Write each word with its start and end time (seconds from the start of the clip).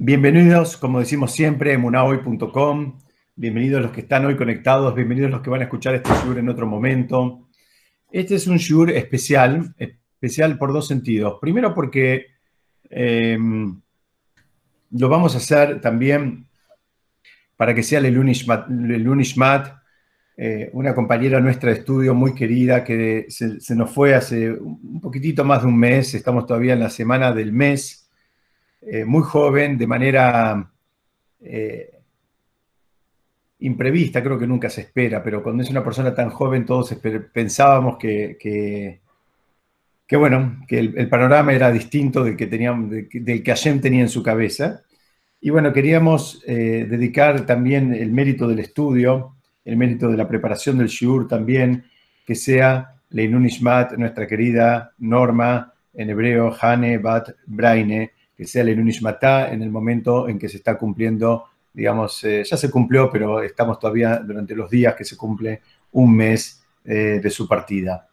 Bienvenidos, 0.00 0.76
como 0.76 1.00
decimos 1.00 1.32
siempre, 1.32 1.76
munahoy.com. 1.76 3.00
Bienvenidos 3.34 3.82
los 3.82 3.90
que 3.90 4.02
están 4.02 4.24
hoy 4.26 4.36
conectados, 4.36 4.94
bienvenidos 4.94 5.28
los 5.28 5.40
que 5.40 5.50
van 5.50 5.60
a 5.60 5.64
escuchar 5.64 5.96
este 5.96 6.10
shiur 6.22 6.38
en 6.38 6.48
otro 6.48 6.68
momento. 6.68 7.48
Este 8.12 8.36
es 8.36 8.46
un 8.46 8.58
shiur 8.58 8.92
especial, 8.92 9.74
especial 9.76 10.56
por 10.56 10.72
dos 10.72 10.86
sentidos. 10.86 11.38
Primero 11.40 11.74
porque 11.74 12.26
em, 12.88 13.80
lo 14.92 15.08
vamos 15.08 15.34
a 15.34 15.38
hacer 15.38 15.80
también 15.80 16.46
para 17.56 17.74
que 17.74 17.82
sea 17.82 18.00
Lelunishmat, 18.00 18.68
eh, 20.36 20.70
una 20.74 20.94
compañera 20.94 21.40
nuestra 21.40 21.72
de 21.72 21.80
estudio 21.80 22.14
muy 22.14 22.36
querida 22.36 22.84
que 22.84 23.26
se, 23.30 23.74
nos 23.74 23.90
fue 23.90 24.14
hace 24.14 24.52
un 24.52 25.00
poquitito 25.00 25.44
más 25.44 25.62
de 25.62 25.66
un 25.66 25.76
mes, 25.76 26.14
estamos 26.14 26.46
todavía 26.46 26.74
en 26.74 26.80
la 26.80 26.90
semana 26.90 27.32
del 27.32 27.52
mes, 27.52 27.97
eh, 28.80 29.04
muy 29.04 29.22
joven, 29.22 29.76
de 29.76 29.86
manera 29.86 30.70
eh, 31.40 31.90
imprevista, 33.60 34.22
creo 34.22 34.38
que 34.38 34.46
nunca 34.46 34.70
se 34.70 34.82
espera, 34.82 35.22
pero 35.22 35.42
cuando 35.42 35.62
es 35.62 35.70
una 35.70 35.84
persona 35.84 36.14
tan 36.14 36.30
joven 36.30 36.64
todos 36.64 36.94
pensábamos 37.32 37.96
que, 37.98 38.36
que, 40.06 40.16
bueno, 40.16 40.60
que 40.66 40.78
el, 40.78 41.08
panorama 41.08 41.52
era 41.52 41.70
distinto 41.70 42.24
del 42.24 42.36
que, 42.36 42.46
teníamos, 42.46 42.90
que 43.10 43.42
Hashem 43.44 43.80
tenía 43.80 44.02
en 44.02 44.08
su 44.08 44.22
cabeza. 44.22 44.82
Y 45.40 45.50
bueno, 45.50 45.72
queríamos 45.72 46.42
dedicar 46.46 47.46
también 47.46 47.94
el 47.94 48.10
mérito 48.10 48.48
del 48.48 48.58
estudio 48.58 49.36
el 49.68 49.76
mérito 49.76 50.08
de 50.08 50.16
la 50.16 50.26
preparación 50.26 50.78
del 50.78 50.88
shiur 50.88 51.28
también, 51.28 51.84
que 52.24 52.34
sea 52.34 52.94
Leinun 53.10 53.44
Ishmat, 53.44 53.92
nuestra 53.98 54.26
querida 54.26 54.92
Norma, 54.98 55.74
en 55.92 56.08
hebreo, 56.08 56.56
Hane 56.58 56.96
Bat 56.96 57.30
Braine, 57.46 58.12
que 58.38 58.46
sea 58.46 58.62
Leinun 58.62 58.88
Ishmatá 58.88 59.52
en 59.52 59.62
el 59.62 59.70
momento 59.70 60.28
en 60.28 60.38
que 60.38 60.48
se 60.48 60.58
está 60.58 60.78
cumpliendo, 60.78 61.46
digamos, 61.72 62.22
eh, 62.22 62.44
ya 62.48 62.56
se 62.56 62.70
cumplió, 62.70 63.10
pero 63.10 63.42
estamos 63.42 63.80
todavía 63.80 64.18
durante 64.18 64.54
los 64.54 64.70
días 64.70 64.94
que 64.94 65.04
se 65.04 65.16
cumple 65.16 65.60
un 65.90 66.14
mes 66.14 66.62
eh, 66.84 67.18
de 67.20 67.30
su 67.30 67.48
partida. 67.48 68.08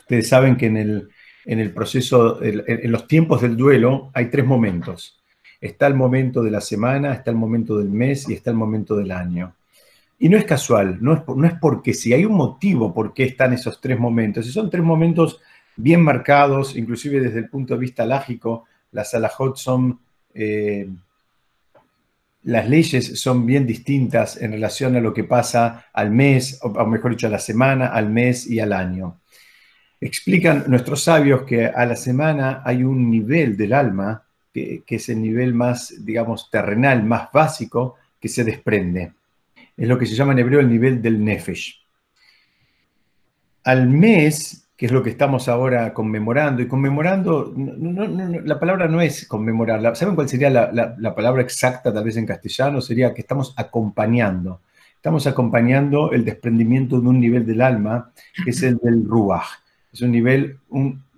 Ustedes 0.00 0.28
saben 0.28 0.56
que 0.56 0.66
en 0.66 0.76
el, 0.78 1.08
en 1.44 1.60
el 1.60 1.72
proceso, 1.72 2.42
en 2.42 2.90
los 2.90 3.06
tiempos 3.06 3.40
del 3.40 3.56
duelo 3.56 4.10
hay 4.14 4.26
tres 4.30 4.44
momentos. 4.44 5.22
Está 5.60 5.86
el 5.86 5.94
momento 5.94 6.42
de 6.42 6.50
la 6.50 6.60
semana, 6.60 7.12
está 7.12 7.30
el 7.30 7.36
momento 7.36 7.78
del 7.78 7.88
mes 7.88 8.28
y 8.28 8.32
está 8.32 8.50
el 8.50 8.56
momento 8.56 8.96
del 8.96 9.12
año. 9.12 9.54
Y 10.18 10.28
no 10.28 10.36
es 10.36 10.44
casual, 10.44 10.98
no 11.00 11.14
es, 11.14 11.20
no 11.28 11.46
es 11.46 11.54
porque 11.60 11.94
si 11.94 12.12
hay 12.12 12.24
un 12.24 12.34
motivo 12.34 12.92
por 12.92 13.14
qué 13.14 13.22
están 13.24 13.52
esos 13.52 13.80
tres 13.80 13.96
momentos. 13.96 14.44
Y 14.48 14.50
son 14.50 14.68
tres 14.68 14.82
momentos 14.82 15.40
bien 15.76 16.02
marcados, 16.02 16.74
inclusive 16.74 17.20
desde 17.20 17.38
el 17.38 17.48
punto 17.48 17.74
de 17.74 17.80
vista 17.80 18.04
lógico, 18.04 18.64
las 18.92 19.14
alajot 19.14 19.56
son, 19.56 20.00
eh, 20.34 20.88
las 22.44 22.68
leyes 22.68 23.20
son 23.20 23.46
bien 23.46 23.66
distintas 23.66 24.40
en 24.40 24.52
relación 24.52 24.96
a 24.96 25.00
lo 25.00 25.12
que 25.12 25.24
pasa 25.24 25.86
al 25.92 26.10
mes, 26.10 26.58
o 26.62 26.86
mejor 26.86 27.12
dicho, 27.12 27.26
a 27.26 27.30
la 27.30 27.38
semana, 27.38 27.88
al 27.88 28.08
mes 28.10 28.46
y 28.46 28.60
al 28.60 28.72
año. 28.72 29.20
Explican 30.00 30.64
nuestros 30.68 31.02
sabios 31.02 31.42
que 31.42 31.66
a 31.66 31.84
la 31.84 31.96
semana 31.96 32.62
hay 32.64 32.82
un 32.84 33.10
nivel 33.10 33.56
del 33.56 33.74
alma, 33.74 34.24
que, 34.52 34.82
que 34.86 34.96
es 34.96 35.08
el 35.08 35.20
nivel 35.20 35.54
más, 35.54 35.94
digamos, 36.04 36.50
terrenal, 36.50 37.04
más 37.04 37.30
básico, 37.32 37.96
que 38.18 38.28
se 38.28 38.44
desprende 38.44 39.12
es 39.80 39.88
lo 39.88 39.98
que 39.98 40.04
se 40.04 40.14
llama 40.14 40.32
en 40.32 40.40
hebreo 40.40 40.60
el 40.60 40.68
nivel 40.68 41.00
del 41.00 41.24
nefesh. 41.24 41.80
Al 43.64 43.88
mes, 43.88 44.59
que 44.80 44.86
es 44.86 44.92
lo 44.92 45.02
que 45.02 45.10
estamos 45.10 45.46
ahora 45.46 45.92
conmemorando, 45.92 46.62
y 46.62 46.66
conmemorando, 46.66 47.52
la 47.54 48.58
palabra 48.58 48.88
no 48.88 49.02
es 49.02 49.26
conmemorar, 49.26 49.94
¿saben 49.94 50.14
cuál 50.14 50.26
sería 50.26 50.48
la, 50.48 51.14
palabra 51.14 51.42
exacta 51.42 51.92
tal 51.92 52.02
vez 52.02 52.16
en 52.16 52.24
castellano? 52.24 52.80
Sería 52.80 53.12
que 53.12 53.20
estamos 53.20 53.52
acompañando. 53.58 54.62
Estamos 54.96 55.26
acompañando 55.26 56.12
el 56.12 56.24
desprendimiento 56.24 56.98
de 56.98 57.08
un 57.08 57.20
nivel 57.20 57.44
del 57.44 57.60
alma, 57.60 58.10
que 58.42 58.52
es 58.52 58.62
el 58.62 58.78
del 58.78 59.04
ruach. 59.04 59.48
Es 59.92 60.00
un 60.00 60.12
nivel 60.12 60.56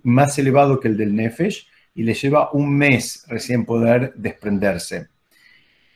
más 0.03 0.37
elevado 0.37 0.81
que 0.81 0.89
el 0.89 0.97
del 0.97 1.15
nefesh 1.15 1.65
y 1.95 2.03
le 2.03 2.15
lleva 2.15 2.51
un 2.51 2.77
mes 2.77 3.23
recién 3.29 3.63
poder 3.63 4.13
desprenderse. 4.17 5.07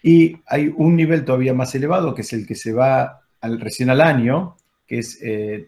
Y 0.02 0.38
hay 0.46 0.74
un 0.74 0.96
nivel 0.96 1.26
todavía 1.26 1.54
más 1.54 1.76
elevado, 1.76 2.16
que 2.16 2.22
es 2.22 2.32
el 2.32 2.48
que 2.48 2.56
se 2.56 2.72
va 2.72 3.24
al, 3.42 3.60
recién 3.60 3.90
al 3.90 4.00
año, 4.00 4.56
que 4.88 5.00
es, 5.00 5.20
eh, 5.22 5.68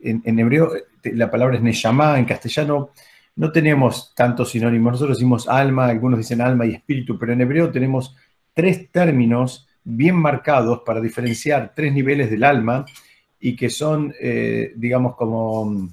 en, 0.00 0.38
hebreo, 0.40 0.72
la 1.14 1.30
palabra 1.30 1.56
es 1.56 1.62
neshama, 1.62 2.18
en 2.18 2.24
castellano 2.24 2.90
no 3.36 3.52
tenemos 3.52 4.14
tantos 4.14 4.50
sinónimos. 4.50 4.92
Nosotros 4.92 5.18
decimos 5.18 5.48
alma, 5.48 5.86
algunos 5.86 6.18
dicen 6.18 6.40
alma 6.40 6.66
y 6.66 6.74
espíritu, 6.74 7.18
pero 7.18 7.32
en 7.32 7.40
hebreo 7.40 7.70
tenemos 7.70 8.16
tres 8.54 8.90
términos 8.90 9.68
bien 9.84 10.16
marcados 10.16 10.82
para 10.84 11.00
diferenciar 11.00 11.72
tres 11.74 11.92
niveles 11.92 12.30
del 12.30 12.44
alma 12.44 12.84
y 13.38 13.54
que 13.54 13.68
son, 13.68 14.14
eh, 14.20 14.72
digamos, 14.76 15.14
como, 15.14 15.88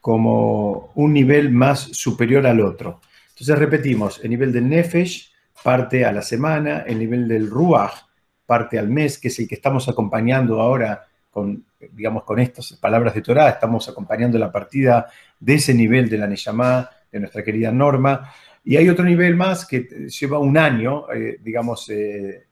como 0.00 0.92
un 0.94 1.12
nivel 1.12 1.50
más 1.50 1.80
superior 1.80 2.46
al 2.46 2.60
otro. 2.60 3.00
Entonces 3.30 3.58
repetimos, 3.58 4.20
el 4.22 4.30
nivel 4.30 4.52
del 4.52 4.68
nefesh, 4.68 5.32
parte 5.64 6.04
a 6.04 6.12
la 6.12 6.22
semana, 6.22 6.80
el 6.86 6.98
nivel 6.98 7.26
del 7.26 7.48
Ruach 7.48 8.08
parte 8.48 8.78
al 8.78 8.88
mes, 8.88 9.18
que 9.18 9.28
es 9.28 9.38
el 9.40 9.46
que 9.46 9.56
estamos 9.56 9.90
acompañando 9.90 10.58
ahora 10.62 11.07
con, 11.38 11.64
digamos, 11.92 12.24
con 12.24 12.40
estas 12.40 12.72
palabras 12.74 13.14
de 13.14 13.22
Torah, 13.22 13.50
estamos 13.50 13.88
acompañando 13.88 14.38
la 14.38 14.50
partida 14.50 15.06
de 15.38 15.54
ese 15.54 15.72
nivel 15.72 16.08
de 16.08 16.18
la 16.18 16.26
Neyamá, 16.26 16.90
de 17.12 17.20
nuestra 17.20 17.44
querida 17.44 17.70
Norma, 17.70 18.32
y 18.64 18.76
hay 18.76 18.88
otro 18.88 19.04
nivel 19.04 19.36
más 19.36 19.64
que 19.64 20.08
lleva 20.08 20.40
un 20.40 20.58
año, 20.58 21.10
eh, 21.12 21.38
digamos, 21.40 21.88
eh, 21.90 22.46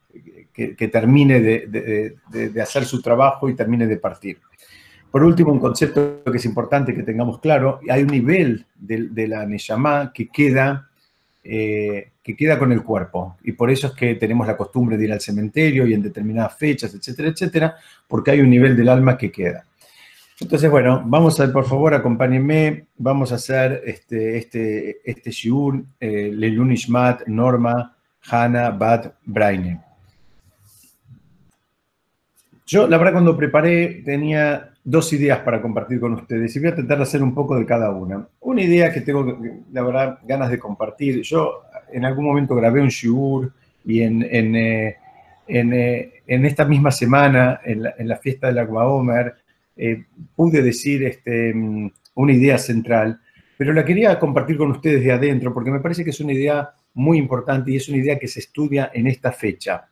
que, 0.52 0.88
termine 0.88 1.40
de, 1.40 2.62
hacer 2.62 2.84
su 2.84 3.02
trabajo 3.02 3.48
y 3.48 3.56
termine 3.56 3.88
de 3.88 3.96
partir. 3.96 4.38
Por 5.10 5.24
último, 5.24 5.52
un 5.52 5.58
concepto 5.58 6.22
que 6.24 6.38
es 6.38 6.44
importante 6.44 6.94
que 6.94 7.02
tengamos 7.02 7.40
claro, 7.40 7.80
hay 7.90 8.02
un 8.02 8.08
nivel 8.08 8.66
de, 8.76 9.26
la 9.26 9.44
Neyamá 9.44 10.12
que 10.14 10.28
queda 10.28 10.88
eh, 11.42 12.12
que 12.26 12.34
queda 12.34 12.58
con 12.58 12.72
el 12.72 12.82
cuerpo. 12.82 13.36
Y 13.44 13.52
por 13.52 13.70
eso 13.70 13.86
es 13.86 13.92
que 13.92 14.16
tenemos 14.16 14.48
la 14.48 14.56
costumbre 14.56 14.96
de 14.96 15.04
ir 15.04 15.12
al 15.12 15.20
cementerio 15.20 15.86
y 15.86 15.94
en 15.94 16.02
determinadas 16.02 16.56
fechas, 16.58 16.92
etcétera, 16.92 17.28
etcétera, 17.28 17.76
porque 18.08 18.32
hay 18.32 18.40
un 18.40 18.50
nivel 18.50 18.76
del 18.76 18.88
alma 18.88 19.16
que 19.16 19.30
queda. 19.30 19.64
Entonces, 20.40 20.68
bueno, 20.68 21.04
vamos 21.06 21.38
a, 21.38 21.52
por 21.52 21.66
favor, 21.66 21.94
acompáñenme, 21.94 22.86
vamos 22.98 23.30
a 23.30 23.36
hacer 23.36 23.80
este, 23.86 24.38
este, 24.38 25.08
este 25.08 25.30
shiur, 25.30 25.84
eh, 26.00 26.34
Norma, 27.28 27.96
Hana, 28.28 28.70
Bat, 28.70 29.14
Braine. 29.24 29.80
Yo, 32.66 32.88
la 32.88 32.98
verdad, 32.98 33.12
cuando 33.12 33.36
preparé, 33.36 34.02
tenía 34.04 34.72
dos 34.82 35.12
ideas 35.12 35.38
para 35.38 35.62
compartir 35.62 36.00
con 36.00 36.14
ustedes 36.14 36.56
y 36.56 36.58
voy 36.58 36.70
a 36.70 36.74
tratar 36.74 36.96
de 36.96 37.04
hacer 37.04 37.22
un 37.22 37.32
poco 37.32 37.56
de 37.56 37.64
cada 37.64 37.92
una. 37.92 38.26
Una 38.40 38.62
idea 38.62 38.92
que 38.92 39.02
tengo, 39.02 39.38
la 39.72 39.82
verdad, 39.82 40.18
ganas 40.24 40.50
de 40.50 40.58
compartir. 40.58 41.22
Yo 41.22 41.62
en 41.92 42.04
algún 42.04 42.24
momento 42.24 42.54
grabé 42.54 42.80
un 42.80 42.88
shiur 42.88 43.52
y 43.84 44.02
en, 44.02 44.22
en, 44.22 44.56
eh, 44.56 44.96
eh, 45.48 46.12
en, 46.26 46.44
esta 46.46 46.64
misma 46.64 46.90
semana, 46.90 47.60
en 47.64 47.82
la, 47.82 47.94
la 47.98 48.16
fiesta 48.16 48.48
del 48.48 48.58
Agua 48.58 48.86
Omer, 48.88 49.34
eh, 49.76 50.04
pude 50.34 50.62
decir 50.62 51.04
este, 51.04 51.52
mm, 51.54 51.90
una 52.14 52.32
idea 52.32 52.58
central, 52.58 53.20
pero 53.58 53.72
la 53.72 53.84
quería 53.84 54.18
compartir 54.18 54.56
con 54.56 54.70
ustedes 54.70 55.04
de 55.04 55.12
adentro 55.12 55.52
porque 55.52 55.70
me 55.70 55.80
parece 55.80 56.02
que 56.02 56.10
es 56.10 56.20
una 56.20 56.32
idea 56.32 56.70
muy 56.94 57.18
importante 57.18 57.70
y 57.70 57.76
es 57.76 57.88
una 57.88 57.98
idea 57.98 58.18
que 58.18 58.28
se 58.28 58.40
estudia 58.40 58.90
en 58.92 59.06
esta 59.06 59.32
fecha. 59.32 59.88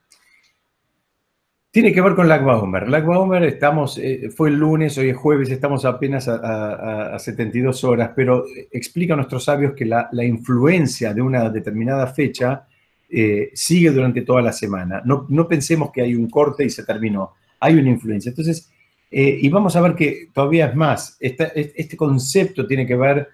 Tiene 1.74 1.92
que 1.92 2.00
ver 2.00 2.14
con 2.14 2.30
Omer. 2.30 2.88
Lagba 2.88 3.18
Omer 3.18 3.42
estamos, 3.42 3.98
eh, 3.98 4.30
fue 4.30 4.48
el 4.48 4.54
lunes, 4.54 4.96
hoy 4.96 5.08
es 5.08 5.16
jueves, 5.16 5.50
estamos 5.50 5.84
apenas 5.84 6.28
a, 6.28 7.18
72 7.18 7.82
horas, 7.82 8.12
pero 8.14 8.44
explica 8.70 9.14
a 9.14 9.16
nuestros 9.16 9.42
sabios 9.42 9.72
que 9.72 9.84
la, 9.84 10.08
influencia 10.24 11.12
de 11.12 11.20
una 11.20 11.50
determinada 11.50 12.06
fecha 12.06 12.68
eh, 13.10 13.50
sigue 13.54 13.90
durante 13.90 14.22
toda 14.22 14.40
la 14.40 14.52
semana. 14.52 15.02
No, 15.04 15.48
pensemos 15.48 15.90
que 15.90 16.02
hay 16.02 16.14
un 16.14 16.30
corte 16.30 16.64
y 16.64 16.70
se 16.70 16.84
terminó. 16.84 17.32
Hay 17.58 17.74
una 17.74 17.90
influencia. 17.90 18.28
Entonces, 18.28 18.70
eh, 19.10 19.36
y 19.42 19.48
vamos 19.48 19.74
a 19.74 19.80
ver 19.80 19.96
que 19.96 20.28
todavía 20.32 20.66
es 20.66 20.76
más. 20.76 21.16
este 21.18 21.96
concepto 21.96 22.68
tiene 22.68 22.86
que 22.86 22.94
ver 22.94 23.28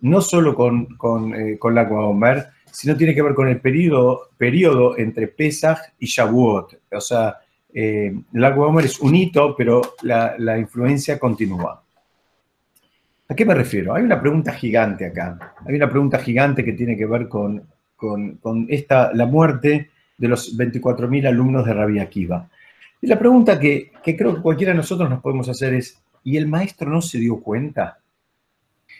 no 0.00 0.20
solo 0.20 0.52
con, 0.52 0.96
con, 0.96 1.32
con 1.58 1.74
sino 2.76 2.94
tiene 2.94 3.14
que 3.14 3.22
ver 3.22 3.32
con 3.32 3.48
el 3.48 3.58
periodo, 3.58 4.28
periodo 4.36 4.98
entre 4.98 5.28
Pesach 5.28 5.78
y 5.98 6.04
Shavuot. 6.04 6.78
O 6.92 7.00
sea, 7.00 7.38
eh, 7.72 8.14
el 8.34 8.44
agua 8.44 8.66
Omer 8.66 8.84
es 8.84 9.00
un 9.00 9.14
hito, 9.14 9.56
pero 9.56 9.94
la, 10.02 10.58
influencia 10.58 11.18
continúa. 11.18 11.82
¿A 13.28 13.34
qué 13.34 13.46
me 13.46 13.54
refiero? 13.54 13.94
Hay 13.94 14.02
una 14.02 14.20
pregunta 14.20 14.52
gigante 14.52 15.06
acá. 15.06 15.54
Hay 15.64 15.74
una 15.74 15.88
pregunta 15.88 16.18
gigante 16.18 16.62
que 16.62 16.74
tiene 16.74 16.98
que 16.98 17.06
ver 17.06 17.28
con, 17.28 17.66
esta, 18.68 19.10
la 19.14 19.24
muerte 19.24 19.88
de 20.18 20.28
los 20.28 20.54
24.000 20.58 21.28
alumnos 21.28 21.64
de 21.64 21.72
Rabbi 21.72 21.98
Akiva. 21.98 22.46
Y 23.00 23.06
la 23.06 23.18
pregunta 23.18 23.58
que, 23.58 23.90
que 24.04 24.14
creo 24.14 24.34
que 24.34 24.42
cualquiera 24.42 24.74
de 24.74 24.76
nosotros 24.76 25.08
nos 25.08 25.22
podemos 25.22 25.48
hacer 25.48 25.72
es, 25.72 25.98
¿y 26.24 26.36
el 26.36 26.46
maestro 26.46 26.90
no 26.90 27.00
se 27.00 27.18
dio 27.18 27.40
cuenta? 27.40 28.00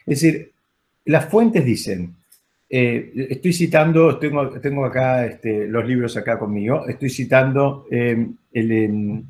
Es 0.07 0.23
decir, 0.23 0.53
las 1.05 1.27
fuentes 1.27 1.63
dicen, 1.63 2.17
eh, 2.69 3.13
estoy 3.31 3.53
citando, 3.53 4.19
tengo, 4.19 4.51
tengo 4.61 4.85
acá 4.85 5.27
este, 5.27 5.67
los 5.67 5.87
libros 5.87 6.17
acá 6.17 6.39
conmigo, 6.39 6.87
estoy 6.89 7.11
citando 7.11 7.87
eh, 7.91 8.27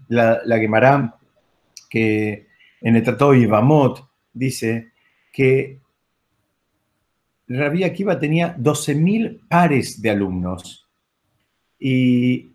la, 0.08 0.40
la 0.44 0.58
Gemara 0.58 1.14
que 1.88 2.46
en 2.80 2.96
el 2.96 3.02
Tratado 3.02 3.32
de 3.32 3.40
Ibamot 3.40 4.08
dice 4.32 4.92
que 5.32 5.80
Rabbi 7.48 7.84
Akiva 7.84 8.18
tenía 8.18 8.56
12.000 8.56 9.40
pares 9.48 10.00
de 10.02 10.10
alumnos. 10.10 10.86
Y, 11.78 12.52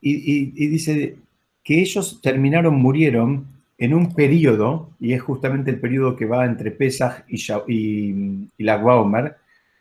dice 0.00 1.16
que 1.62 1.80
ellos 1.80 2.20
terminaron, 2.22 2.74
murieron 2.74 3.46
en 3.82 3.94
un 3.94 4.14
periodo, 4.14 4.90
y 5.00 5.12
es 5.12 5.20
justamente 5.20 5.68
el 5.68 5.80
periodo 5.80 6.14
que 6.14 6.24
va 6.24 6.46
entre 6.46 6.70
Pesach 6.70 7.24
y, 7.26 7.42
y, 7.66 8.48
y 8.56 8.62
la 8.62 8.76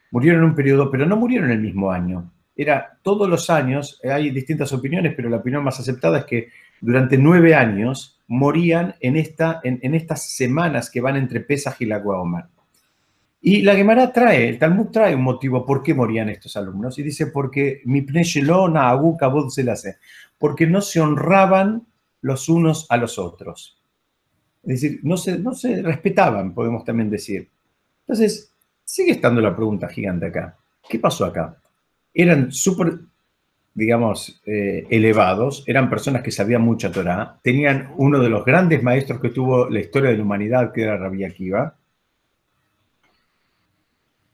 murieron 0.10 0.42
en 0.42 0.50
un 0.50 0.56
periodo, 0.56 0.90
pero 0.90 1.06
no 1.06 1.18
murieron 1.18 1.52
el 1.52 1.60
mismo 1.60 1.92
año. 1.92 2.32
Era 2.56 2.98
todos 3.04 3.30
los 3.30 3.52
años, 3.52 4.02
hay 4.04 4.32
distintas 4.32 4.74
opiniones, 4.74 5.14
pero 5.16 5.30
la 5.30 5.38
opinión 5.38 5.64
más 5.64 5.80
aceptada 5.80 6.18
es 6.18 6.26
que 6.26 6.48
durante 6.82 7.16
nueve 7.16 7.54
años 7.54 8.20
morían 8.28 8.96
en, 9.02 9.18
esta, 9.18 9.62
en, 9.64 9.94
estas 9.94 10.32
semanas 10.32 10.90
que 10.90 11.00
van 11.00 11.18
entre 11.18 11.42
Pesaj 11.42 11.76
y 11.82 11.86
la 11.86 12.00
Guaomar. 12.00 12.48
Y 13.40 13.62
la 13.62 13.76
Gemara 13.76 14.12
trae, 14.12 14.50
el 14.50 14.58
Talmud 14.58 14.88
trae 14.88 15.14
un 15.14 15.22
motivo 15.22 15.64
por 15.64 15.84
qué 15.84 15.94
morían 15.94 16.30
estos 16.30 16.58
alumnos, 16.58 16.98
y 16.98 17.04
dice 17.04 17.28
porque 17.28 17.84
mi 17.86 18.04
porque 20.40 20.66
no 20.66 20.82
se 20.82 21.00
honraban 21.00 21.86
los 22.22 22.50
unos 22.50 22.88
a 22.90 22.98
los 22.98 23.20
otros. 23.20 23.81
Es 24.64 24.82
decir, 24.82 25.00
no 25.04 25.18
se, 25.18 25.82
respetaban, 25.82 26.54
podemos 26.54 26.86
también 26.86 27.10
decir. 27.10 27.50
Entonces, 28.02 28.54
sigue 28.84 29.14
estando 29.14 29.42
la 29.42 29.56
pregunta 29.56 29.88
gigante 29.88 30.28
acá. 30.28 30.58
¿Qué 30.88 31.00
pasó 31.00 31.26
acá? 31.26 31.58
Eran 32.14 32.52
súper 32.52 33.00
digamos, 33.74 34.42
eh, 34.46 34.86
elevados, 34.90 35.64
eran 35.66 35.90
personas 35.90 36.22
que 36.22 36.32
sabían 36.32 36.62
mucha 36.62 36.92
Torah, 36.92 37.40
tenían 37.42 37.92
uno 37.98 38.20
de 38.20 38.30
los 38.30 38.44
grandes 38.44 38.84
maestros 38.84 39.22
que 39.22 39.30
tuvo 39.30 39.70
la 39.70 39.80
historia 39.80 40.10
de 40.10 40.18
la 40.18 40.24
humanidad, 40.24 40.74
que 40.74 40.84
era 40.84 40.98
Rabbi 40.98 41.24
Akiva. 41.24 41.76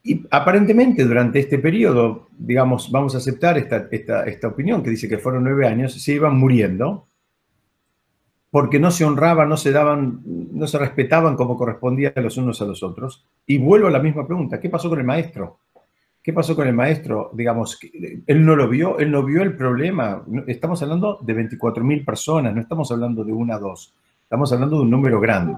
Y 0.03 0.25
aparentemente 0.31 1.03
durante 1.03 1.39
este 1.39 1.59
periodo, 1.59 2.29
digamos, 2.37 2.91
vamos 2.91 3.13
a 3.13 3.19
aceptar 3.19 3.57
esta, 3.57 4.47
opinión 4.47 4.81
que 4.81 4.89
dice 4.89 5.09
que 5.09 5.17
fueron 5.17 5.43
nueve 5.43 5.67
años, 5.67 5.93
se 6.01 6.13
iban 6.13 6.37
muriendo 6.37 7.07
porque 8.49 8.79
no 8.79 8.91
se 8.91 9.05
honraban, 9.05 9.49
no 9.49 9.57
se 9.57 9.71
daban, 9.71 10.21
no 10.25 10.67
se 10.67 10.79
respetaban 10.79 11.35
como 11.35 11.57
correspondía 11.57 12.13
los 12.15 12.37
unos 12.37 12.61
a 12.61 12.65
los 12.65 12.81
otros. 12.81 13.25
Y 13.45 13.57
vuelvo 13.57 13.87
a 13.87 13.91
la 13.91 13.99
misma 13.99 14.25
pregunta, 14.25 14.59
¿qué 14.59 14.69
pasó 14.69 14.89
con 14.89 14.99
el 14.99 15.05
maestro? 15.05 15.59
¿Qué 16.23 16.33
pasó 16.33 16.55
con 16.55 16.67
el 16.67 16.73
maestro? 16.73 17.31
Digamos, 17.33 17.79
él 18.25 18.45
no 18.45 18.55
lo 18.55 18.67
vio, 18.67 18.99
él 18.99 19.11
no 19.11 19.23
vio 19.23 19.43
el 19.43 19.55
problema. 19.55 20.23
Estamos 20.47 20.81
hablando 20.81 21.19
de 21.21 21.35
24.000 21.35 22.05
personas, 22.05 22.53
no 22.53 22.61
estamos 22.61 22.91
hablando 22.91 23.23
de 23.23 23.31
una 23.31 23.57
o 23.57 23.59
dos, 23.59 23.93
estamos 24.23 24.51
hablando 24.51 24.77
de 24.77 24.81
un 24.83 24.89
número 24.89 25.19
grande. 25.21 25.55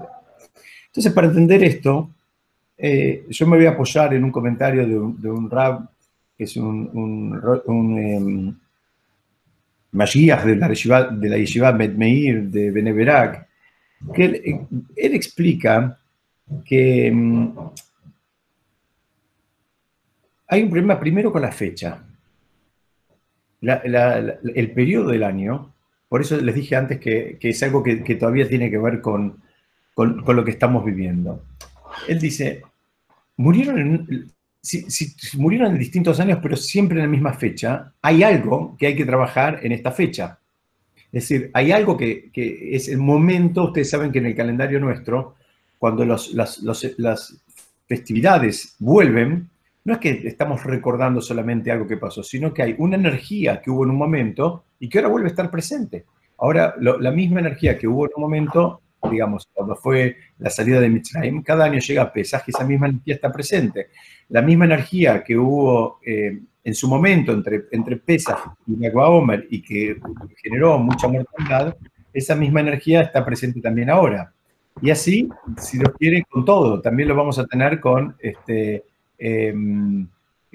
Entonces, 0.86 1.12
para 1.12 1.28
entender 1.28 1.62
esto, 1.64 2.10
eh, 2.76 3.26
yo 3.28 3.46
me 3.46 3.56
voy 3.56 3.66
a 3.66 3.70
apoyar 3.70 4.14
en 4.14 4.24
un 4.24 4.32
comentario 4.32 4.86
de 4.86 5.30
un, 5.30 5.50
rab, 5.50 5.88
que 6.36 6.44
es 6.44 6.56
un, 6.56 6.88
un, 7.66 8.60
em, 9.92 10.44
de 10.44 10.56
la 10.56 10.68
yeshiva, 10.68 11.04
de 11.04 11.28
la 11.28 11.36
yeshiva 11.36 11.72
de 11.72 12.70
Beneverac, 12.70 13.48
que 14.14 14.24
él, 14.24 15.14
explica 15.14 15.98
que 16.64 17.06
em, 17.08 17.52
hay 20.48 20.62
un 20.62 20.70
problema 20.70 20.98
primero 20.98 21.32
con 21.32 21.42
la 21.42 21.52
fecha. 21.52 22.02
el 23.62 24.72
periodo 24.72 25.10
del 25.10 25.22
año, 25.22 25.72
por 26.08 26.20
eso 26.22 26.36
les 26.40 26.54
dije 26.54 26.74
antes 26.74 26.98
que, 26.98 27.38
es 27.40 27.62
algo 27.62 27.84
que, 27.84 28.16
todavía 28.16 28.48
tiene 28.48 28.68
que 28.68 28.78
ver 28.78 29.00
con, 29.00 29.40
lo 29.96 30.44
que 30.44 30.50
estamos 30.50 30.84
viviendo. 30.84 31.44
Él 32.08 32.18
dice, 32.18 32.62
murieron 33.36 33.78
en, 33.78 34.32
si, 34.62 35.14
murieron 35.36 35.72
en 35.72 35.78
distintos 35.78 36.20
años, 36.20 36.38
pero 36.42 36.56
siempre 36.56 36.98
en 36.98 37.04
la 37.04 37.10
misma 37.10 37.32
fecha, 37.32 37.92
hay 38.02 38.22
algo 38.22 38.76
que 38.78 38.88
hay 38.88 38.96
que 38.96 39.04
trabajar 39.04 39.60
en 39.62 39.72
esta 39.72 39.92
fecha. 39.92 40.38
Es 41.12 41.28
decir, 41.28 41.50
hay 41.54 41.72
algo 41.72 41.96
que, 41.96 42.30
es 42.34 42.88
el 42.88 42.98
momento, 42.98 43.64
ustedes 43.64 43.90
saben 43.90 44.12
que 44.12 44.18
en 44.18 44.26
el 44.26 44.36
calendario 44.36 44.78
nuestro, 44.78 45.34
cuando 45.78 46.04
las 46.04 47.42
festividades 47.88 48.76
vuelven, 48.78 49.48
no 49.84 49.94
es 49.94 49.98
que 49.98 50.10
estamos 50.28 50.62
recordando 50.62 51.20
solamente 51.20 51.70
algo 51.70 51.86
que 51.86 51.96
pasó, 51.96 52.22
sino 52.22 52.52
que 52.52 52.62
hay 52.62 52.74
una 52.78 52.96
energía 52.96 53.60
que 53.60 53.70
hubo 53.70 53.84
en 53.84 53.90
un 53.90 53.96
momento 53.96 54.64
y 54.78 54.88
que 54.88 54.98
ahora 54.98 55.08
vuelve 55.08 55.28
a 55.28 55.30
estar 55.30 55.50
presente. 55.50 56.04
Ahora, 56.38 56.74
la 56.78 57.10
misma 57.10 57.40
energía 57.40 57.78
que 57.78 57.88
hubo 57.88 58.06
en 58.06 58.12
un 58.16 58.22
momento, 58.22 58.80
digamos, 59.10 59.48
cuando 59.52 59.76
fue 59.76 60.16
la 60.38 60.50
salida 60.50 60.80
de 60.80 60.88
Mitzrayim, 60.88 61.42
cada 61.42 61.64
año 61.64 61.78
llega 61.78 62.02
a 62.02 62.12
Pesaj 62.12 62.42
y 62.46 62.50
esa 62.50 62.64
misma 62.64 62.88
energía 62.88 63.14
está 63.14 63.30
presente. 63.30 63.88
La 64.28 64.42
misma 64.42 64.64
energía 64.64 65.22
que 65.22 65.36
hubo 65.36 66.00
eh, 66.04 66.40
en 66.64 66.74
su 66.74 66.88
momento 66.88 67.32
entre, 67.32 67.64
entre 67.72 67.96
Pesaj 67.96 68.54
y 68.66 68.76
Omer 68.94 69.46
y 69.50 69.62
que 69.62 69.96
generó 70.42 70.78
mucha 70.78 71.08
mortalidad, 71.08 71.76
esa 72.12 72.34
misma 72.34 72.60
energía 72.60 73.02
está 73.02 73.24
presente 73.24 73.60
también 73.60 73.90
ahora. 73.90 74.32
Y 74.82 74.90
así, 74.90 75.28
si 75.58 75.78
lo 75.78 75.92
quiere, 75.92 76.24
con 76.28 76.44
todo. 76.44 76.80
También 76.80 77.08
lo 77.08 77.14
vamos 77.14 77.38
a 77.38 77.46
tener 77.46 77.80
con 77.80 78.16
este, 78.18 78.84
Em, 79.20 80.08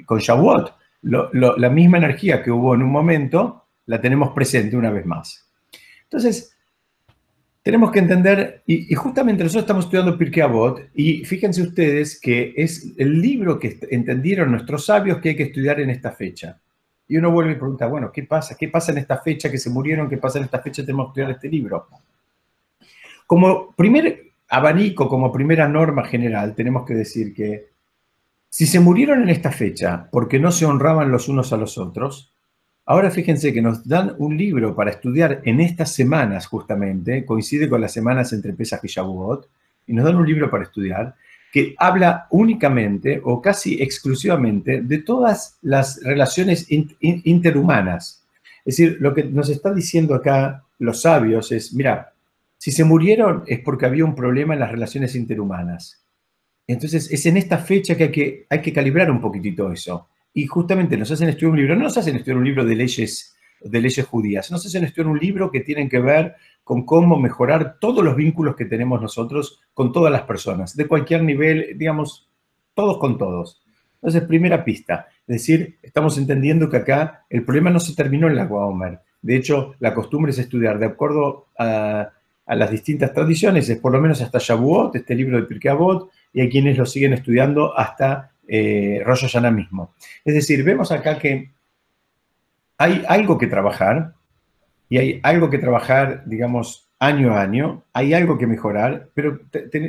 con 0.05 0.17
Shavuot. 0.17 0.73
la 1.03 1.69
misma 1.69 1.99
energía 1.99 2.41
que 2.41 2.49
hubo 2.49 2.73
en 2.73 2.81
un 2.81 2.89
momento, 2.89 3.65
la 3.85 4.01
tenemos 4.01 4.31
presente 4.31 4.75
una 4.75 4.89
vez 4.89 5.05
más. 5.05 5.47
Entonces, 6.03 6.54
tenemos 7.65 7.91
que 7.91 7.97
entender, 7.97 8.61
y, 8.67 8.93
justamente 8.93 9.41
nosotros 9.41 9.63
estamos 9.63 9.85
estudiando 9.85 10.15
Pirkei 10.15 10.43
Avot, 10.43 10.87
y 10.93 11.25
fíjense 11.25 11.63
ustedes 11.63 12.21
que 12.21 12.53
es 12.55 12.93
el 12.95 13.19
libro 13.19 13.57
que 13.57 13.79
entendieron 13.89 14.51
nuestros 14.51 14.85
sabios 14.85 15.17
que 15.17 15.29
hay 15.29 15.35
que 15.35 15.43
estudiar 15.49 15.79
en 15.79 15.89
esta 15.89 16.11
fecha. 16.11 16.59
Y 17.07 17.17
uno 17.17 17.31
vuelve 17.31 17.53
y 17.53 17.55
pregunta, 17.55 17.87
bueno, 17.87 18.11
¿qué 18.11 18.21
pasa? 18.21 18.55
¿Qué 18.55 18.67
pasa 18.67 18.91
en 18.91 18.99
esta 18.99 19.17
fecha 19.17 19.49
que 19.49 19.57
se 19.57 19.71
murieron? 19.71 20.07
¿Qué 20.07 20.17
pasa 20.17 20.37
en 20.37 20.43
esta 20.43 20.59
fecha? 20.59 20.85
Tenemos 20.85 21.07
que 21.07 21.09
estudiar 21.21 21.31
este 21.31 21.49
libro. 21.49 21.87
Como 23.25 23.71
primer 23.71 24.33
abanico, 24.47 25.09
como 25.09 25.31
primera 25.31 25.67
norma 25.67 26.05
general, 26.05 26.53
tenemos 26.53 26.85
que 26.85 26.93
decir 26.93 27.33
que 27.33 27.69
si 28.47 28.67
se 28.67 28.79
murieron 28.79 29.23
en 29.23 29.29
esta 29.29 29.51
fecha 29.51 30.07
porque 30.11 30.37
no 30.37 30.51
se 30.51 30.67
honraban 30.67 31.09
los 31.09 31.29
unos 31.29 31.51
a 31.51 31.57
los 31.57 31.79
otros, 31.79 32.34
ahora 32.85 33.11
fíjense 33.11 33.53
que 33.53 33.61
nos 33.61 33.87
dan 33.87 34.15
un 34.17 34.37
libro 34.37 34.75
para 34.75 34.91
estudiar 34.91 35.41
en 35.43 35.59
estas 35.59 35.93
semanas 35.93 36.45
justamente, 36.47 37.25
coincide 37.25 37.69
con 37.69 37.81
las 37.81 37.93
semanas 37.93 38.31
entre 38.33 38.53
Pesach 38.53 38.83
y 38.83 38.87
Shavuot, 38.87 39.47
y 39.87 39.93
nos 39.93 40.05
dan 40.05 40.15
un 40.15 40.27
libro 40.27 40.49
para 40.49 40.63
estudiar 40.63 41.15
que 41.51 41.73
habla 41.77 42.27
únicamente 42.31 43.21
o 43.23 43.41
casi 43.41 43.81
exclusivamente 43.81 44.81
de 44.81 44.97
todas 44.97 45.57
las 45.61 46.03
relaciones 46.03 46.67
interhumanas. 46.69 48.25
Es 48.65 48.75
decir, 48.75 48.97
lo 48.99 49.13
que 49.13 49.23
nos 49.23 49.49
están 49.49 49.73
diciendo 49.73 50.15
acá 50.15 50.65
los 50.79 51.03
sabios 51.03 51.53
es, 51.53 51.73
mira, 51.73 52.13
si 52.57 52.71
se 52.71 52.83
murieron 52.83 53.43
es 53.47 53.59
porque 53.59 53.85
había 53.85 54.03
un 54.03 54.15
problema 54.15 54.53
en 54.53 54.59
las 54.59 54.71
relaciones 54.71 55.15
interhumanas. 55.15 56.03
Entonces, 56.67 57.09
es 57.11 57.25
en 57.25 57.37
esta 57.37 57.59
fecha 57.59 57.95
que 57.95 58.03
hay, 58.05 58.11
que 58.11 58.45
hay 58.49 58.61
que 58.61 58.73
calibrar 58.73 59.09
un 59.09 59.21
poquitito 59.21 59.71
eso. 59.71 60.09
Y 60.35 60.45
justamente 60.45 60.97
nos 60.97 61.09
hacen 61.09 61.29
estudiar 61.29 61.53
un 61.53 61.57
libro, 61.57 61.75
no 61.75 61.85
nos 61.85 61.97
hacen 61.97 62.17
estudiar 62.17 62.37
un 62.37 62.45
libro 62.45 62.63
de 62.63 62.75
leyes, 62.75 63.35
de 63.61 63.81
leyes 63.81 64.05
judías, 64.05 64.51
nos 64.51 64.63
hacen 64.65 64.83
estudiar 64.83 65.07
un 65.07 65.17
libro 65.17 65.49
que 65.49 65.61
tiene 65.61 65.89
que 65.89 65.99
ver 65.99 66.35
con 66.63 66.85
cómo 66.85 67.17
mejorar 67.17 67.77
todos 67.79 68.03
los 68.03 68.15
vínculos 68.15 68.55
que 68.55 68.65
tenemos 68.65 69.01
nosotros 69.01 69.61
con 69.73 69.91
todas 69.91 70.11
las 70.11 70.23
personas, 70.23 70.75
de 70.75 70.87
cualquier 70.87 71.23
nivel, 71.23 71.77
digamos, 71.77 72.29
todos 72.73 72.97
con 72.99 73.17
todos. 73.17 73.63
Entonces, 73.95 74.27
primera 74.27 74.63
pista, 74.63 75.07
es 75.25 75.37
decir, 75.37 75.79
estamos 75.81 76.17
entendiendo 76.17 76.69
que 76.69 76.77
acá 76.77 77.25
el 77.29 77.43
problema 77.43 77.71
no 77.71 77.79
se 77.79 77.95
terminó 77.95 78.27
en 78.27 78.35
la 78.35 78.45
Guaomer. 78.45 78.99
De 79.21 79.35
hecho, 79.35 79.73
la 79.79 79.95
costumbre 79.95 80.31
es 80.31 80.37
estudiar 80.37 80.77
de 80.77 80.85
acuerdo 80.85 81.47
a, 81.57 82.11
las 82.45 82.69
distintas 82.69 83.11
tradiciones, 83.11 83.67
es 83.69 83.79
por 83.79 83.91
lo 83.91 83.99
menos 83.99 84.21
hasta 84.21 84.37
Shavuot, 84.39 84.95
este 84.95 85.15
libro 85.15 85.37
de 85.37 85.47
Pirkei 85.47 85.71
Avot, 85.71 86.11
y 86.31 86.41
hay 86.41 86.49
quienes 86.49 86.77
lo 86.77 86.85
siguen 86.85 87.13
estudiando 87.13 87.75
hasta 87.75 88.33
eh, 88.47 89.01
Rosh 89.05 89.21
Hashanah 89.21 89.51
mismo. 89.51 89.93
Es 90.23 90.33
decir, 90.33 90.63
vemos 90.63 90.91
acá 90.91 91.17
que 91.19 91.51
hay 92.77 93.03
algo 93.07 93.37
que 93.37 93.47
trabajar 93.47 94.13
y 94.89 94.97
hay 94.97 95.19
algo 95.23 95.49
que 95.49 95.57
trabajar, 95.57 96.23
digamos, 96.25 96.85
año 96.99 97.33
a 97.33 97.41
año, 97.41 97.83
hay 97.93 98.13
algo 98.13 98.37
que 98.37 98.47
mejorar, 98.47 99.09
pero 99.13 99.39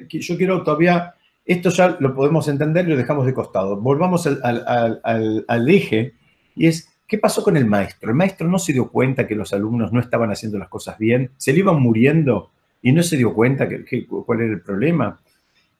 yo 0.09 0.37
quiero 0.37 0.63
todavía, 0.63 1.15
esto 1.45 1.71
ya 1.71 1.97
lo 2.01 2.15
podemos 2.15 2.49
entender 2.49 2.87
y 2.87 2.91
lo 2.91 2.97
dejamos 2.97 3.27
de 3.27 3.35
costado. 3.35 3.81
Volvamos 3.81 4.27
al, 4.27 5.69
eje 5.69 6.15
y 6.55 6.67
es, 6.67 6.89
¿qué 7.07 7.19
pasó 7.19 7.43
con 7.43 7.57
el 7.57 7.67
maestro? 7.67 8.11
El 8.11 8.17
maestro 8.17 8.49
no 8.49 8.59
se 8.59 8.73
dio 8.73 8.91
cuenta 8.91 9.27
que 9.27 9.35
los 9.35 9.53
alumnos 9.53 9.93
no 9.93 10.01
estaban 10.01 10.31
haciendo 10.31 10.59
las 10.59 10.69
cosas 10.69 10.99
bien, 10.99 11.31
se 11.37 11.53
le 11.53 11.61
iban 11.61 11.81
muriendo 11.81 12.51
y 12.83 12.93
no 12.93 13.03
se 13.03 13.17
dio 13.17 13.35
cuenta 13.35 13.69
que, 13.69 14.07
cuál 14.07 14.41
era 14.41 14.53
el 14.53 14.61
problema. 14.61 15.19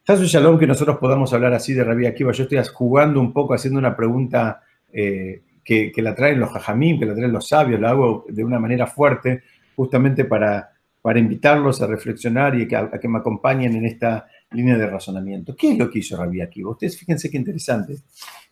Chasu 0.07 0.25
Shalom, 0.25 0.57
que 0.57 0.69
nosotros 0.69 0.99
podamos 0.99 1.33
hablar 1.33 1.53
así 1.53 1.75
de 1.75 1.83
Rabbi 1.83 2.07
Akiva. 2.07 2.31
Yo 2.31 2.45
estoy 2.45 2.61
jugando 2.73 3.19
un 3.19 3.33
poco, 3.33 3.55
haciendo 3.55 3.81
una 3.81 3.97
pregunta 3.97 4.63
eh, 4.93 5.43
que, 5.65 5.93
la 5.97 6.15
traen 6.15 6.39
los 6.39 6.49
jajamim, 6.51 7.01
que 7.01 7.07
la 7.07 7.15
traen 7.17 7.33
los 7.33 7.49
sabios, 7.49 7.81
la 7.81 7.91
hago 7.91 8.25
de 8.29 8.45
una 8.45 8.61
manera 8.61 8.87
fuerte, 8.87 9.43
justamente 9.75 10.25
para, 10.25 10.71
para 11.03 11.19
invitarlos 11.19 11.83
a 11.83 11.89
reflexionar 11.89 12.57
y 12.57 12.73
a 12.73 12.89
que, 13.01 13.09
me 13.09 13.19
acompañen 13.19 13.75
en 13.75 13.85
esta 13.85 14.29
línea 14.53 14.79
de 14.79 14.87
razonamiento. 14.87 15.57
¿Qué 15.57 15.73
es 15.73 15.79
lo 15.79 15.91
que 15.91 15.99
hizo 15.99 16.17
Rabbi 16.17 16.41
Akiva? 16.41 16.71
Ustedes 16.71 16.97
fíjense 16.97 17.29
qué 17.29 17.39
interesante, 17.39 17.97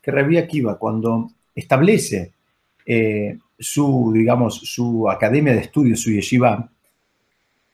que 0.02 0.11
Rabbi 0.11 0.38
Akiva 0.38 0.76
cuando 0.76 1.30
establece 1.54 2.32
eh, 2.84 3.38
su, 3.56 4.11
digamos, 4.12 4.56
su 4.56 5.08
academia 5.08 5.52
de 5.52 5.61
estudios, 5.61 6.00
su 6.00 6.11
yeshiva, 6.11 6.68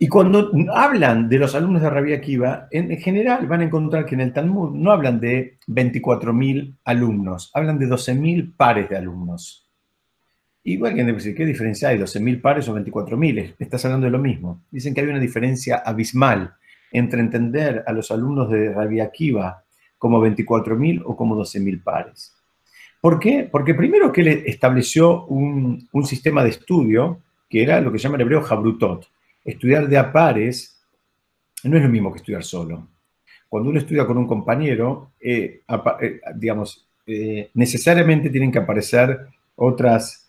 y 0.02 0.08
cuando 0.08 0.50
hablan 0.74 1.28
de 1.28 1.38
los 1.38 1.54
alumnos 1.54 1.82
de 1.82 1.90
Rabbi 1.90 2.14
Akiva, 2.14 2.68
en 2.70 2.96
general 2.96 3.46
van 3.46 3.60
a 3.60 3.64
encontrar 3.64 4.06
que 4.06 4.14
en 4.14 4.22
el 4.22 4.32
Talmud 4.32 4.70
no 4.70 4.92
hablan 4.92 5.20
de 5.20 5.58
24.000 5.68 6.78
alumnos, 6.86 7.50
hablan 7.52 7.78
de 7.78 7.86
12.000 7.86 8.56
pares 8.56 8.88
de 8.88 8.96
alumnos. 8.96 9.68
Igual 10.64 10.94
que 10.94 11.04
decir, 11.04 11.34
¿qué 11.34 11.44
diferencia 11.44 11.90
hay? 11.90 11.98
¿12.000 11.98 12.40
pares 12.40 12.66
o 12.70 12.74
24.000? 12.74 13.56
Estás 13.58 13.84
hablando 13.84 14.06
de 14.06 14.12
lo 14.12 14.18
mismo. 14.18 14.62
Dicen 14.70 14.94
que 14.94 15.02
hay 15.02 15.06
una 15.06 15.18
diferencia 15.18 15.82
abismal 15.84 16.54
entre 16.92 17.20
entender 17.20 17.84
a 17.86 17.92
los 17.92 18.10
alumnos 18.10 18.50
de 18.50 18.72
Rabbi 18.72 19.00
Akiva 19.00 19.64
como 19.98 20.18
24.000 20.26 21.02
o 21.04 21.14
como 21.14 21.36
12.000 21.36 21.82
pares. 21.82 22.34
¿Por 23.02 23.20
qué? 23.20 23.46
Porque 23.52 23.74
primero 23.74 24.10
que 24.10 24.22
él 24.22 24.28
estableció 24.46 25.26
un, 25.26 25.86
sistema 26.04 26.42
de 26.42 26.48
estudio 26.48 27.20
que 27.50 27.62
era 27.62 27.82
lo 27.82 27.92
que 27.92 27.98
llama 27.98 28.14
en 28.14 28.22
hebreo 28.22 28.40
Jabrutot 28.40 29.06
estudiar 29.44 29.88
de 29.88 29.98
a 29.98 30.12
pares 30.12 30.80
no 31.64 31.76
es 31.76 31.82
lo 31.82 31.88
mismo 31.88 32.12
que 32.12 32.18
estudiar 32.18 32.44
solo. 32.44 32.88
Cuando 33.48 33.70
uno 33.70 33.80
estudia 33.80 34.06
con 34.06 34.16
un 34.16 34.26
compañero, 34.26 35.12
eh, 35.20 35.62
eh, 36.00 36.20
digamos, 36.36 36.86
eh, 37.06 37.50
necesariamente 37.54 38.30
tienen 38.30 38.52
que 38.52 38.60
aparecer 38.60 39.26
otras, 39.56 40.28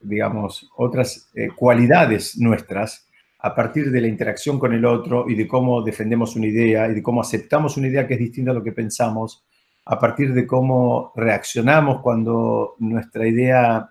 digamos, 0.00 0.70
otras 0.76 1.30
cualidades 1.56 2.38
nuestras 2.38 3.08
a 3.40 3.54
partir 3.54 3.90
de 3.90 4.00
la 4.00 4.06
interacción 4.06 4.58
con 4.58 4.72
el 4.72 4.84
otro 4.84 5.28
y 5.28 5.34
de 5.34 5.48
cómo 5.48 5.82
defendemos 5.82 6.36
una 6.36 6.46
idea 6.46 6.88
y 6.88 6.94
de 6.94 7.02
cómo 7.02 7.20
aceptamos 7.20 7.76
una 7.76 7.88
idea 7.88 8.06
que 8.06 8.14
es 8.14 8.20
distinta 8.20 8.52
a 8.52 8.54
lo 8.54 8.62
que 8.62 8.72
pensamos, 8.72 9.42
a 9.86 9.98
partir 9.98 10.32
de 10.32 10.46
cómo 10.46 11.12
reaccionamos 11.16 12.02
cuando 12.02 12.76
nuestra 12.78 13.26
idea 13.26 13.90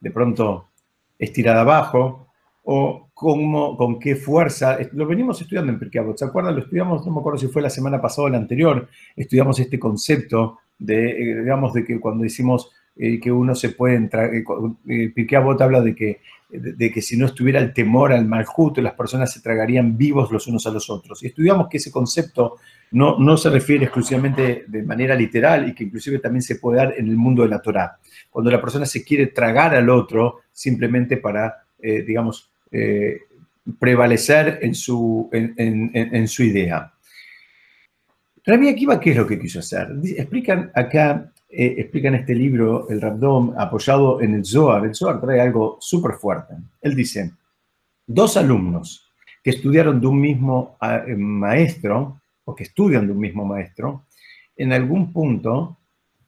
de 0.00 0.10
pronto 0.10 0.68
es 1.18 1.32
tirada 1.32 1.60
abajo, 1.62 2.25
o 2.68 3.10
cómo, 3.14 3.76
con 3.76 3.98
qué 4.00 4.16
fuerza. 4.16 4.76
Lo 4.92 5.06
venimos 5.06 5.40
estudiando 5.40 5.72
en 5.72 5.78
Pirkei 5.78 6.02
¿se 6.16 6.24
acuerdan? 6.24 6.56
Lo 6.56 6.62
estudiamos, 6.62 7.06
no 7.06 7.12
me 7.12 7.20
acuerdo 7.20 7.38
si 7.38 7.46
fue 7.46 7.62
la 7.62 7.70
semana 7.70 8.00
pasada 8.00 8.26
o 8.26 8.28
la 8.28 8.38
anterior, 8.38 8.88
estudiamos 9.14 9.60
este 9.60 9.78
concepto 9.78 10.58
de, 10.76 11.10
eh, 11.10 11.40
digamos, 11.42 11.72
de 11.72 11.84
que 11.84 12.00
cuando 12.00 12.24
decimos 12.24 12.72
eh, 12.96 13.20
que 13.20 13.30
uno 13.30 13.54
se 13.54 13.68
puede 13.70 13.94
entrar, 13.94 14.34
eh, 14.34 14.44
eh 14.88 15.36
habla 15.36 15.80
de 15.80 15.94
que, 15.94 16.20
de, 16.50 16.90
que 16.90 17.00
si 17.00 17.16
no 17.16 17.26
estuviera 17.26 17.60
el 17.60 17.72
temor 17.72 18.12
al 18.12 18.26
mal 18.26 18.44
justo, 18.44 18.82
las 18.82 18.94
personas 18.94 19.32
se 19.32 19.40
tragarían 19.40 19.96
vivos 19.96 20.32
los 20.32 20.48
unos 20.48 20.66
a 20.66 20.70
los 20.70 20.90
otros. 20.90 21.22
Y 21.22 21.28
estudiamos 21.28 21.68
que 21.68 21.76
ese 21.76 21.92
concepto 21.92 22.56
no, 22.90 23.16
no 23.16 23.36
se 23.36 23.48
refiere 23.48 23.84
exclusivamente 23.84 24.64
de 24.66 24.82
manera 24.82 25.14
literal 25.14 25.68
y 25.68 25.74
que 25.74 25.84
inclusive 25.84 26.18
también 26.18 26.42
se 26.42 26.56
puede 26.56 26.78
dar 26.78 26.94
en 26.98 27.06
el 27.06 27.16
mundo 27.16 27.44
de 27.44 27.48
la 27.48 27.62
Torah. 27.62 27.96
Cuando 28.28 28.50
la 28.50 28.60
persona 28.60 28.86
se 28.86 29.04
quiere 29.04 29.28
tragar 29.28 29.72
al 29.72 29.88
otro 29.88 30.40
simplemente 30.52 31.16
para, 31.16 31.64
digamos, 31.78 32.50
eh, 32.70 33.20
prevalecer 33.78 34.60
en 34.62 34.74
su, 34.74 35.28
en, 35.32 36.28
su 36.28 36.44
idea. 36.44 36.92
Rabbi 38.44 38.68
Akiva, 38.68 39.00
¿qué 39.00 39.10
es 39.10 39.16
lo 39.16 39.26
que 39.26 39.38
quiso 39.38 39.58
hacer? 39.58 39.88
Explican 40.16 40.70
acá, 40.74 41.32
eh, 41.50 41.74
explican 41.78 42.14
este 42.14 42.34
libro, 42.34 42.88
el 42.88 43.00
Rabdom, 43.00 43.54
apoyado 43.58 44.20
en 44.20 44.34
el 44.34 44.44
Zohar. 44.44 44.84
El 44.84 44.94
Zohar 44.94 45.20
trae 45.20 45.40
algo 45.40 45.78
súper 45.80 46.12
fuerte. 46.12 46.54
Él 46.80 46.94
dice, 46.94 47.32
dos 48.06 48.36
alumnos 48.36 49.10
que 49.42 49.50
estudiaron 49.50 50.00
de 50.00 50.06
un 50.06 50.20
mismo 50.20 50.76
eh, 50.80 51.16
maestro, 51.16 52.20
o 52.44 52.54
que 52.54 52.62
estudian 52.62 53.06
de 53.06 53.12
un 53.12 53.18
mismo 53.18 53.44
maestro, 53.44 54.04
en 54.56 54.72
algún 54.72 55.12
punto 55.12 55.78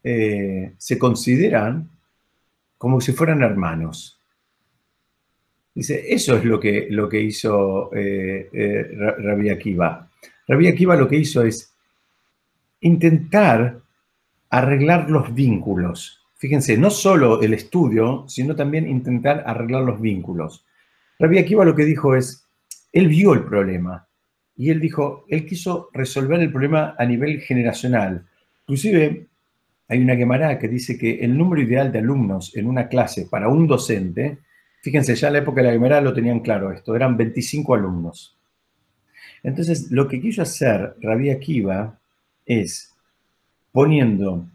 se 0.02 0.98
consideran 0.98 1.90
como 2.78 3.00
si 3.00 3.12
fueran 3.12 3.42
hermanos. 3.42 4.17
Dice, 5.78 6.12
eso 6.12 6.36
es 6.36 6.44
lo 6.44 6.58
que, 6.58 6.88
lo 6.90 7.08
que 7.08 7.20
hizo 7.20 7.94
eh, 7.94 8.50
eh, 8.52 8.82
Rabbi 9.16 9.48
Akiva. 9.48 10.10
Rabbi 10.48 10.66
Akiva 10.66 10.96
lo 10.96 11.06
que 11.06 11.14
hizo 11.14 11.44
es 11.44 11.72
intentar 12.80 13.78
arreglar 14.50 15.08
los 15.08 15.32
vínculos. 15.32 16.26
Fíjense, 16.34 16.76
no 16.76 16.90
solo 16.90 17.40
el 17.42 17.54
estudio, 17.54 18.24
sino 18.26 18.56
también 18.56 18.88
intentar 18.88 19.44
arreglar 19.46 19.82
los 19.84 20.00
vínculos. 20.00 20.66
Rabbi 21.20 21.38
Akiva 21.38 21.64
lo 21.64 21.76
que 21.76 21.84
dijo 21.84 22.16
es, 22.16 22.44
él 22.92 23.06
vio 23.06 23.32
el 23.34 23.44
problema 23.44 24.04
y 24.56 24.70
él 24.70 24.80
dijo, 24.80 25.26
él 25.28 25.46
quiso 25.46 25.90
resolver 25.92 26.40
el 26.40 26.50
problema 26.50 26.96
a 26.98 27.04
nivel 27.04 27.40
generacional. 27.40 28.26
Inclusive 28.66 29.28
hay 29.86 30.00
una 30.00 30.16
quemará 30.16 30.58
que 30.58 30.66
dice 30.66 30.98
que 30.98 31.20
el 31.20 31.38
número 31.38 31.62
ideal 31.62 31.92
de 31.92 32.00
alumnos 32.00 32.56
en 32.56 32.66
una 32.66 32.88
clase 32.88 33.28
para 33.30 33.48
un 33.48 33.68
docente 33.68 34.38
Fíjense, 34.82 35.14
ya 35.14 35.28
en 35.28 35.32
la 35.34 35.38
época 35.40 35.60
de 35.60 35.68
la 35.68 35.72
Guimara 35.72 36.00
lo 36.00 36.12
tenían 36.12 36.40
claro 36.40 36.72
esto, 36.72 36.94
eran 36.94 37.16
25 37.16 37.74
alumnos. 37.74 38.36
Entonces, 39.42 39.90
lo 39.90 40.08
que 40.08 40.20
quiso 40.20 40.42
hacer 40.42 40.94
Rabí 41.00 41.30
Akiva 41.30 41.98
es 42.46 42.94
poniendo, 43.72 44.46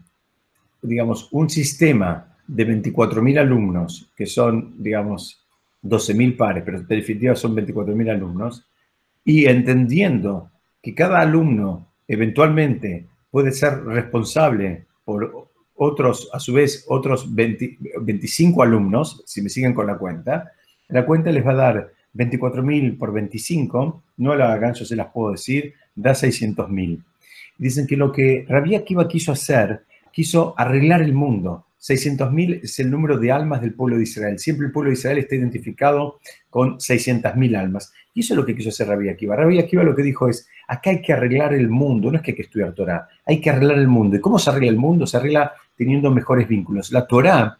digamos, 0.82 1.28
un 1.32 1.48
sistema 1.48 2.36
de 2.46 2.66
24.000 2.66 3.38
alumnos, 3.38 4.10
que 4.16 4.26
son, 4.26 4.74
digamos, 4.82 5.42
12.000 5.82 6.36
pares, 6.36 6.62
pero 6.64 6.78
en 6.78 6.86
definitiva 6.86 7.34
son 7.34 7.54
24.000 7.54 8.10
alumnos, 8.10 8.66
y 9.24 9.46
entendiendo 9.46 10.50
que 10.82 10.94
cada 10.94 11.20
alumno 11.20 11.88
eventualmente 12.06 13.06
puede 13.30 13.52
ser 13.52 13.82
responsable 13.84 14.86
por 15.04 15.48
otros, 15.76 16.30
a 16.32 16.40
su 16.40 16.52
vez, 16.52 16.84
otros 16.88 17.34
25 17.34 18.62
alumnos, 18.62 19.22
si 19.26 19.42
me 19.42 19.48
siguen 19.48 19.74
con 19.74 19.86
la 19.86 19.98
cuenta, 19.98 20.52
la 20.88 21.04
cuenta 21.04 21.32
les 21.32 21.46
va 21.46 21.52
a 21.52 21.56
dar 21.56 21.92
24.000 22.14 22.96
por 22.98 23.12
25, 23.12 24.02
no 24.18 24.34
la 24.36 24.52
hagan, 24.52 24.74
yo 24.74 24.84
se 24.84 24.96
las 24.96 25.08
puedo 25.08 25.32
decir, 25.32 25.74
da 25.94 26.12
600.000. 26.12 27.02
Dicen 27.58 27.86
que 27.86 27.96
lo 27.96 28.12
que 28.12 28.44
Rabí 28.48 28.74
Akiva 28.74 29.08
quiso 29.08 29.32
hacer, 29.32 29.82
quiso 30.12 30.54
arreglar 30.56 31.02
el 31.02 31.12
mundo. 31.12 31.66
600.000 31.80 32.60
es 32.62 32.78
el 32.78 32.90
número 32.90 33.18
de 33.18 33.30
almas 33.30 33.60
del 33.60 33.74
pueblo 33.74 33.96
de 33.96 34.04
Israel. 34.04 34.38
Siempre 34.38 34.66
el 34.66 34.72
pueblo 34.72 34.90
de 34.90 34.94
Israel 34.94 35.18
está 35.18 35.34
identificado 35.34 36.18
con 36.48 36.78
600.000 36.78 37.56
almas. 37.56 37.92
Y 38.14 38.20
eso 38.20 38.32
es 38.32 38.38
lo 38.38 38.46
que 38.46 38.54
quiso 38.54 38.70
hacer 38.70 38.88
Rabí 38.88 39.08
Akiva. 39.08 39.36
Rabí 39.36 39.58
Akiva 39.58 39.82
lo 39.82 39.94
que 39.94 40.02
dijo 40.02 40.28
es, 40.28 40.48
acá 40.66 40.90
hay 40.90 41.02
que 41.02 41.12
arreglar 41.12 41.52
el 41.52 41.68
mundo, 41.68 42.10
no 42.10 42.16
es 42.16 42.22
que 42.22 42.30
hay 42.30 42.36
que 42.36 42.42
estudiar 42.42 42.72
Torah, 42.72 43.08
hay 43.26 43.40
que 43.40 43.50
arreglar 43.50 43.78
el 43.78 43.88
mundo. 43.88 44.16
¿Y 44.16 44.20
cómo 44.20 44.38
se 44.38 44.50
arregla 44.50 44.70
el 44.70 44.76
mundo? 44.76 45.06
Se 45.06 45.16
arregla 45.16 45.52
teniendo 45.76 46.10
mejores 46.10 46.48
vínculos. 46.48 46.92
La 46.92 47.06
Torah 47.06 47.58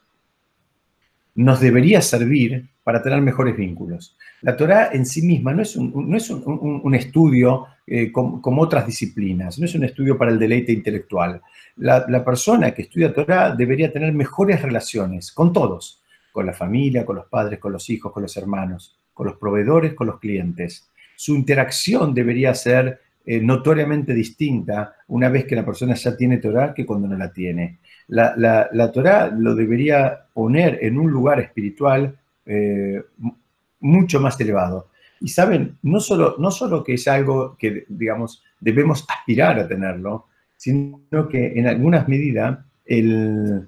nos 1.35 1.61
debería 1.61 2.01
servir 2.01 2.69
para 2.85 3.03
tener 3.03 3.21
mejores 3.23 3.57
vínculos. 3.57 4.17
La 4.43 4.57
Torah 4.57 4.91
en 4.93 5.07
sí 5.07 5.23
misma 5.23 5.53
no 5.53 5.63
es 5.63 5.75
un, 5.75 6.09
no 6.09 6.17
es 6.17 6.31
un, 6.31 6.95
estudio 6.95 7.67
eh, 7.87 8.13
como, 8.13 8.63
otras 8.63 8.87
disciplinas, 8.87 9.59
no 9.59 9.65
es 9.65 9.75
un 9.75 9.85
estudio 9.85 10.19
para 10.19 10.31
el 10.31 10.39
deleite 10.39 10.73
intelectual. 10.73 11.41
La, 11.77 12.05
la, 12.09 12.25
persona 12.25 12.73
que 12.73 12.83
estudia 12.83 13.13
Torah 13.13 13.55
debería 13.55 13.91
tener 13.93 14.13
mejores 14.13 14.61
relaciones 14.61 15.33
con 15.33 15.53
todos, 15.53 16.03
con 16.31 16.45
la 16.45 16.53
familia, 16.53 17.07
con 17.07 17.17
los 17.17 17.27
padres, 17.27 17.59
con 17.59 17.73
los 17.73 17.89
hijos, 17.89 18.13
con 18.13 18.23
los 18.23 18.37
hermanos, 18.37 18.99
con 19.15 19.27
los 19.27 19.37
proveedores, 19.37 19.95
con 19.95 20.07
los 20.07 20.21
clientes. 20.21 20.91
Su 21.17 21.35
interacción 21.35 22.13
debería 22.13 22.53
ser 22.55 23.01
eh, 23.27 23.41
notoriamente 23.41 24.13
distinta 24.13 24.97
una 25.09 25.31
vez 25.31 25.47
que 25.47 25.57
la 25.57 25.65
persona 25.65 25.95
ya 25.95 26.15
tiene 26.15 26.37
Torah 26.37 26.75
que 26.75 26.85
cuando 26.85 27.09
no 27.09 27.17
la 27.17 27.33
tiene. 27.33 27.79
La, 28.09 28.35
la, 28.37 28.93
Torah 28.93 29.29
lo 29.29 29.55
debería 29.55 30.27
poner 30.35 30.79
en 30.83 30.99
un 30.99 31.11
lugar 31.11 31.41
espiritual 31.41 32.19
eh, 32.45 33.03
mucho 33.81 34.21
más 34.21 34.39
elevado. 34.39 34.91
Y 35.21 35.29
saben, 35.29 35.79
no 35.85 36.01
solo, 36.01 36.37
no 36.39 36.51
solo 36.51 36.85
que 36.85 36.95
es 36.95 37.09
algo 37.09 37.57
que, 37.59 37.87
digamos, 37.89 38.43
debemos 38.61 39.07
aspirar 39.09 39.59
a 39.59 39.67
tenerlo, 39.67 40.27
sino 40.59 41.27
que 41.31 41.59
en 41.59 41.67
algunas 41.67 42.07
medidas 42.07 42.59
el, 42.85 43.67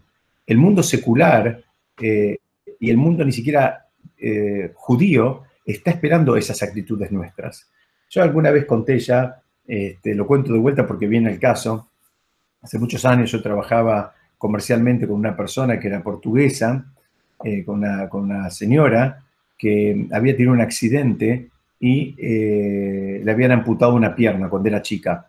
mundo 0.49 0.83
secular 0.83 1.65
eh, 1.99 2.37
y 2.79 2.91
el 2.91 2.99
mundo 2.99 3.25
ni 3.25 3.33
siquiera 3.33 3.87
judío 4.75 5.45
está 5.65 5.91
esperando 5.91 6.37
esas 6.37 6.63
actitudes 6.63 7.11
nuestras. 7.11 7.71
Yo 8.09 8.23
alguna 8.23 8.51
vez 8.51 8.67
conté 8.67 8.99
ya 8.99 9.43
este, 9.67 10.15
lo 10.15 10.27
cuento 10.27 10.53
de 10.53 10.59
vuelta 10.59 10.87
porque 10.87 11.07
viene 11.07 11.31
el 11.31 11.39
caso. 11.39 11.89
Hace 12.63 12.79
muchos 12.79 13.05
años 13.05 13.31
yo 13.31 13.43
trabajaba 13.43 14.15
comercialmente 14.39 15.07
con 15.07 15.17
una 15.17 15.37
persona 15.37 15.79
que 15.79 15.89
era 15.89 16.03
portuguesa, 16.03 16.87
eh, 17.45 17.65
con, 17.65 17.85
una, 18.13 18.51
señora 18.51 19.23
que 19.59 20.07
había 20.13 20.35
tenido 20.35 20.53
un 20.53 20.61
accidente 20.61 21.51
y 21.81 22.15
eh, 22.19 23.21
le 23.23 23.31
habían 23.31 23.53
amputado 23.53 23.95
una 23.95 24.15
pierna 24.15 24.49
cuando 24.49 24.69
era 24.69 24.83
chica. 24.83 25.27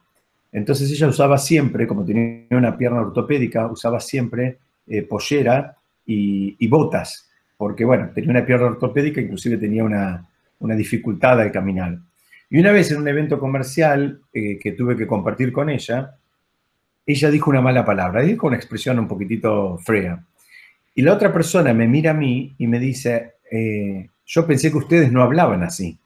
Entonces 0.51 0.91
ella 0.91 1.08
usaba 1.08 1.38
siempre, 1.38 1.86
como 1.86 2.06
tenía 2.06 2.46
una 2.51 2.77
pierna 2.77 3.01
ortopédica, 3.01 3.67
usaba 3.67 4.00
siempre 4.00 4.58
eh, 4.88 5.03
pollera 5.03 5.75
y, 6.06 6.67
botas, 6.67 7.29
porque 7.58 7.84
bueno, 7.84 8.10
tenía 8.13 8.32
una 8.32 8.46
pierna 8.46 8.67
ortopédica, 8.67 9.20
inclusive 9.20 9.58
tenía 9.58 9.84
una, 9.84 10.25
dificultad 10.60 11.41
al 11.41 11.51
caminar. 11.51 11.98
Y 12.49 12.59
una 12.59 12.71
vez 12.71 12.91
en 12.91 12.97
un 12.97 13.07
evento 13.07 13.39
comercial 13.39 14.21
eh, 14.31 14.57
que 14.59 14.71
tuve 14.71 14.95
que 14.95 15.07
compartir 15.07 15.51
con 15.51 15.69
ella, 15.69 16.17
ella 17.05 17.31
dijo 17.31 17.49
una 17.49 17.61
mala 17.61 17.85
palabra, 17.85 18.21
dijo 18.21 18.47
una 18.47 18.57
expresión 18.57 18.99
un 18.99 19.07
poquitito 19.07 19.77
frea. 19.79 20.23
Y 20.95 21.01
la 21.01 21.13
otra 21.13 21.31
persona 21.31 21.73
me 21.73 21.87
mira 21.87 22.11
a 22.11 22.13
mí 22.13 22.55
y 22.57 22.67
me 22.67 22.79
dice, 22.79 23.35
eh, 23.51 24.09
yo 24.25 24.47
pensé 24.47 24.71
que 24.71 24.77
ustedes 24.77 25.11
no 25.11 25.21
hablaban 25.21 25.63
así. 25.63 25.99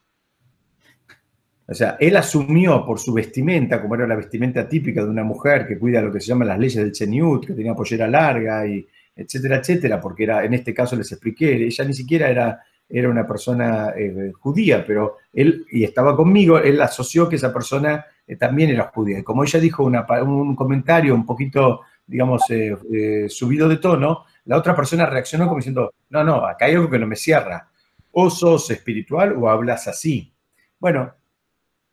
O 1.67 1.73
sea, 1.73 1.95
él 1.99 2.17
asumió 2.17 2.85
por 2.85 2.99
su 2.99 3.13
vestimenta, 3.13 3.81
como 3.81 3.95
era 3.95 4.05
la 4.05 4.15
vestimenta 4.15 4.67
típica 4.67 5.03
de 5.03 5.09
una 5.09 5.23
mujer 5.23 5.65
que 5.65 5.79
cuida 5.79 6.01
lo 6.01 6.11
que 6.11 6.19
se 6.19 6.27
llama 6.27 6.43
las 6.43 6.59
leyes 6.59 6.83
del 6.83 6.91
Cheniut, 6.91 7.45
que 7.45 7.53
tenía 7.53 7.73
pollera 7.73 8.07
larga 8.07 8.67
y 8.67 8.85
etcétera, 9.15 9.57
etcétera, 9.57 10.01
porque 10.01 10.23
era, 10.23 10.43
en 10.43 10.53
este 10.53 10.73
caso 10.73 10.95
les 10.95 11.11
expliqué, 11.11 11.53
ella 11.53 11.85
ni 11.85 11.93
siquiera 11.93 12.29
era, 12.29 12.61
era 12.91 13.09
una 13.09 13.25
persona 13.25 13.93
eh, 13.97 14.31
judía, 14.39 14.83
pero 14.85 15.17
él, 15.33 15.65
y 15.71 15.83
estaba 15.83 16.15
conmigo, 16.15 16.57
él 16.59 16.81
asoció 16.81 17.29
que 17.29 17.37
esa 17.37 17.53
persona 17.53 18.05
eh, 18.27 18.35
también 18.35 18.69
era 18.69 18.91
judía. 18.93 19.19
Y 19.19 19.23
como 19.23 19.43
ella 19.43 19.59
dijo 19.59 19.83
un 19.83 20.55
comentario 20.55 21.15
un 21.15 21.25
poquito, 21.25 21.81
digamos, 22.05 22.43
eh, 22.49 23.27
subido 23.29 23.69
de 23.69 23.77
tono, 23.77 24.25
la 24.45 24.57
otra 24.57 24.75
persona 24.75 25.05
reaccionó 25.05 25.45
como 25.45 25.57
diciendo, 25.57 25.93
no, 26.09 26.23
no, 26.23 26.45
acá 26.45 26.65
hay 26.65 26.75
algo 26.75 26.89
que 26.89 26.99
no 26.99 27.07
me 27.07 27.15
cierra. 27.15 27.69
O 28.11 28.29
sos 28.29 28.69
espiritual 28.71 29.35
o 29.37 29.49
hablas 29.49 29.87
así. 29.87 30.33
Bueno, 30.79 31.13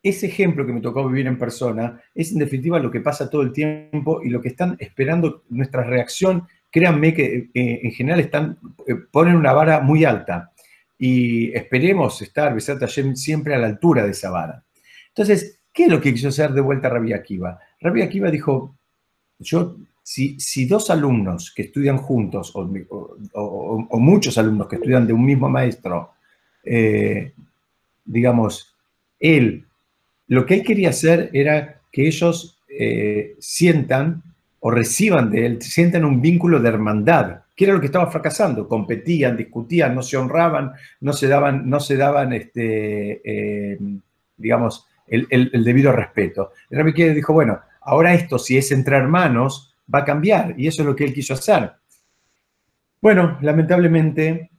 ese 0.03 0.27
ejemplo 0.27 0.67
que 0.67 0.73
me 0.73 0.81
tocó 0.81 1.07
vivir 1.07 1.27
en 1.27 1.39
persona 1.39 2.01
es 2.15 2.33
en 2.33 2.39
definitiva 2.39 2.79
lo 2.81 2.91
que 2.91 3.01
pasa 3.01 3.31
todo 3.31 3.43
el 3.43 3.53
tiempo 3.53 4.21
y 4.23 4.31
lo 4.31 4.41
que 4.41 4.49
están 4.49 4.77
esperando 4.81 5.45
nuestra 5.51 5.85
reacción. 5.85 6.49
Créanme 6.71 7.15
que 7.15 7.51
en 7.55 7.91
general 7.93 8.21
están, 8.21 8.59
ponen 9.11 9.37
una 9.37 9.53
vara 9.53 9.81
muy 9.81 10.05
alta 10.05 10.53
y 10.99 11.53
esperemos 11.57 12.21
estar, 12.23 12.59
siempre 13.15 13.55
a 13.55 13.59
la 13.59 13.69
altura 13.69 14.05
de 14.05 14.11
esa 14.11 14.31
vara. 14.31 14.65
Entonces, 15.09 15.61
¿qué 15.73 15.85
es 15.85 15.91
lo 15.91 16.01
que 16.01 16.13
quiso 16.13 16.29
hacer 16.29 16.53
de 16.53 16.61
vuelta 16.61 16.89
Rabbi 16.89 17.13
Akiva? 17.13 17.59
Rabbi 17.81 18.03
Akiva 18.03 18.31
dijo, 18.31 18.77
yo, 19.39 19.77
si, 20.03 20.39
si 20.41 20.67
dos 20.67 20.91
alumnos 20.91 21.53
que 21.55 21.63
estudian 21.63 21.99
juntos 21.99 22.53
o, 22.55 23.89
muchos 23.99 24.39
alumnos 24.39 24.69
que 24.69 24.77
estudian 24.77 25.07
de 25.07 25.13
un 25.13 25.25
mismo 25.25 25.49
maestro, 25.49 26.13
eh, 26.65 27.33
digamos, 28.05 28.75
él 29.21 29.65
lo 30.29 30.45
que 30.45 30.55
él 30.55 30.63
quería 30.63 30.91
hacer 30.91 31.31
era 31.33 31.81
que 31.91 32.07
ellos 32.07 32.61
eh, 32.69 33.35
sientan 33.41 34.23
o 34.61 34.71
reciban 34.71 35.31
de 35.31 35.47
él, 35.47 35.63
sientan 35.63 36.05
un 36.05 36.21
vínculo 36.21 36.61
de 36.61 36.69
hermandad, 36.69 37.41
que 37.59 37.65
era 37.65 37.75
lo 37.75 37.81
que 37.81 37.87
estaba 37.87 38.09
fracasando. 38.09 38.69
Competían, 38.69 39.37
discutían, 39.37 39.93
no 39.93 40.03
se 40.03 40.17
honraban, 40.17 40.73
no 41.01 41.13
se 41.13 41.27
daban, 41.27 41.69
no 41.69 41.81
se 41.81 41.97
daban 41.97 42.33
este, 42.33 43.21
eh, 43.25 43.79
digamos, 44.37 44.87
el, 45.09 45.51
debido 45.65 45.91
respeto. 45.91 46.53
El 46.71 46.79
Rabbi 46.79 46.93
dijo, 46.93 47.33
bueno, 47.33 47.59
ahora 47.81 48.15
esto, 48.15 48.39
si 48.39 48.57
es 48.57 48.71
entre 48.71 48.97
hermanos, 48.97 49.75
va 49.93 50.01
a 50.01 50.05
cambiar, 50.05 50.55
y 50.57 50.69
eso 50.69 50.83
es 50.83 50.87
lo 50.87 50.95
que 50.95 51.05
él 51.05 51.13
quiso 51.13 51.35
hacer. 51.35 51.73
Bueno, 53.01 53.39
lamentablemente, 53.43 54.51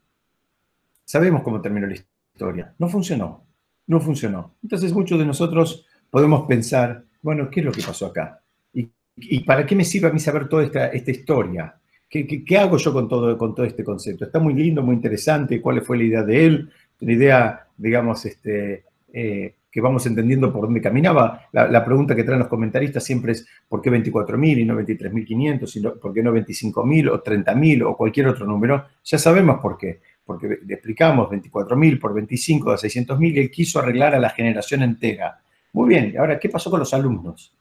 sabemos 1.05 1.41
cómo 1.43 1.61
terminó 1.61 1.87
la 1.87 1.95
historia. 1.95 2.73
No 2.77 2.89
funcionó 2.89 3.49
no 3.89 3.99
funcionó. 3.99 4.55
Entonces 4.61 4.93
muchos 4.93 5.17
de 5.17 5.25
nosotros 5.25 5.85
podemos 6.11 6.47
pensar, 6.47 7.03
bueno, 7.23 7.49
¿qué 7.49 7.59
es 7.59 7.65
lo 7.65 7.71
que 7.71 7.81
pasó 7.81 8.05
acá? 8.05 8.39
¿Y, 8.71 9.39
para 9.41 9.65
qué 9.65 9.75
me 9.75 9.83
sirve 9.83 10.07
a 10.07 10.13
mí 10.13 10.19
saber 10.19 10.47
toda 10.47 10.63
esta, 10.63 10.87
esta 10.87 11.11
historia? 11.11 11.75
¿Qué, 12.09 12.57
hago 12.57 12.77
yo 12.77 12.91
con 12.91 13.07
todo, 13.07 13.63
este 13.63 13.83
concepto? 13.83 14.25
Está 14.25 14.39
muy 14.39 14.53
lindo, 14.53 14.81
muy 14.81 14.95
interesante, 14.95 15.61
cuál 15.61 15.81
fue 15.81 15.97
la 15.97 16.03
idea 16.03 16.23
de 16.23 16.45
él, 16.45 16.69
la 16.99 17.11
idea, 17.11 17.67
digamos, 17.77 18.25
este, 18.25 18.83
eh, 19.13 19.53
que 19.71 19.81
vamos 19.81 20.05
entendiendo 20.07 20.51
por 20.51 20.63
dónde 20.63 20.81
caminaba. 20.81 21.47
La, 21.51 21.85
pregunta 21.85 22.15
que 22.15 22.23
traen 22.23 22.39
los 22.39 22.47
comentaristas 22.47 23.03
siempre 23.03 23.33
es 23.33 23.47
¿por 23.67 23.81
qué 23.81 23.91
24.000 23.91 24.59
y 24.59 24.65
no 24.65 24.75
23.500? 24.75 25.99
¿Por 25.99 26.13
qué 26.13 26.23
no 26.23 26.33
25.000 26.33 27.11
o 27.11 27.23
30.000 27.23 27.83
o 27.85 27.95
cualquier 27.95 28.27
otro 28.27 28.47
número? 28.47 28.85
Ya 29.03 29.17
sabemos 29.19 29.59
por 29.61 29.77
qué 29.77 29.99
porque 30.29 30.59
le 30.63 30.75
explicamos 30.75 31.27
24.000 31.27 31.99
por 31.99 32.13
25 32.13 32.69
a 32.69 32.77
600.000, 32.77 33.39
él 33.39 33.49
quiso 33.49 33.79
arreglar 33.79 34.13
a 34.13 34.19
la 34.19 34.29
generación 34.29 34.83
entera. 34.83 35.41
Muy 35.73 35.89
bien, 35.89 36.15
ahora, 36.19 36.37
¿qué 36.37 36.49
pasó 36.49 36.69
con 36.69 36.79
los 36.79 36.93
alumnos? 36.93 37.51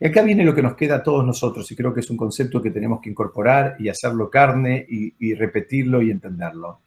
Y 0.00 0.06
acá 0.06 0.22
viene 0.22 0.44
lo 0.44 0.54
que 0.54 0.62
nos 0.62 0.74
queda 0.74 0.96
a 0.96 1.02
todos 1.02 1.24
nosotros, 1.24 1.70
y 1.70 1.76
creo 1.76 1.94
que 1.94 2.00
es 2.00 2.10
un 2.10 2.16
concepto 2.16 2.60
que 2.60 2.70
tenemos 2.70 3.00
que 3.00 3.10
incorporar 3.10 3.76
y 3.78 3.88
hacerlo 3.88 4.30
carne 4.30 4.84
y, 4.88 5.34
repetirlo 5.34 6.02
y 6.02 6.10
entenderlo. 6.10 6.80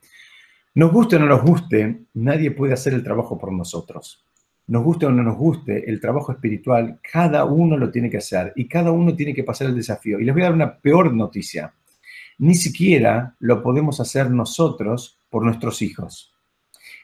Nos 0.75 0.91
guste 0.91 1.15
o 1.15 1.19
no 1.19 1.25
nos 1.25 1.41
guste, 1.41 2.03
nadie 2.15 2.51
puede 2.51 2.73
hacer 2.73 2.93
el 2.93 3.03
trabajo 3.03 3.37
por 3.37 3.51
nosotros. 3.51 4.25
Nos 4.67 4.83
guste 4.83 5.05
o 5.05 5.11
no 5.11 5.23
nos 5.23 5.37
guste, 5.37 5.89
el 5.89 6.01
trabajo 6.01 6.31
espiritual, 6.31 6.99
cada 7.11 7.45
uno 7.45 7.77
lo 7.77 7.91
tiene 7.91 8.09
que 8.09 8.17
hacer 8.17 8.51
y 8.55 8.67
cada 8.67 8.91
uno 8.91 9.15
tiene 9.15 9.33
que 9.33 9.43
pasar 9.43 9.67
el 9.67 9.75
desafío. 9.75 10.19
Y 10.19 10.25
les 10.25 10.33
voy 10.33 10.41
a 10.41 10.45
dar 10.45 10.53
una 10.53 10.77
peor 10.77 11.13
noticia. 11.13 11.73
Ni 12.39 12.55
siquiera 12.55 13.35
lo 13.39 13.61
podemos 13.63 13.99
hacer 14.01 14.29
nosotros 14.29 15.19
por 15.29 15.45
nuestros 15.45 15.81
hijos. 15.81 16.35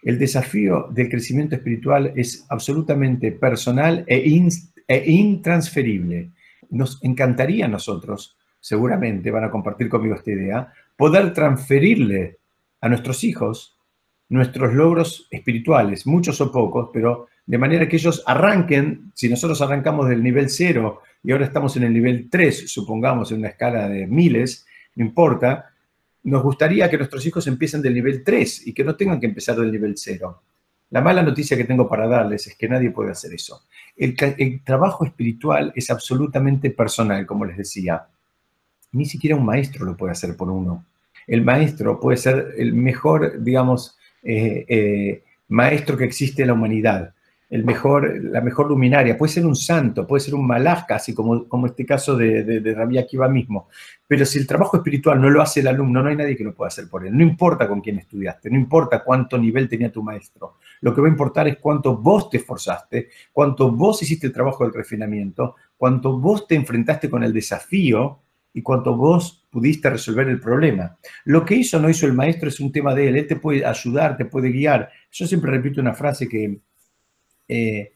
El 0.03 0.17
desafío 0.17 0.87
del 0.91 1.09
crecimiento 1.09 1.55
espiritual 1.55 2.11
es 2.15 2.45
absolutamente 2.49 3.31
personal 3.31 4.03
e, 4.07 4.17
e, 4.87 5.11
intransferible. 5.11 6.31
Nos 6.69 7.03
encantaría 7.03 7.65
a 7.65 7.69
nosotros, 7.69 8.37
seguramente 8.59 9.31
van 9.31 9.43
a 9.43 9.51
compartir 9.51 9.89
conmigo 9.89 10.15
esta 10.15 10.31
idea, 10.31 10.73
poder 10.95 11.33
transferirle 11.33 12.37
a 12.79 12.89
nuestros 12.89 13.23
hijos 13.23 13.77
nuestros 14.31 14.73
logros 14.73 15.27
espirituales, 15.29 16.07
muchos 16.07 16.39
o 16.39 16.53
pocos, 16.53 16.89
pero 16.93 17.27
de 17.45 17.57
manera 17.57 17.87
que 17.89 17.97
ellos 17.97 18.23
arranquen, 18.25 19.11
si 19.13 19.27
nosotros 19.27 19.61
arrancamos 19.61 20.07
del 20.07 20.23
nivel 20.23 20.49
cero 20.49 21.01
y 21.21 21.33
ahora 21.33 21.45
estamos 21.45 21.75
en 21.75 21.83
el 21.83 21.93
nivel 21.93 22.29
3, 22.29 22.71
supongamos 22.71 23.31
en 23.31 23.39
una 23.39 23.49
escala 23.49 23.89
de 23.89 24.07
miles, 24.07 24.65
no 24.95 25.03
importa, 25.05 25.71
nos 26.23 26.43
gustaría 26.43 26.89
que 26.89 26.97
nuestros 26.97 27.25
hijos 27.25 27.45
empiecen 27.47 27.81
del 27.81 27.93
nivel 27.93 28.23
3 28.23 28.67
y 28.67 28.73
que 28.73 28.85
no 28.85 28.95
tengan 28.95 29.19
que 29.19 29.25
empezar 29.25 29.57
del 29.57 29.69
nivel 29.69 29.95
0. 29.97 30.41
La 30.91 31.01
mala 31.01 31.21
noticia 31.23 31.57
que 31.57 31.65
tengo 31.65 31.89
para 31.89 32.07
darles 32.07 32.47
es 32.47 32.55
que 32.55 32.69
nadie 32.69 32.91
puede 32.91 33.11
hacer 33.11 33.33
eso. 33.33 33.65
El, 33.95 34.63
trabajo 34.63 35.05
espiritual 35.05 35.71
es 35.75 35.89
absolutamente 35.89 36.71
personal, 36.71 37.25
como 37.25 37.45
les 37.45 37.57
decía. 37.57 38.07
Ni 38.93 39.05
siquiera 39.05 39.35
un 39.35 39.45
maestro 39.45 39.85
lo 39.85 39.95
puede 39.95 40.11
hacer 40.13 40.35
por 40.35 40.49
uno. 40.49 40.85
El 41.27 41.43
maestro 41.43 41.99
puede 41.99 42.17
ser 42.17 42.53
el 42.57 42.73
mejor, 42.73 43.41
digamos, 43.43 43.97
eh, 44.23 44.65
eh, 44.67 45.23
maestro 45.47 45.97
que 45.97 46.05
existe 46.05 46.41
en 46.41 46.49
la 46.49 46.53
humanidad 46.53 47.13
el 47.51 47.65
mejor, 47.65 48.23
la 48.23 48.39
mejor 48.39 48.69
luminaria, 48.69 49.17
puede 49.17 49.33
ser 49.33 49.45
un 49.45 49.57
santo, 49.57 50.07
puede 50.07 50.21
ser 50.21 50.35
un 50.35 50.47
malaj, 50.47 50.85
casi 50.87 51.13
como, 51.13 51.49
como 51.49 51.65
este 51.67 51.85
caso 51.85 52.15
de, 52.15 52.45
de, 52.45 52.61
de 52.61 53.29
mismo. 53.29 53.67
Pero 54.07 54.25
si 54.25 54.39
el 54.39 54.47
trabajo 54.47 54.77
espiritual 54.77 55.19
no 55.19 55.29
lo 55.29 55.41
hace 55.41 55.59
el 55.59 55.67
alumno, 55.67 56.01
no 56.01 56.07
hay 56.07 56.15
nadie 56.15 56.37
que 56.37 56.45
lo 56.45 56.55
pueda 56.55 56.69
hacer 56.69 56.87
por 56.87 57.05
él. 57.05 57.15
No 57.15 57.21
importa 57.21 57.67
con 57.67 57.81
quién 57.81 57.99
estudiaste, 57.99 58.49
no 58.49 58.55
importa 58.55 59.03
cuánto 59.03 59.37
nivel 59.37 59.67
tenía 59.67 59.91
tu 59.91 60.01
maestro. 60.01 60.59
Lo 60.79 60.95
que 60.95 61.01
va 61.01 61.07
a 61.07 61.11
importar 61.11 61.49
es 61.49 61.57
cuánto 61.57 61.97
vos 61.97 62.29
te 62.29 62.37
esforzaste, 62.37 63.09
cuánto 63.33 63.69
vos 63.69 64.01
hiciste 64.01 64.27
el 64.27 64.33
trabajo 64.33 64.63
del 64.63 64.73
refinamiento, 64.73 65.55
cuánto 65.75 66.17
vos 66.17 66.47
te 66.47 66.55
enfrentaste 66.55 67.09
con 67.09 67.21
el 67.21 67.33
desafío 67.33 68.21
y 68.53 68.61
cuánto 68.61 68.95
vos 68.95 69.45
pudiste 69.51 69.89
resolver 69.89 70.29
el 70.29 70.39
problema. 70.39 70.97
Lo 71.25 71.43
que 71.43 71.55
hizo 71.55 71.77
o 71.77 71.81
no 71.81 71.89
hizo 71.89 72.05
el 72.05 72.13
maestro 72.13 72.47
es 72.47 72.61
un 72.61 72.71
tema 72.71 72.95
de 72.95 73.09
él. 73.09 73.17
Él 73.17 73.27
te 73.27 73.35
puede 73.35 73.65
ayudar, 73.65 74.15
te 74.15 74.23
puede 74.23 74.51
guiar. 74.51 74.89
Yo 75.11 75.27
siempre 75.27 75.51
repito 75.51 75.81
una 75.81 75.93
frase 75.93 76.29
que 76.29 76.61
eh, 77.51 77.91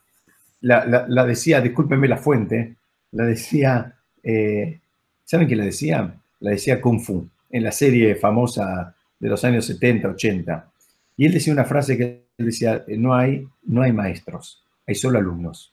la, 0.60 1.26
decía, 1.26 1.62
discúlpenme 1.62 2.10
la 2.10 2.18
fuente, 2.18 2.76
la 3.12 3.26
decía, 3.26 3.96
eh, 4.22 4.80
¿saben 5.24 5.48
quién 5.48 5.60
la 5.60 5.66
decía? 5.66 6.16
La 6.42 6.52
decía 6.52 6.82
Kung 6.82 7.00
Fu, 7.00 7.30
en 7.50 7.64
la 7.64 7.72
serie 7.72 8.16
famosa 8.16 8.94
de 9.18 9.30
los 9.30 9.44
años 9.46 9.66
70, 9.66 10.10
80. 10.10 10.72
Y 11.16 11.26
él 11.26 11.34
decía 11.34 11.54
una 11.54 11.64
frase 11.64 11.98
que 11.98 12.26
él 12.38 12.46
decía, 12.46 12.84
no 12.98 13.16
hay, 13.16 13.48
no 13.64 13.82
hay 13.82 13.94
maestros, 13.94 14.62
hay 14.86 14.96
solo 14.96 15.20
alumnos. 15.20 15.72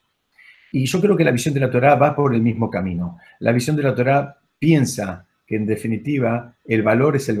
Y 0.71 0.85
yo 0.85 1.01
creo 1.01 1.17
que 1.17 1.25
la 1.25 1.31
visión 1.31 1.53
de 1.53 1.59
la 1.59 1.69
Torah 1.69 1.95
va 1.95 2.15
por 2.15 2.33
el 2.33 2.41
mismo 2.41 2.69
camino. 2.69 3.19
La 3.39 3.51
visión 3.51 3.75
de 3.75 3.83
la 3.83 3.93
Torah 3.93 4.37
piensa 4.57 5.25
que 5.45 5.57
en 5.57 5.65
definitiva 5.65 6.55
el 6.63 6.83
valor 6.83 7.17
es 7.17 7.27
el, 7.27 7.37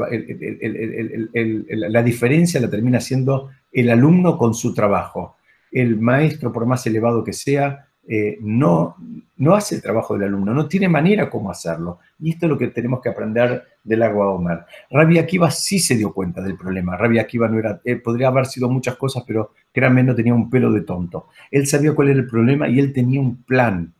la 1.69 2.03
diferencia 2.03 2.59
la 2.59 2.69
termina 2.69 2.99
siendo 2.99 3.51
el 3.71 3.89
alumno 3.89 4.37
con 4.37 4.53
su 4.53 4.73
trabajo 4.73 5.37
el 5.73 5.99
maestro, 5.99 6.51
por 6.51 6.65
más 6.65 6.85
elevado 6.85 7.23
que 7.23 7.33
sea, 7.33 7.87
eh, 8.07 8.37
no, 8.41 8.95
no 9.37 9.55
hace 9.55 9.75
el 9.75 9.81
trabajo 9.81 10.13
del 10.13 10.27
alumno, 10.27 10.53
no 10.53 10.67
tiene 10.67 10.87
manera 10.87 11.29
cómo 11.29 11.49
hacerlo. 11.49 11.99
Y 12.19 12.31
esto 12.31 12.45
es 12.45 12.49
lo 12.49 12.57
que 12.57 12.67
tenemos 12.67 13.01
que 13.01 13.09
aprender 13.09 13.63
del 13.83 14.03
agua 14.03 14.29
Omer. 14.29 14.59
Rabbi 14.91 15.17
Akiva 15.17 15.49
sí 15.51 15.79
se 15.79 15.95
dio 15.95 16.13
cuenta 16.13 16.41
del 16.41 16.57
problema. 16.57 16.97
Rabbi 16.97 17.19
Akiva 17.19 17.47
no 17.47 17.59
era, 17.59 17.81
eh, 17.83 17.95
podría 17.95 18.27
haber 18.27 18.45
sido 18.45 18.69
muchas 18.69 18.95
cosas, 18.97 19.23
pero 19.25 19.51
créanme, 19.71 20.03
no 20.03 20.15
tenía 20.15 20.33
un 20.33 20.49
pelo 20.49 20.71
de 20.71 20.81
tonto. 20.81 21.27
Él 21.49 21.65
sabía 21.67 21.93
cuál 21.93 22.09
era 22.09 22.19
el 22.19 22.27
problema 22.27 22.67
y 22.69 22.79
él 22.79 22.93
tenía 22.93 23.19
un 23.19 23.43
plan 23.43 23.93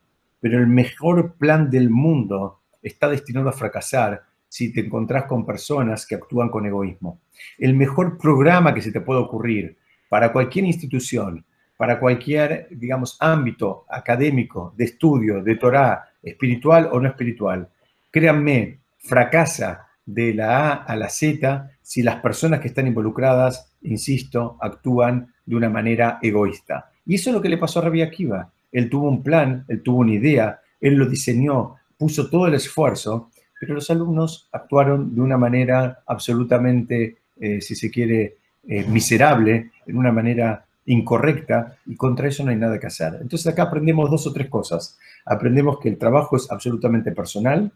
pero 0.44 0.60
el 0.60 0.68
mejor 0.68 1.36
plan 1.36 1.70
del 1.70 1.90
mundo 1.90 2.60
está 2.82 3.08
destinado 3.08 3.48
a 3.48 3.54
fracasar 3.54 4.24
si 4.50 4.74
te 4.74 4.82
encontrás 4.82 5.24
con 5.24 5.46
personas 5.46 6.06
que 6.06 6.16
actúan 6.16 6.50
con 6.50 6.66
egoísmo. 6.66 7.22
El 7.58 7.76
mejor 7.76 8.18
programa 8.18 8.74
que 8.74 8.82
se 8.82 8.92
te 8.92 9.00
puede 9.00 9.22
ocurrir 9.22 9.78
para 10.10 10.34
cualquier 10.34 10.66
institución, 10.66 11.46
para 11.78 12.00
cualquier, 12.00 12.68
digamos, 12.72 13.18
ámbito 13.20 13.86
académico, 13.90 14.74
de 14.78 14.86
estudio, 14.86 15.42
de 15.44 15.56
Torah, 15.56 16.04
espiritual 16.22 16.90
o 16.92 17.00
no 17.00 17.08
espiritual, 17.08 17.68
créanme, 18.12 18.80
fracasa 19.00 19.88
de 20.06 20.34
la 20.34 20.70
A 20.70 20.74
a 20.84 20.96
la 20.96 21.10
Z 21.10 21.70
si 21.82 22.02
las 22.02 22.18
personas 22.18 22.60
que 22.60 22.70
están 22.70 22.88
involucradas, 22.88 23.74
insisto, 23.82 24.58
actúan 24.62 25.34
de 25.46 25.56
una 25.56 25.70
manera 25.70 26.20
egoísta. 26.22 26.92
Y 27.06 27.16
eso 27.16 27.30
es 27.30 27.36
lo 27.36 27.42
que 27.42 27.50
le 27.50 27.58
pasó 27.58 27.80
a 27.80 27.84
Rabbi 27.84 28.02
Akiva. 28.02 28.52
Él 28.72 28.90
tuvo 28.90 29.10
un 29.10 29.22
plan, 29.22 29.66
él 29.68 29.82
tuvo 29.84 30.00
una 30.00 30.14
idea, 30.14 30.60
él 30.80 30.96
lo 30.96 31.06
diseñó, 31.06 31.76
puso 31.98 32.30
todo 32.30 32.48
el 32.48 32.54
esfuerzo, 32.56 33.30
pero 33.60 33.76
los 33.76 33.90
alumnos 33.90 34.50
actuaron 34.52 35.14
de 35.14 35.22
una 35.22 35.38
manera 35.38 36.04
absolutamente, 36.06 37.18
eh, 37.40 37.62
si 37.62 37.76
se 37.76 37.92
quiere, 37.92 38.38
eh, 38.68 38.86
miserable, 38.88 39.72
en 39.86 39.98
una 39.98 40.12
manera 40.12 40.66
incorrecta, 40.86 41.78
y 41.86 41.96
contra 41.96 42.28
eso 42.28 42.44
no 42.44 42.52
hay 42.52 42.58
nada 42.58 42.80
que 42.80 42.88
hacer. 42.88 43.18
Entonces 43.22 43.48
acá 43.48 43.64
aprendemos 43.64 44.10
dos 44.10 44.28
o 44.28 44.34
tres 44.34 44.50
cosas. 44.50 44.98
Aprendemos 45.26 45.80
que 45.80 45.90
el 45.90 45.98
trabajo 45.98 46.36
es 46.36 46.52
absolutamente 46.52 47.12
personal, 47.12 47.72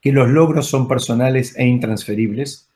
que 0.00 0.12
los 0.12 0.28
logros 0.28 0.66
son 0.66 0.88
personales 0.88 1.56
e 1.56 1.66
intransferibles, 1.66 2.68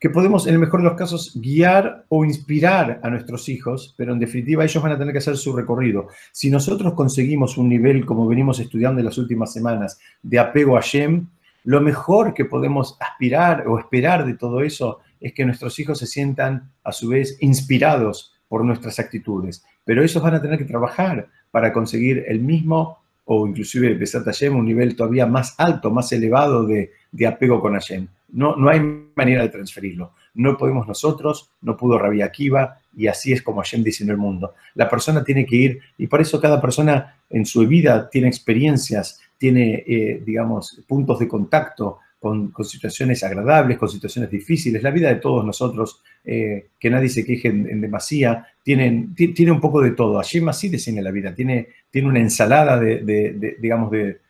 que 0.00 0.10
podemos, 0.10 0.46
en 0.46 0.54
el 0.54 0.60
mejor 0.60 0.80
de 0.80 0.88
los 0.88 0.96
casos, 0.96 1.32
guiar 1.34 2.04
o 2.08 2.24
inspirar 2.24 3.00
a 3.02 3.10
nuestros 3.10 3.48
hijos, 3.48 3.94
pero 3.96 4.12
en 4.12 4.20
definitiva 4.20 4.64
ellos 4.64 4.82
van 4.82 4.92
a 4.92 4.98
tener 4.98 5.12
que 5.12 5.18
hacer 5.18 5.36
su 5.36 5.54
recorrido. 5.54 6.08
Si 6.30 6.50
nosotros 6.50 6.94
conseguimos 6.94 7.58
un 7.58 7.68
nivel, 7.68 8.06
como 8.06 8.26
venimos 8.28 8.60
estudiando 8.60 9.00
en 9.00 9.06
las 9.06 9.18
últimas 9.18 9.52
semanas, 9.52 9.98
de 10.22 10.38
apego 10.38 10.76
a 10.76 10.80
Shem, 10.80 11.26
lo 11.64 11.80
mejor 11.80 12.32
que 12.32 12.44
podemos 12.44 12.96
aspirar 13.00 13.66
o 13.66 13.78
esperar 13.78 14.24
de 14.24 14.34
todo 14.34 14.62
eso 14.62 15.00
es 15.20 15.32
que 15.32 15.44
nuestros 15.44 15.78
hijos 15.80 15.98
se 15.98 16.06
sientan, 16.06 16.70
a 16.84 16.92
su 16.92 17.08
vez, 17.08 17.36
inspirados 17.40 18.37
por 18.48 18.64
nuestras 18.64 18.98
actitudes. 18.98 19.64
Pero 19.84 20.02
ellos 20.02 20.22
van 20.22 20.34
a 20.34 20.42
tener 20.42 20.58
que 20.58 20.64
trabajar 20.64 21.28
para 21.50 21.72
conseguir 21.72 22.24
el 22.26 22.40
mismo 22.40 22.98
o 23.30 23.46
inclusive 23.46 23.94
Besat 23.94 24.24
Hashem, 24.24 24.56
un 24.56 24.64
nivel 24.64 24.96
todavía 24.96 25.26
más 25.26 25.54
alto, 25.58 25.90
más 25.90 26.10
elevado 26.12 26.64
de, 26.64 26.90
apego 27.26 27.60
con 27.60 27.74
Hashem. 27.74 28.08
No, 28.30 28.56
no 28.56 28.70
hay 28.70 28.80
manera 29.14 29.42
de 29.42 29.50
transferirlo. 29.50 30.12
No 30.32 30.56
podemos 30.56 30.88
nosotros, 30.88 31.50
no 31.60 31.76
pudo 31.76 31.98
Rabbi 31.98 32.22
Akiva, 32.22 32.78
y 32.96 33.06
así 33.06 33.32
es 33.34 33.42
como 33.42 33.60
Hashem 33.60 33.84
dice 33.84 34.02
en 34.02 34.10
el 34.10 34.16
mundo. 34.16 34.54
La 34.74 34.88
persona 34.88 35.22
tiene 35.22 35.44
que 35.44 35.56
ir, 35.56 35.80
y 35.98 36.06
por 36.06 36.22
eso 36.22 36.40
cada 36.40 36.58
persona 36.58 37.16
en 37.28 37.44
su 37.44 37.66
vida 37.66 38.08
tiene 38.08 38.28
experiencias, 38.28 39.20
tiene, 39.36 39.84
eh, 39.86 40.22
digamos, 40.24 40.82
puntos 40.86 41.18
de 41.18 41.28
contacto 41.28 41.98
con, 42.18 42.52
situaciones 42.64 43.22
agradables, 43.22 43.78
con 43.78 43.88
situaciones 43.88 44.30
difíciles. 44.30 44.82
La 44.82 44.90
vida 44.90 45.08
de 45.08 45.16
todos 45.16 45.44
nosotros, 45.44 46.02
eh, 46.24 46.68
que 46.78 46.90
nadie 46.90 47.08
se 47.08 47.24
queje 47.24 47.48
en, 47.48 47.80
demasía, 47.80 48.46
tienen, 48.62 49.14
tiene 49.14 49.52
un 49.52 49.60
poco 49.60 49.80
de 49.80 49.92
todo. 49.92 50.18
Allí 50.18 50.42
así 50.48 50.68
diseña 50.68 51.02
la 51.02 51.10
vida, 51.10 51.34
tiene, 51.34 51.68
tiene 51.90 52.08
una 52.08 52.20
ensalada 52.20 52.78
de, 52.78 53.56
digamos, 53.60 53.90
de, 53.90 54.20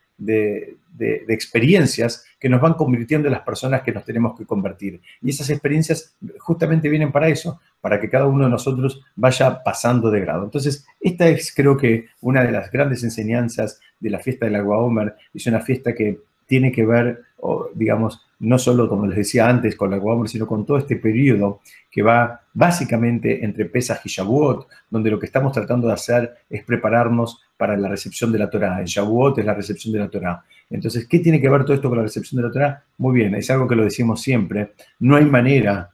experiencias 1.28 2.24
que 2.40 2.48
nos 2.48 2.60
van 2.60 2.74
convirtiendo 2.74 3.28
en 3.28 3.32
las 3.32 3.42
personas 3.42 3.82
que 3.82 3.92
nos 3.92 4.04
tenemos 4.04 4.36
que 4.38 4.44
convertir. 4.44 5.00
Y 5.22 5.30
esas 5.30 5.50
experiencias 5.50 6.16
justamente 6.38 6.88
vienen 6.88 7.12
para 7.12 7.28
eso, 7.28 7.60
para 7.80 8.00
que 8.00 8.10
cada 8.10 8.26
uno 8.26 8.44
de 8.44 8.50
nosotros 8.50 9.00
vaya 9.16 9.62
pasando 9.62 10.10
de 10.10 10.20
grado. 10.20 10.44
Entonces, 10.44 10.86
esta 11.00 11.28
es 11.28 11.52
creo 11.54 11.76
que 11.76 12.06
una 12.20 12.42
de 12.44 12.52
las 12.52 12.70
grandes 12.70 13.02
enseñanzas 13.02 13.80
de 14.00 14.10
la 14.10 14.18
fiesta 14.18 14.46
del 14.46 14.56
Agua 14.56 14.78
Omer. 14.78 15.14
Es 15.34 15.46
una 15.46 15.60
fiesta 15.60 15.94
que 15.94 16.20
tiene 16.46 16.72
que 16.72 16.84
ver, 16.84 17.22
digamos, 17.74 18.20
no 18.40 18.58
solo, 18.58 18.88
como 18.88 19.06
les 19.06 19.16
decía 19.16 19.48
antes, 19.48 19.76
con 19.76 19.90
la 19.90 19.98
Guamor, 19.98 20.28
sino 20.28 20.46
con 20.46 20.64
todo 20.66 20.78
este 20.78 20.96
periodo 20.96 21.60
que 21.90 22.02
va 22.02 22.40
básicamente 22.52 23.44
entre 23.44 23.64
Pesach 23.66 24.00
y 24.04 24.08
Shavuot, 24.08 24.66
donde 24.90 25.10
lo 25.10 25.18
que 25.18 25.26
estamos 25.26 25.52
tratando 25.52 25.86
de 25.86 25.94
hacer 25.94 26.34
es 26.48 26.64
prepararnos 26.64 27.40
para 27.56 27.76
la 27.76 27.88
recepción 27.88 28.30
de 28.32 28.38
la 28.38 28.50
Torah. 28.50 28.80
En 28.80 28.86
Shavuot 28.86 29.38
es 29.38 29.44
la 29.44 29.54
recepción 29.54 29.92
de 29.92 30.00
la 30.00 30.08
Torah. 30.08 30.44
Entonces, 30.70 31.06
¿qué 31.06 31.18
tiene 31.20 31.40
que 31.40 31.48
ver 31.48 31.64
todo 31.64 31.74
esto 31.74 31.88
con 31.88 31.98
la 31.98 32.04
recepción 32.04 32.40
de 32.40 32.48
la 32.48 32.52
Torah? 32.52 32.84
Muy 32.98 33.14
bien, 33.14 33.34
es 33.34 33.50
algo 33.50 33.66
que 33.66 33.76
lo 33.76 33.84
decimos 33.84 34.20
siempre. 34.20 34.74
No 35.00 35.16
hay 35.16 35.24
manera 35.24 35.90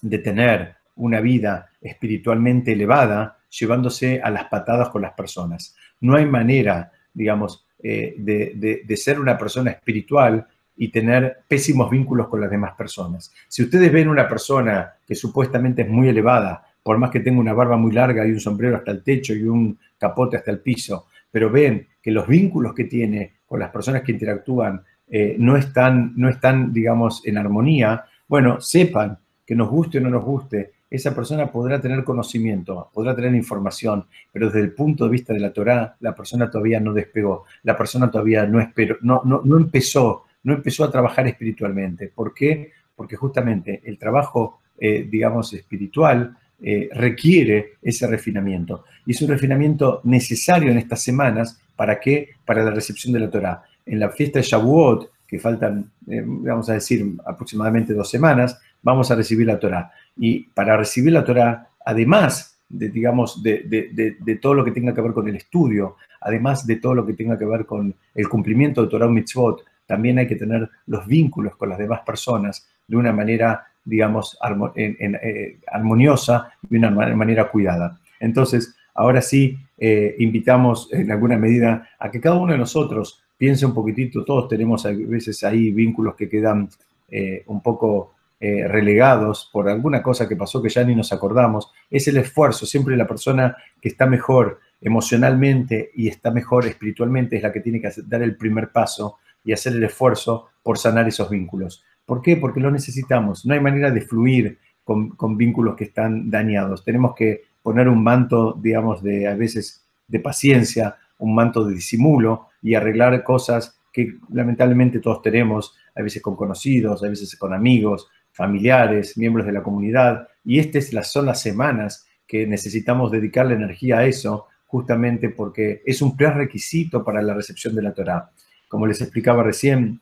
de 0.00 0.18
tener 0.18 0.76
una 0.96 1.20
vida 1.20 1.70
espiritualmente 1.80 2.72
elevada 2.72 3.38
llevándose 3.50 4.20
a 4.22 4.30
las 4.30 4.44
patadas 4.44 4.90
con 4.90 5.02
las 5.02 5.12
personas. 5.12 5.74
No 6.00 6.14
hay 6.14 6.26
manera, 6.26 6.92
digamos, 7.12 7.66
eh, 7.82 8.14
de, 8.18 8.96
ser 8.96 9.18
una 9.18 9.38
persona 9.38 9.70
espiritual 9.70 10.46
y 10.76 10.88
tener 10.88 11.38
pésimos 11.48 11.90
vínculos 11.90 12.28
con 12.28 12.40
las 12.40 12.50
demás 12.50 12.72
personas. 12.76 13.32
Si 13.48 13.62
ustedes 13.62 13.92
ven 13.92 14.08
una 14.08 14.28
persona 14.28 14.94
que 15.06 15.14
supuestamente 15.14 15.82
es 15.82 15.88
muy 15.88 16.08
elevada, 16.08 16.64
por 16.82 16.98
más 16.98 17.10
que 17.10 17.20
tenga 17.20 17.40
una 17.40 17.52
barba 17.52 17.76
muy 17.76 17.92
larga 17.92 18.26
y 18.26 18.30
un 18.30 18.40
sombrero 18.40 18.76
hasta 18.76 18.90
el 18.90 19.02
techo 19.02 19.34
y 19.34 19.42
un 19.42 19.78
capote 19.98 20.36
hasta 20.36 20.50
el 20.50 20.60
piso, 20.60 21.06
pero 21.30 21.50
ven 21.50 21.86
que 22.02 22.10
los 22.10 22.26
vínculos 22.26 22.74
que 22.74 22.84
tiene 22.84 23.34
con 23.46 23.60
las 23.60 23.70
personas 23.70 24.02
que 24.02 24.12
interactúan 24.12 24.82
eh, 25.08 25.36
no, 25.38 25.56
están, 25.56 26.12
no 26.16 26.28
están, 26.28 26.72
digamos, 26.72 27.26
en 27.26 27.36
armonía, 27.36 28.04
bueno, 28.28 28.60
sepan 28.60 29.18
que 29.44 29.54
nos 29.54 29.68
guste 29.68 29.98
o 29.98 30.00
no 30.00 30.10
nos 30.10 30.24
guste, 30.24 30.72
esa 30.90 31.14
persona 31.14 31.50
podrá 31.50 31.80
tener 31.80 32.02
conocimiento, 32.02 32.90
podrá 32.92 33.14
tener 33.14 33.34
información, 33.34 34.06
pero 34.32 34.46
desde 34.46 34.60
el 34.60 34.72
punto 34.72 35.04
de 35.04 35.10
vista 35.10 35.32
de 35.32 35.40
la 35.40 35.52
Torá, 35.52 35.96
la 36.00 36.14
persona 36.14 36.50
todavía 36.50 36.80
no 36.80 36.92
despegó, 36.92 37.44
la 37.62 37.76
persona 37.76 38.10
todavía 38.10 38.44
no, 38.44 38.60
esperó, 38.60 38.96
no, 39.02 39.22
empezó, 39.56 40.24
no 40.42 40.54
empezó 40.54 40.84
a 40.84 40.90
trabajar 40.90 41.28
espiritualmente. 41.28 42.10
¿Por 42.12 42.34
qué? 42.34 42.72
Porque 42.96 43.16
justamente 43.16 43.80
el 43.84 43.98
trabajo, 43.98 44.60
eh, 44.78 45.06
digamos, 45.08 45.52
espiritual 45.52 46.36
eh, 46.60 46.90
requiere 46.92 47.74
ese 47.80 48.06
refinamiento. 48.06 48.84
Y 49.06 49.12
es 49.12 49.22
un 49.22 49.28
refinamiento 49.28 50.00
necesario 50.04 50.70
en 50.70 50.78
estas 50.78 51.02
semanas, 51.02 51.60
¿para 51.76 52.00
qué? 52.00 52.30
Para 52.44 52.64
la 52.64 52.72
recepción 52.72 53.12
de 53.12 53.20
la 53.20 53.30
Torá. 53.30 53.62
En 53.86 54.00
la 54.00 54.10
fiesta 54.10 54.40
de 54.40 54.44
Shavuot, 54.44 55.10
que 55.26 55.38
faltan, 55.38 55.88
eh, 56.08 56.22
vamos 56.26 56.68
a 56.68 56.74
decir, 56.74 57.06
aproximadamente 57.24 57.94
dos 57.94 58.10
semanas, 58.10 58.60
vamos 58.82 59.10
a 59.10 59.14
recibir 59.14 59.46
la 59.46 59.58
Torá. 59.58 59.92
Y 60.16 60.44
para 60.44 60.76
recibir 60.76 61.12
la 61.12 61.24
Torah, 61.24 61.68
además 61.84 62.60
de, 62.68 62.88
digamos, 62.88 63.42
de, 63.42 64.38
todo 64.40 64.54
lo 64.54 64.64
que 64.64 64.70
tenga 64.70 64.94
que 64.94 65.00
ver 65.00 65.12
con 65.12 65.28
el 65.28 65.36
estudio, 65.36 65.96
además 66.20 66.66
de 66.66 66.76
todo 66.76 66.94
lo 66.94 67.04
que 67.04 67.14
tenga 67.14 67.38
que 67.38 67.44
ver 67.44 67.66
con 67.66 67.94
el 68.14 68.28
cumplimiento 68.28 68.82
de 68.82 68.88
Torah 68.88 69.08
Mitzvot, 69.08 69.64
también 69.86 70.18
hay 70.18 70.28
que 70.28 70.36
tener 70.36 70.70
los 70.86 71.06
vínculos 71.06 71.56
con 71.56 71.68
las 71.68 71.78
demás 71.78 72.00
personas 72.06 72.68
de 72.86 72.96
una 72.96 73.12
manera, 73.12 73.66
digamos, 73.84 74.38
eh, 74.76 75.58
armoniosa 75.66 76.52
y 76.62 76.68
de 76.68 76.78
una 76.78 76.90
manera 76.90 77.50
cuidada. 77.50 77.98
Entonces, 78.20 78.76
ahora 78.94 79.20
sí, 79.20 79.58
eh, 79.76 80.14
invitamos 80.18 80.88
en 80.92 81.10
alguna 81.10 81.36
medida 81.36 81.88
a 81.98 82.10
que 82.10 82.20
cada 82.20 82.36
uno 82.36 82.52
de 82.52 82.58
nosotros 82.58 83.22
piense 83.36 83.66
un 83.66 83.74
poquitito, 83.74 84.24
todos 84.24 84.48
tenemos 84.48 84.84
a 84.86 84.92
veces 84.92 85.42
ahí 85.42 85.70
vínculos 85.70 86.14
que 86.14 86.28
quedan 86.28 86.68
eh, 87.10 87.42
un 87.46 87.62
poco 87.62 88.12
eh, 88.42 88.66
relegados 88.66 89.50
por 89.52 89.68
alguna 89.68 90.02
cosa 90.02 90.26
que 90.26 90.34
pasó 90.34 90.62
que 90.62 90.70
ya 90.70 90.82
ni 90.82 90.94
nos 90.94 91.12
acordamos, 91.12 91.70
es 91.90 92.08
el 92.08 92.16
esfuerzo. 92.16 92.64
Siempre 92.64 92.96
la 92.96 93.06
persona 93.06 93.54
que 93.82 93.90
está 93.90 94.06
mejor 94.06 94.60
emocionalmente 94.80 95.90
y 95.94 96.08
está 96.08 96.30
mejor 96.30 96.66
espiritualmente 96.66 97.36
es 97.36 97.42
la 97.42 97.52
que 97.52 97.60
tiene 97.60 97.82
que 97.82 97.90
dar 98.06 98.22
el 98.22 98.36
primer 98.36 98.72
paso 98.72 99.18
y 99.44 99.52
hacer 99.52 99.74
el 99.74 99.84
esfuerzo 99.84 100.48
por 100.62 100.78
sanar 100.78 101.06
esos 101.06 101.28
vínculos. 101.28 101.84
¿Por 102.06 102.22
qué? 102.22 102.38
Porque 102.38 102.60
lo 102.60 102.70
necesitamos. 102.70 103.44
No 103.44 103.52
hay 103.52 103.60
manera 103.60 103.90
de 103.90 104.00
fluir 104.00 104.58
con, 104.84 105.10
con 105.10 105.36
vínculos 105.36 105.76
que 105.76 105.84
están 105.84 106.30
dañados. 106.30 106.82
Tenemos 106.82 107.14
que 107.14 107.42
poner 107.62 107.88
un 107.88 108.02
manto, 108.02 108.58
digamos, 108.58 109.02
de 109.02 109.28
a 109.28 109.34
veces 109.34 109.84
de 110.08 110.18
paciencia, 110.18 110.96
un 111.18 111.34
manto 111.34 111.64
de 111.64 111.74
disimulo 111.74 112.48
y 112.62 112.74
arreglar 112.74 113.22
cosas 113.22 113.78
que 113.92 114.16
lamentablemente 114.32 115.00
todos 115.00 115.22
tenemos, 115.22 115.76
a 115.94 116.02
veces 116.02 116.22
con 116.22 116.36
conocidos, 116.36 117.02
a 117.02 117.08
veces 117.08 117.36
con 117.36 117.52
amigos, 117.52 118.08
familiares, 118.32 119.16
miembros 119.16 119.46
de 119.46 119.52
la 119.52 119.62
comunidad, 119.62 120.28
y 120.44 120.58
estas 120.58 121.10
son 121.10 121.26
las 121.26 121.40
semanas 121.40 122.06
que 122.26 122.46
necesitamos 122.46 123.10
dedicarle 123.10 123.54
energía 123.54 123.98
a 123.98 124.06
eso, 124.06 124.46
justamente 124.66 125.30
porque 125.30 125.82
es 125.84 126.00
un 126.00 126.16
prerequisito 126.16 127.04
para 127.04 127.20
la 127.22 127.34
recepción 127.34 127.74
de 127.74 127.82
la 127.82 127.92
Torá. 127.92 128.30
Como 128.68 128.86
les 128.86 129.00
explicaba 129.00 129.42
recién, 129.42 130.00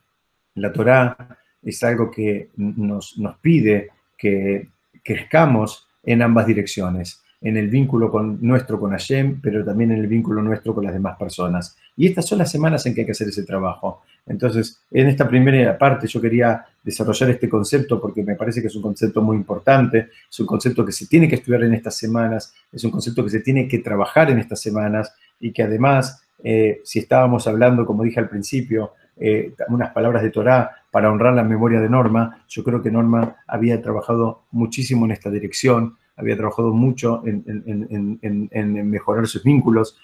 la 0.54 0.72
Torá 0.72 1.38
es 1.62 1.82
algo 1.82 2.10
que 2.10 2.50
nos, 2.56 3.18
nos 3.18 3.38
pide 3.38 3.90
que 4.16 4.68
crezcamos 5.02 5.88
en 6.02 6.22
ambas 6.22 6.46
direcciones 6.46 7.22
en 7.40 7.56
el 7.56 7.68
vínculo 7.68 8.10
con, 8.10 8.38
nuestro 8.40 8.80
con 8.80 8.90
Hashem, 8.90 9.40
pero 9.40 9.64
también 9.64 9.92
en 9.92 9.98
el 9.98 10.08
vínculo 10.08 10.42
nuestro 10.42 10.74
con 10.74 10.84
las 10.84 10.92
demás 10.92 11.16
personas. 11.16 11.76
Y 11.96 12.06
estas 12.06 12.26
son 12.26 12.38
las 12.38 12.50
semanas 12.50 12.84
en 12.86 12.94
que 12.94 13.02
hay 13.02 13.06
que 13.06 13.12
hacer 13.12 13.28
ese 13.28 13.44
trabajo. 13.44 14.02
Entonces, 14.26 14.82
en 14.90 15.06
esta 15.06 15.28
primera 15.28 15.78
parte 15.78 16.06
yo 16.06 16.20
quería 16.20 16.66
desarrollar 16.88 17.28
este 17.28 17.50
concepto 17.50 18.00
porque 18.00 18.22
me 18.22 18.34
parece 18.34 18.62
que 18.62 18.68
es 18.68 18.74
un 18.74 18.80
concepto 18.80 19.20
muy 19.20 19.36
importante, 19.36 20.08
es 20.30 20.40
un 20.40 20.46
concepto 20.46 20.86
que 20.86 20.92
se 20.92 21.06
tiene 21.06 21.28
que 21.28 21.34
estudiar 21.34 21.62
en 21.64 21.74
estas 21.74 21.96
semanas, 21.96 22.54
es 22.72 22.82
un 22.82 22.90
concepto 22.90 23.22
que 23.22 23.30
se 23.30 23.40
tiene 23.40 23.68
que 23.68 23.80
trabajar 23.80 24.30
en 24.30 24.38
estas 24.38 24.62
semanas 24.62 25.14
y 25.38 25.52
que 25.52 25.62
además 25.62 26.22
eh, 26.42 26.80
si 26.84 27.00
estábamos 27.00 27.46
hablando, 27.46 27.84
como 27.84 28.04
dije 28.04 28.20
al 28.20 28.30
principio, 28.30 28.92
eh, 29.18 29.52
unas 29.68 29.92
palabras 29.92 30.22
de 30.22 30.30
Torah 30.30 30.70
para 30.90 31.12
honrar 31.12 31.34
la 31.34 31.44
memoria 31.44 31.78
de 31.78 31.90
Norma, 31.90 32.42
yo 32.48 32.64
creo 32.64 32.82
que 32.82 32.90
Norma 32.90 33.36
había 33.46 33.82
trabajado 33.82 34.44
muchísimo 34.52 35.04
en 35.04 35.10
esta 35.10 35.28
dirección, 35.30 35.98
había 36.16 36.36
trabajado 36.36 36.72
mucho 36.72 37.22
en, 37.26 38.90
mejorar 38.90 39.26
sus 39.26 39.44
vínculos. 39.44 39.98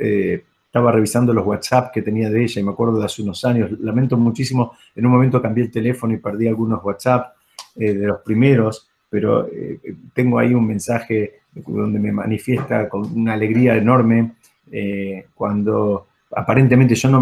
Eh, 0.00 0.44
estaba 0.76 0.92
revisando 0.92 1.32
los 1.32 1.46
WhatsApp 1.46 1.90
que 1.92 2.02
tenía 2.02 2.28
de 2.28 2.42
ella 2.42 2.60
y 2.60 2.64
me 2.64 2.72
acuerdo 2.72 2.98
de 2.98 3.06
hace 3.06 3.22
unos 3.22 3.44
años, 3.44 3.70
lamento 3.80 4.16
muchísimo, 4.16 4.72
en 4.94 5.06
un 5.06 5.12
momento 5.12 5.40
cambié 5.40 5.64
el 5.64 5.70
teléfono 5.70 6.12
y 6.12 6.18
perdí 6.18 6.48
algunos 6.48 6.84
WhatsApp 6.84 7.34
de 7.74 7.94
los 7.94 8.20
primeros, 8.20 8.88
pero 9.08 9.48
tengo 10.12 10.38
ahí 10.38 10.54
un 10.54 10.66
mensaje 10.66 11.40
donde 11.66 11.98
me 11.98 12.12
manifiesta 12.12 12.88
con 12.88 13.10
una 13.18 13.34
alegría 13.34 13.76
enorme 13.76 14.32
eh, 14.70 15.26
cuando 15.34 16.08
aparentemente 16.34 16.94
yo 16.94 17.08
no, 17.08 17.20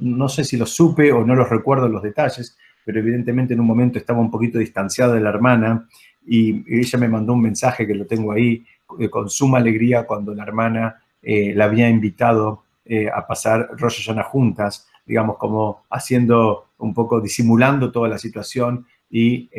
no, 0.00 0.28
sé 0.28 0.44
si 0.44 0.56
lo 0.56 0.66
supe 0.66 1.12
o 1.12 1.24
no 1.24 1.34
los 1.34 1.48
recuerdo 1.48 1.88
los 1.88 2.02
detalles, 2.02 2.58
pero 2.84 2.98
evidentemente 2.98 3.54
en 3.54 3.60
un 3.60 3.66
momento 3.66 3.98
estaba 3.98 4.20
un 4.20 4.30
poquito 4.30 4.58
distanciada 4.58 5.14
de 5.14 5.20
la 5.20 5.30
hermana 5.30 5.88
y 6.26 6.64
ella 6.68 6.98
me 6.98 7.08
mandó 7.08 7.32
un 7.34 7.42
mensaje 7.42 7.86
que 7.86 7.94
lo 7.94 8.04
tengo 8.04 8.32
ahí 8.32 8.64
eh, 8.98 9.08
con 9.08 9.30
suma 9.30 9.58
alegría 9.58 10.06
cuando 10.06 10.34
la 10.34 10.42
hermana 10.42 10.96
eh, 11.22 11.54
la 11.54 11.64
había 11.64 11.88
invitado 11.88 12.64
a 13.14 13.26
pasar 13.26 13.68
Rosh 13.76 13.98
Hashanah 13.98 14.24
juntas, 14.24 14.88
digamos 15.04 15.38
como 15.38 15.84
haciendo 15.90 16.68
un 16.78 16.94
poco, 16.94 17.20
disimulando 17.20 17.90
toda 17.90 18.08
la 18.08 18.18
situación 18.18 18.86
y 19.10 19.50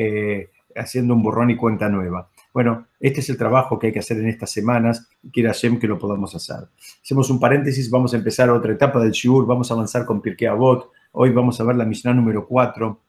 haciendo 0.76 1.14
un 1.14 1.24
borrón 1.24 1.50
y 1.50 1.56
cuenta 1.56 1.90
nueva. 1.90 2.30
Bueno, 2.58 2.88
este 3.00 3.20
es 3.20 3.30
el 3.30 3.38
trabajo 3.38 3.78
que 3.78 3.88
hay 3.88 3.94
que 3.94 4.00
hacer 4.00 4.18
en 4.18 4.30
estas 4.30 4.50
semanas 4.50 5.08
y 5.22 5.30
quiera 5.30 5.52
Hashem 5.52 5.78
que 5.78 5.88
lo 5.88 6.00
podamos 6.00 6.34
hacer. 6.34 6.68
Hacemos 7.04 7.30
un 7.30 7.40
paréntesis, 7.40 7.88
vamos 7.90 8.16
a 8.16 8.18
empezar 8.18 8.50
otra 8.50 8.74
etapa 8.74 9.00
del 9.00 9.12
Shiur, 9.12 9.46
vamos 9.46 9.70
a 9.70 9.76
avanzar 9.76 10.06
con 10.06 10.22
Pirkei 10.22 10.48
Avot. 10.48 10.92
Hoy 11.12 11.30
vamos 11.30 11.62
a 11.62 11.64
ver 11.64 11.76
la 11.76 11.86
Mishnah 11.86 12.16
número 12.16 12.48
4 12.48 13.00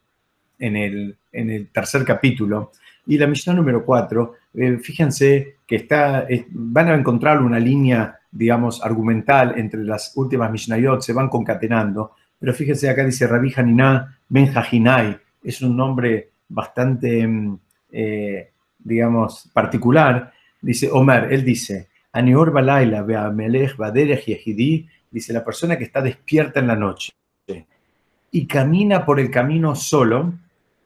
en 0.59 0.77
el, 0.77 1.17
en 1.33 1.51
el 1.51 1.69
tercer 1.71 2.05
capítulo. 2.05 2.73
Y 3.07 3.17
la 3.17 3.27
Mishnah 3.27 3.55
número 3.55 3.87
4, 3.87 4.35
eh, 4.55 4.79
fíjense 4.83 5.57
que 5.67 5.77
está, 5.77 6.27
van 6.51 6.89
a 6.89 6.95
encontrar 6.95 7.41
una 7.41 7.59
línea, 7.59 8.18
digamos, 8.31 8.85
argumental 8.85 9.55
entre 9.59 9.85
las 9.85 10.17
últimas 10.17 10.51
Mishnayot, 10.51 11.03
se 11.03 11.13
van 11.13 11.29
concatenando. 11.29 12.13
Pero 12.39 12.55
fíjense, 12.55 12.89
acá 12.89 13.05
dice 13.05 13.27
Rabbi 13.27 13.53
Haniná 13.57 14.19
Ben 14.29 14.51
es 15.43 15.63
un 15.63 15.77
nombre 15.77 16.31
bastante... 16.49 17.27
Mm, 17.27 17.59
eh, 17.91 18.51
digamos, 18.79 19.51
particular, 19.53 20.33
dice 20.63 20.89
Omar, 20.91 21.33
él 21.33 21.45
dice, 21.45 21.89
Anior 22.13 22.53
Balaila, 22.53 23.03
Beamelech, 23.03 23.77
Baderech 23.77 24.25
Yehidi, 24.25 24.89
dice 25.11 25.33
la 25.33 25.45
persona 25.45 25.77
que 25.77 25.85
está 25.85 26.01
despierta 26.01 26.61
en 26.61 26.67
la 26.69 26.77
noche 26.77 27.13
y 28.31 28.47
camina 28.47 29.05
por 29.05 29.21
el 29.21 29.31
camino 29.31 29.75
solo, 29.75 30.35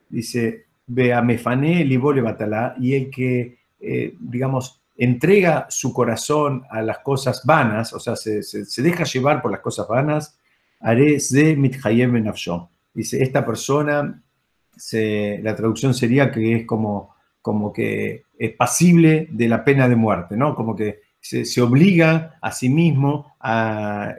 dice, 0.09 0.67
Beamefane 0.87 1.85
Libole 1.85 2.21
Batalá, 2.21 2.77
y 2.79 2.95
el 2.95 3.11
que, 3.11 3.59
eh, 3.81 4.15
digamos, 4.19 4.82
entrega 5.05 5.67
su 5.69 5.93
corazón 5.93 6.65
a 6.71 6.83
las 6.83 6.99
cosas 6.99 7.43
vanas, 7.45 7.93
o 7.93 8.01
sea, 8.01 8.17
se, 8.17 8.43
deja 8.83 9.05
llevar 9.05 9.43
por 9.43 9.51
las 9.51 9.61
cosas 9.61 9.89
vanas, 9.89 10.39
haré 10.81 11.19
Dice, 12.95 13.23
esta 13.23 13.45
persona, 13.47 14.23
la 14.93 15.57
traducción 15.57 15.95
sería 15.95 16.31
que 16.31 16.57
es 16.57 16.67
como 16.67 17.13
como 17.43 17.73
que 17.73 18.23
es 18.39 18.53
pasible 18.53 19.29
de 19.31 19.49
la 19.49 19.65
pena 19.65 19.89
de 19.89 19.97
muerte, 19.97 20.37
¿no? 20.37 20.55
Como 20.55 20.75
que 20.75 21.01
se, 21.21 21.61
obliga 21.61 22.39
a 22.41 22.53
sí 22.53 22.69
mismo 22.69 23.35
a, 23.41 24.15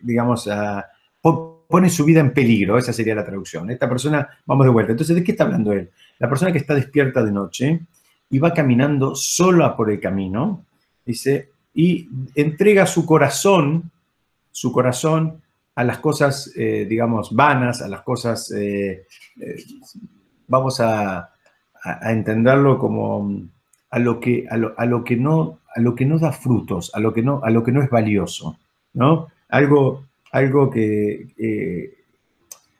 digamos, 0.00 0.48
a, 0.48 0.86
pone 1.20 1.90
su 1.90 2.04
vida 2.04 2.20
en 2.20 2.32
peligro, 2.32 2.78
esa 2.78 2.92
sería 2.92 3.14
la 3.14 3.24
traducción. 3.24 3.68
Esta 3.70 3.88
persona, 3.88 4.28
vamos 4.46 4.64
de 4.64 4.72
vuelta. 4.72 4.92
Entonces, 4.92 5.16
¿de 5.16 5.24
qué 5.24 5.32
está 5.32 5.44
hablando 5.44 5.72
él? 5.72 5.90
La 6.18 6.28
persona 6.28 6.52
que 6.52 6.58
está 6.58 6.74
despierta 6.74 7.22
de 7.22 7.32
noche 7.32 7.80
y 8.32 8.38
va 8.38 8.54
caminando 8.54 9.14
sola 9.14 9.76
por 9.76 9.90
el 9.90 10.00
camino, 10.00 10.64
dice, 11.04 11.50
y 11.74 12.08
entrega 12.34 12.86
su 12.86 13.04
corazón, 13.04 13.90
su 14.50 14.72
corazón 14.72 15.42
a 15.74 15.84
las 15.84 15.98
cosas, 15.98 16.50
eh, 16.56 16.86
digamos, 16.88 17.36
vanas, 17.36 17.82
a 17.82 17.88
las 17.88 18.00
cosas, 18.00 18.50
eh, 18.52 19.06
eh, 19.38 19.56
vamos 20.48 20.80
a, 20.80 21.30
a, 21.84 22.12
entenderlo 22.12 22.78
como 22.78 23.42
a 23.90 23.98
lo, 23.98 24.18
que, 24.18 24.46
a 24.48 24.56
lo, 24.56 25.04
que 25.04 25.16
no, 25.16 25.58
a 25.74 25.80
lo 25.80 25.94
que 25.94 26.06
no 26.06 26.18
da 26.18 26.32
frutos, 26.32 26.90
a 26.94 27.00
lo 27.00 27.12
que 27.12 27.20
no, 27.20 27.42
a 27.44 27.50
lo 27.50 27.62
que 27.62 27.72
no 27.72 27.82
es 27.82 27.90
valioso, 27.90 28.58
¿no? 28.94 29.28
Algo, 29.50 30.06
algo, 30.30 30.70
que, 30.70 31.98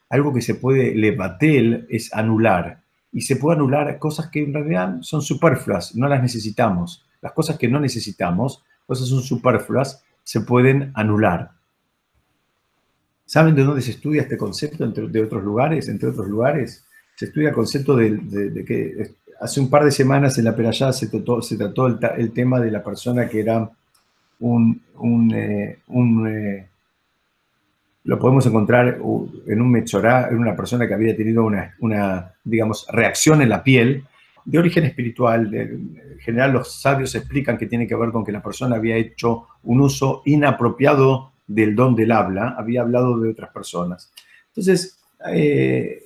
algo 0.08 0.32
que 0.32 0.40
se 0.40 0.54
puede 0.54 0.94
levatel 0.94 1.86
es 1.90 2.10
anular. 2.14 2.81
Y 3.12 3.20
se 3.22 3.37
puede 3.37 3.57
anular 3.57 3.98
cosas 3.98 4.29
que 4.31 4.42
en 4.42 4.55
realidad 4.55 4.96
son 5.03 5.22
superfluas, 5.22 5.94
no 5.94 6.09
las 6.09 6.22
necesitamos. 6.22 7.05
Las 7.20 7.33
cosas 7.33 7.59
que 7.59 7.68
no 7.68 7.79
necesitamos, 7.79 8.64
cosas 8.87 9.09
son 9.09 9.22
superfluas, 9.22 10.03
se 10.22 10.40
pueden 10.40 10.92
anular. 10.94 11.53
¿Saben 13.25 13.55
de 13.55 13.64
dónde 13.64 13.83
se 13.83 13.92
estudia 13.92 14.22
este 14.22 14.37
concepto 14.37 14.85
entre, 14.85 15.09
de 15.09 15.22
otros 15.22 15.42
lugares? 15.42 15.88
Entre 15.88 16.09
otros 16.09 16.27
lugares, 16.29 16.85
se 17.14 17.27
estudia 17.27 17.48
el 17.48 17.55
concepto 17.55 17.96
de, 17.96 18.64
que 18.66 19.14
hace 19.40 19.61
un 19.61 19.70
par 19.70 19.85
de 19.85 19.90
semanas 19.90 20.38
en 20.38 20.44
la 20.44 20.57
Perayá 20.57 20.92
se 20.92 21.09
trató, 21.09 21.88
el, 21.88 22.33
tema 22.33 22.61
de 22.61 22.70
la 22.70 22.83
persona 22.83 23.29
que 23.29 23.40
era 23.40 23.70
un, 24.40 24.83
eh, 25.35 25.79
eh, 26.29 26.68
lo 28.04 28.18
podemos 28.18 28.44
encontrar 28.46 28.98
en 29.46 29.62
un 29.62 29.70
mechorá, 29.70 30.28
en 30.28 30.38
una 30.38 30.56
persona 30.56 30.88
que 30.88 30.94
había 30.94 31.16
tenido 31.16 31.44
una, 31.44 32.34
digamos, 32.42 32.86
reacción 32.90 33.42
en 33.42 33.48
la 33.48 33.62
piel 33.62 34.04
de 34.44 34.58
origen 34.58 34.84
espiritual. 34.84 35.54
En 35.54 36.18
general 36.20 36.52
los 36.52 36.80
sabios 36.80 37.14
explican 37.14 37.56
que 37.56 37.66
tiene 37.66 37.86
que 37.86 37.94
ver 37.94 38.10
con 38.10 38.24
que 38.24 38.32
la 38.32 38.42
persona 38.42 38.76
había 38.76 38.96
hecho 38.96 39.46
un 39.62 39.80
uso 39.80 40.22
inapropiado 40.24 41.32
del 41.46 41.76
don 41.76 41.94
del 41.94 42.12
habla, 42.12 42.56
había 42.58 42.80
hablado 42.80 43.20
de 43.20 43.30
otras 43.30 43.50
personas. 43.50 44.12
Entonces, 44.48 44.98
eh, 45.32 46.02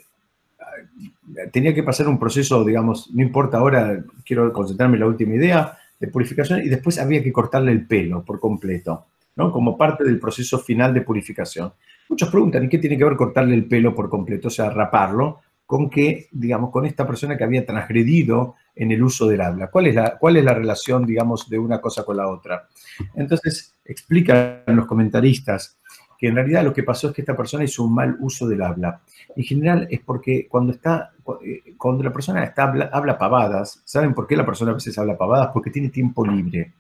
tenía 1.53 1.75
que 1.75 1.83
pasar 1.83 2.09
un 2.09 2.19
proceso, 2.19 2.65
digamos, 2.65 3.11
no 3.13 3.23
importa 3.23 3.59
ahora, 3.59 4.03
quiero 4.25 4.53
concentrarme 4.53 4.97
en 4.97 5.01
la 5.01 5.07
última 5.07 5.35
idea, 5.35 5.79
de 5.99 6.09
purificación, 6.09 6.61
y 6.61 6.69
después 6.69 6.99
había 6.99 7.23
que 7.23 7.33
cortarle 7.33 7.73
el 7.73 7.87
pelo 7.87 8.23
por 8.23 8.39
completo, 8.39 9.07
¿no? 9.37 9.53
Como 9.53 9.79
parte 9.79 10.05
del 10.05 10.19
proceso 10.19 10.59
final 10.59 10.93
de 10.93 11.03
purificación. 11.03 11.73
Muchos 12.09 12.31
preguntan, 12.31 12.65
¿y 12.65 12.69
qué 12.69 12.79
tiene 12.79 12.99
que 12.99 13.05
ver 13.05 13.17
cortarle 13.17 13.55
el 13.55 13.67
pelo 13.67 13.95
por 13.95 14.09
completo, 14.09 14.49
o 14.49 14.51
sea, 14.51 14.71
raparlo, 14.71 15.41
con 15.65 15.91
que, 15.91 16.29
digamos, 16.31 16.71
con 16.71 16.87
esta 16.87 17.07
persona 17.07 17.37
que 17.37 17.45
había 17.45 17.67
transgredido 17.67 18.55
en 18.75 18.93
el 18.93 19.03
uso 19.03 19.27
del 19.27 19.41
habla? 19.41 19.71
¿Cuál 19.71 19.89
es 19.89 19.95
la, 19.95 20.17
cuál 20.19 20.37
es 20.37 20.45
la 20.45 20.55
relación, 20.55 21.05
digamos, 21.05 21.49
de 21.49 21.59
una 21.59 21.81
cosa 21.81 22.05
con 22.05 22.17
la 22.17 22.29
otra? 22.29 22.67
Entonces, 23.15 23.75
explican 23.85 24.63
los 24.67 24.87
comentaristas 24.87 25.79
que 26.19 26.29
en 26.29 26.35
realidad 26.35 26.65
lo 26.65 26.73
que 26.73 26.83
pasó 26.83 27.09
es 27.09 27.15
que 27.15 27.23
esta 27.23 27.37
persona 27.37 27.65
hizo 27.65 27.85
un 27.85 27.95
mal 27.95 28.17
uso 28.21 28.49
del 28.49 28.63
habla. 28.63 29.01
En 29.35 29.45
general 29.45 29.87
es 29.91 30.01
porque 30.01 30.47
cuando 30.49 30.73
está, 30.73 31.13
eh, 31.45 31.75
cuando 31.77 32.03
la 32.03 32.13
persona 32.13 32.43
está, 32.45 32.73
habla, 32.93 33.19
pavadas, 33.19 33.83
¿saben 33.85 34.15
por 34.15 34.27
qué 34.27 34.37
la 34.37 34.47
persona 34.47 34.71
a 34.71 34.75
veces 34.75 34.97
habla 34.99 35.19
pavadas? 35.19 35.51
Porque 35.53 35.71
tiene 35.71 35.91
tiempo 35.91 36.27
libre, 36.27 36.73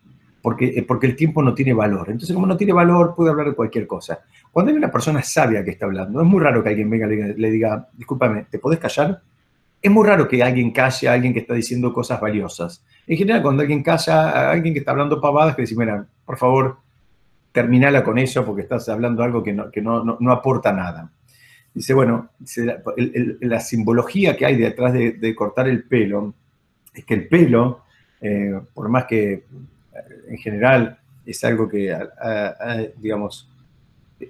porque, 0.46 0.66
eh, 0.66 0.85
porque 0.85 1.09
el 1.09 1.16
tiempo 1.16 1.42
no 1.42 1.52
tiene 1.54 1.74
valor. 1.74 2.09
Entonces, 2.09 2.32
como 2.32 2.46
no 2.46 2.56
tiene 2.56 2.72
valor, 2.72 3.16
puede 3.16 3.30
hablar 3.30 3.48
de 3.48 3.54
cualquier 3.56 3.85
cosa. 3.85 4.20
Cuando 4.52 4.70
hay 4.70 4.78
una 4.78 4.92
persona 4.92 5.20
sabia 5.20 5.64
que 5.64 5.72
está 5.72 5.87
hablando, 5.87 6.22
es 6.22 6.28
muy 6.28 6.40
raro 6.40 6.62
que 6.62 6.68
alguien 6.68 6.88
venga 6.88 7.12
y 7.12 7.35
le 7.35 7.50
diga, 7.50 7.88
discúlpame, 7.94 8.46
¿te 8.48 8.61
podés 8.61 8.78
callar? 8.78 9.22
Es 9.82 9.90
muy 9.90 10.06
raro 10.06 10.28
que 10.28 10.44
alguien 10.44 10.70
calle 10.70 11.09
a 11.09 11.14
alguien 11.14 11.32
que 11.32 11.40
está 11.40 11.52
diciendo 11.52 11.92
cosas 11.92 12.20
valiosas. 12.20 12.85
En 13.09 13.16
general, 13.16 13.42
cuando 13.42 13.62
alguien 13.62 13.82
calla 13.82 14.30
a 14.30 14.52
alguien 14.52 14.72
que 14.72 14.78
está 14.78 14.92
hablando 14.92 15.20
pavadas, 15.20 15.56
que 15.56 15.62
dice, 15.62 15.74
mira, 15.74 16.06
por 16.24 16.38
favor, 16.38 16.76
terminala 17.50 18.04
con 18.04 18.16
eso 18.16 18.44
porque 18.44 18.62
estás 18.62 18.88
hablando 18.88 19.24
algo 19.24 19.42
que 19.42 19.52
no, 19.52 19.68
que 19.72 19.82
no, 19.82 20.16
aporta 20.30 20.72
nada. 20.72 21.11
Dice, 21.74 21.92
bueno, 21.92 22.28
la, 23.40 23.59
simbología 23.59 24.37
que 24.37 24.46
hay 24.46 24.56
detrás 24.56 24.92
de, 24.92 25.35
cortar 25.35 25.66
el 25.66 25.82
pelo 25.82 26.35
es 26.94 27.04
que 27.04 27.14
el 27.14 27.26
pelo, 27.26 27.80
eh, 28.20 28.61
por 28.72 28.88
más 28.88 29.06
que 29.06 29.42
en 30.28 30.38
general 30.38 30.98
es 31.24 31.42
algo 31.44 31.68
que, 31.68 31.96
digamos, 32.98 33.48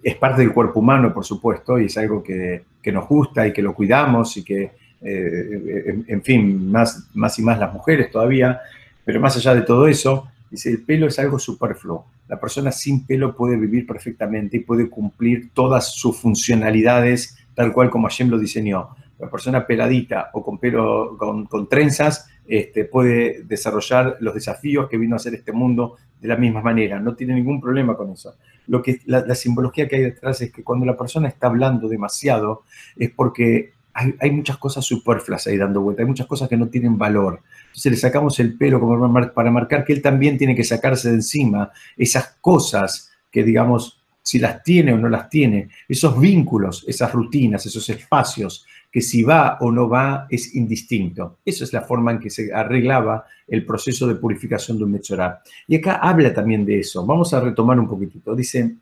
es 0.03 0.17
parte 0.17 0.43
del 0.43 0.53
cuerpo 0.53 0.81
humano, 0.81 1.13
por 1.13 1.25
supuesto, 1.25 1.79
y 1.79 1.87
es 1.87 1.97
algo 1.99 2.23
que, 2.23 2.63
nos 2.87 3.09
gusta 3.09 3.47
y 3.47 3.53
que 3.53 3.63
lo 3.63 3.75
cuidamos 3.75 4.37
y 4.37 4.45
que, 4.45 4.71
eh, 5.03 6.05
en, 6.07 6.23
fin, 6.23 6.71
más, 6.71 7.09
más 7.15 7.39
y 7.39 7.43
más 7.43 7.59
las 7.59 7.73
mujeres 7.73 8.11
todavía, 8.11 8.61
pero 9.05 9.21
más 9.21 9.37
allá 9.37 9.55
de 9.55 9.63
todo 9.63 9.89
eso, 9.89 10.29
dice, 10.51 10.71
el 10.71 10.83
pelo 10.83 11.07
es 11.09 11.19
algo 11.19 11.39
superfluo 11.39 12.07
la 12.29 12.41
persona 12.41 12.73
sin 12.73 13.07
pelo 13.07 13.37
puede 13.37 13.57
vivir 13.57 13.87
perfectamente 13.87 14.57
y 14.57 14.61
puede 14.61 14.91
cumplir 14.91 15.51
todas 15.53 15.95
sus 15.95 16.19
funcionalidades 16.19 17.37
tal 17.55 17.73
cual 17.73 17.89
como 17.89 18.09
Hashem 18.09 18.29
lo 18.29 18.39
diseñó. 18.39 18.91
La 19.19 19.31
persona 19.31 19.67
peladita 19.67 20.31
o 20.35 20.45
con 20.45 20.59
pelo, 20.59 21.17
con, 21.17 21.69
trenzas, 21.69 22.29
este, 22.49 22.85
puede 22.85 23.43
desarrollar 23.45 24.17
los 24.21 24.35
desafíos 24.35 24.89
que 24.89 24.99
vino 24.99 25.15
a 25.15 25.17
hacer 25.17 25.35
este 25.35 25.53
mundo 25.53 25.97
de 26.21 26.29
la 26.29 26.37
misma 26.37 26.61
manera, 26.63 26.99
no 26.99 27.15
tiene 27.15 27.35
ningún 27.35 27.61
problema 27.61 27.97
con 27.97 28.13
eso. 28.13 28.35
Lo 28.67 28.83
que, 28.83 29.01
la, 29.07 29.35
simbología 29.35 29.87
que 29.87 29.97
hay 29.97 30.03
detrás 30.03 30.41
es 30.41 30.53
que 30.53 30.65
cuando 30.65 30.87
la 30.87 30.97
persona 30.97 31.29
está 31.29 31.47
hablando 31.47 31.89
demasiado 31.89 32.63
es 32.97 33.11
porque 33.11 33.73
hay, 33.93 34.31
muchas 34.31 34.59
cosas 34.59 34.85
superfluas 34.85 35.47
ahí 35.47 35.57
dando 35.57 35.81
vuelta, 35.81 36.03
hay 36.03 36.09
muchas 36.09 36.27
cosas 36.27 36.49
que 36.49 36.57
no 36.57 36.69
tienen 36.69 36.99
valor. 36.99 37.41
Entonces 37.69 37.93
le 37.93 37.99
sacamos 37.99 38.39
el 38.41 38.57
pelo 38.59 38.79
como 38.79 39.33
para 39.33 39.51
marcar 39.51 39.85
que 39.85 39.95
él 39.95 40.03
también 40.03 40.37
tiene 40.37 40.55
que 40.55 40.65
sacarse 40.65 41.09
de 41.09 41.15
encima 41.15 41.71
esas 41.97 42.37
cosas 42.43 43.11
que, 43.31 43.43
digamos, 43.43 44.03
si 44.23 44.39
las 44.39 44.63
tiene 44.63 44.93
o 44.93 44.99
no 44.99 45.09
las 45.09 45.31
tiene, 45.31 45.69
esos 45.89 46.21
vínculos, 46.21 46.85
esas 46.87 47.13
rutinas, 47.13 47.65
esos 47.65 47.89
espacios, 47.89 48.67
que 48.91 49.01
si 49.01 49.23
va 49.23 49.59
o 49.61 49.71
no 49.71 49.89
va 49.89 50.27
es 50.31 50.55
indistinto. 50.55 51.39
Esa 51.45 51.65
es 51.65 51.73
la 51.73 51.83
forma 51.83 52.13
en 52.13 52.19
que 52.19 52.31
se 52.31 52.53
arreglaba 52.53 53.25
el 53.47 53.65
proceso 53.65 54.07
de 54.07 54.17
purificación 54.17 54.79
de 54.79 54.85
un 54.85 54.93
Mechorá. 54.93 55.43
Y 55.69 55.77
acá 55.77 55.95
habla 55.97 56.33
también 56.33 56.65
de 56.65 56.81
eso. 56.81 57.05
Vamos 57.05 57.33
a 57.35 57.41
retomar 57.41 57.79
un 57.79 57.89
poquitito. 57.89 58.35
Dice, 58.35 58.77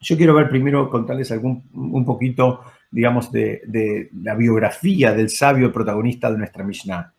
yo 0.00 0.16
quiero 0.16 0.34
ver 0.34 0.48
primero, 0.48 0.88
contarles 0.90 1.30
algún, 1.32 1.64
un 1.72 2.04
poquito, 2.04 2.60
digamos, 2.90 3.32
de, 3.32 4.10
la 4.22 4.34
biografía 4.34 5.12
del 5.12 5.30
sabio 5.30 5.72
protagonista 5.72 6.30
de 6.30 6.38
nuestra 6.38 6.64
Mishnah. 6.64 7.12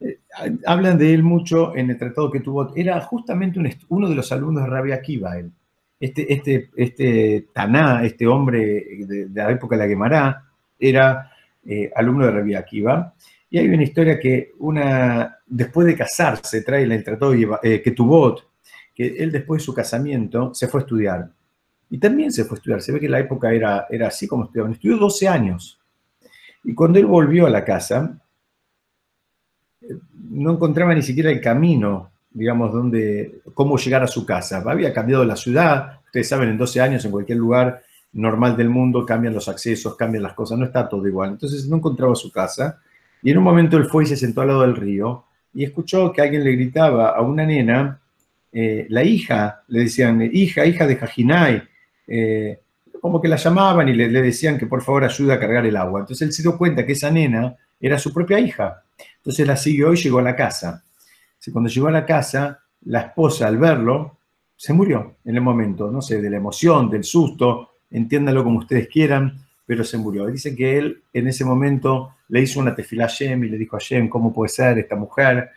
Eh, 0.00 0.18
hablan 0.66 0.98
de 0.98 1.12
él 1.12 1.22
mucho 1.22 1.76
en 1.76 1.90
el 1.90 1.98
tratado 1.98 2.30
que 2.30 2.40
tuvo. 2.40 2.74
Era 2.74 3.00
justamente 3.00 3.60
uno 3.88 4.08
de 4.08 4.14
los 4.14 4.32
alumnos 4.32 4.64
de 4.64 4.70
Rabbi 4.70 4.92
Akiva, 4.92 5.38
él 5.38 5.52
este, 6.00 6.32
este, 6.32 6.70
este 6.74 7.48
Taná, 7.52 8.02
este 8.04 8.26
hombre 8.26 8.84
de, 9.06 9.28
la 9.32 9.50
época 9.50 9.76
de 9.76 9.82
la 9.82 9.88
Gemara, 9.88 10.44
era 10.78 11.30
eh, 11.64 11.90
alumno 11.94 12.26
de 12.26 12.32
Rabbi 12.32 12.54
Akiva. 12.54 13.14
Y 13.50 13.58
hay 13.58 13.68
una 13.68 13.82
historia 13.82 14.18
que 14.18 14.52
una, 14.58 15.38
después 15.46 15.86
de 15.86 15.96
casarse, 15.96 16.62
trae 16.62 16.84
el 16.84 17.04
tratado 17.04 17.34
eh, 17.34 17.82
que 17.82 17.90
tuvo, 17.90 18.36
que 18.94 19.06
él 19.18 19.32
después 19.32 19.60
de 19.60 19.64
su 19.64 19.74
casamiento 19.74 20.54
se 20.54 20.68
fue 20.68 20.80
a 20.80 20.82
estudiar. 20.82 21.30
Y 21.90 21.98
también 21.98 22.32
se 22.32 22.44
fue 22.44 22.56
a 22.56 22.58
estudiar. 22.58 22.82
Se 22.82 22.92
ve 22.92 23.00
que 23.00 23.08
la 23.08 23.18
época 23.18 23.52
era, 23.52 23.86
era 23.90 24.08
así 24.08 24.28
como 24.28 24.44
estudiaban. 24.44 24.72
Estudió 24.72 24.96
12 24.96 25.28
años. 25.28 25.80
Y 26.62 26.74
cuando 26.74 26.98
él 26.98 27.06
volvió 27.06 27.46
a 27.46 27.50
la 27.50 27.64
casa, 27.64 28.20
eh, 29.80 29.96
no 30.30 30.52
encontraba 30.52 30.94
ni 30.94 31.02
siquiera 31.02 31.30
el 31.30 31.40
camino 31.40 32.10
digamos, 32.30 32.72
dónde, 32.72 33.42
cómo 33.54 33.76
llegar 33.76 34.02
a 34.02 34.06
su 34.06 34.24
casa. 34.24 34.62
Había 34.64 34.92
cambiado 34.92 35.24
la 35.24 35.36
ciudad, 35.36 36.00
ustedes 36.06 36.28
saben, 36.28 36.50
en 36.50 36.58
12 36.58 36.80
años 36.80 37.04
en 37.04 37.10
cualquier 37.10 37.38
lugar 37.38 37.82
normal 38.12 38.56
del 38.56 38.68
mundo 38.68 39.06
cambian 39.06 39.34
los 39.34 39.48
accesos, 39.48 39.96
cambian 39.96 40.22
las 40.22 40.34
cosas, 40.34 40.58
no 40.58 40.64
está 40.64 40.88
todo 40.88 41.06
igual. 41.06 41.30
Entonces 41.30 41.66
no 41.68 41.76
encontraba 41.76 42.14
su 42.14 42.30
casa 42.30 42.80
y 43.22 43.30
en 43.30 43.38
un 43.38 43.44
momento 43.44 43.76
él 43.76 43.84
fue 43.84 44.04
y 44.04 44.06
se 44.06 44.16
sentó 44.16 44.40
al 44.40 44.48
lado 44.48 44.62
del 44.62 44.76
río 44.76 45.24
y 45.52 45.64
escuchó 45.64 46.12
que 46.12 46.22
alguien 46.22 46.44
le 46.44 46.52
gritaba 46.52 47.10
a 47.10 47.20
una 47.22 47.44
nena, 47.44 48.00
eh, 48.52 48.86
la 48.88 49.04
hija, 49.04 49.62
le 49.68 49.80
decían, 49.80 50.28
hija, 50.32 50.64
hija 50.64 50.86
de 50.86 50.96
Jajinay, 50.96 51.62
eh, 52.06 52.60
como 53.00 53.20
que 53.20 53.28
la 53.28 53.36
llamaban 53.36 53.88
y 53.88 53.94
le, 53.94 54.08
le, 54.08 54.22
decían 54.22 54.58
que 54.58 54.66
por 54.66 54.82
favor 54.82 55.04
ayude 55.04 55.32
a 55.32 55.40
cargar 55.40 55.64
el 55.66 55.76
agua. 55.76 56.00
Entonces 56.00 56.26
él 56.26 56.32
se 56.32 56.42
dio 56.42 56.56
cuenta 56.58 56.84
que 56.84 56.92
esa 56.92 57.10
nena 57.10 57.56
era 57.80 57.98
su 57.98 58.12
propia 58.12 58.38
hija. 58.38 58.82
Entonces 59.16 59.46
la 59.46 59.56
siguió 59.56 59.92
y 59.92 59.96
llegó 59.96 60.18
a 60.18 60.22
la 60.22 60.36
casa. 60.36 60.82
Cuando 61.52 61.70
llegó 61.70 61.88
a 61.88 61.92
la 61.92 62.04
casa, 62.04 62.60
la 62.82 63.00
esposa 63.00 63.46
al 63.46 63.56
verlo, 63.56 64.18
se 64.56 64.74
murió 64.74 65.16
en 65.24 65.36
el 65.36 65.40
momento, 65.40 65.90
no 65.90 66.02
sé, 66.02 66.20
de 66.20 66.28
la 66.28 66.36
emoción, 66.36 66.90
del 66.90 67.04
susto, 67.04 67.69
entiéndalo 67.90 68.44
como 68.44 68.58
ustedes 68.58 68.88
quieran, 68.88 69.38
pero 69.66 69.84
se 69.84 69.98
murió. 69.98 70.26
Dicen 70.26 70.56
que 70.56 70.78
él 70.78 71.02
en 71.12 71.28
ese 71.28 71.44
momento 71.44 72.16
le 72.28 72.40
hizo 72.42 72.60
una 72.60 72.74
tefila 72.74 73.04
a 73.06 73.08
Shem 73.08 73.44
y 73.44 73.48
le 73.48 73.58
dijo 73.58 73.76
a 73.76 73.80
Shem, 73.80 74.08
¿cómo 74.08 74.32
puede 74.32 74.48
ser 74.48 74.78
esta 74.78 74.96
mujer 74.96 75.50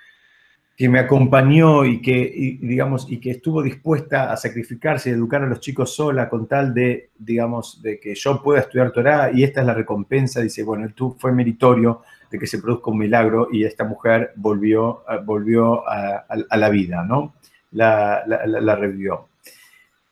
que 0.76 0.90
me 0.90 1.00
acompañó 1.00 1.86
y 1.86 2.02
que, 2.02 2.58
digamos, 2.62 3.06
y 3.10 3.20
que 3.20 3.32
estuvo 3.32 3.62
dispuesta 3.62 4.32
a 4.32 4.38
sacrificarse 4.38 5.10
y 5.10 5.14
educar 5.14 5.44
a 5.44 5.46
los 5.46 5.60
chicos 5.60 5.96
sola 5.96 6.28
con 6.28 6.48
tal 6.48 6.74
de, 6.74 7.12
digamos, 7.18 7.82
de 7.82 8.00
que 8.00 8.16
yo 8.16 8.42
pueda 8.42 8.62
estudiar 8.62 8.92
Torah 8.92 9.32
y 9.32 9.44
esta 9.44 9.62
es 9.62 9.68
la 9.68 9.76
recompensa? 9.76 10.42
Dice, 10.42 10.64
bueno, 10.64 10.90
tú 10.96 11.16
fue 11.20 11.32
meritorio 11.32 12.02
de 12.32 12.40
que 12.40 12.48
se 12.48 12.58
produzca 12.58 12.90
un 12.90 12.98
milagro 12.98 13.50
y 13.52 13.64
esta 13.64 13.84
mujer 13.84 14.32
volvió, 14.36 15.04
volvió 15.26 15.88
a, 15.88 16.26
la 16.58 16.70
vida, 16.70 17.04
¿no? 17.04 17.36
La, 17.74 18.24
la, 18.26 18.76
revivió. 18.76 19.28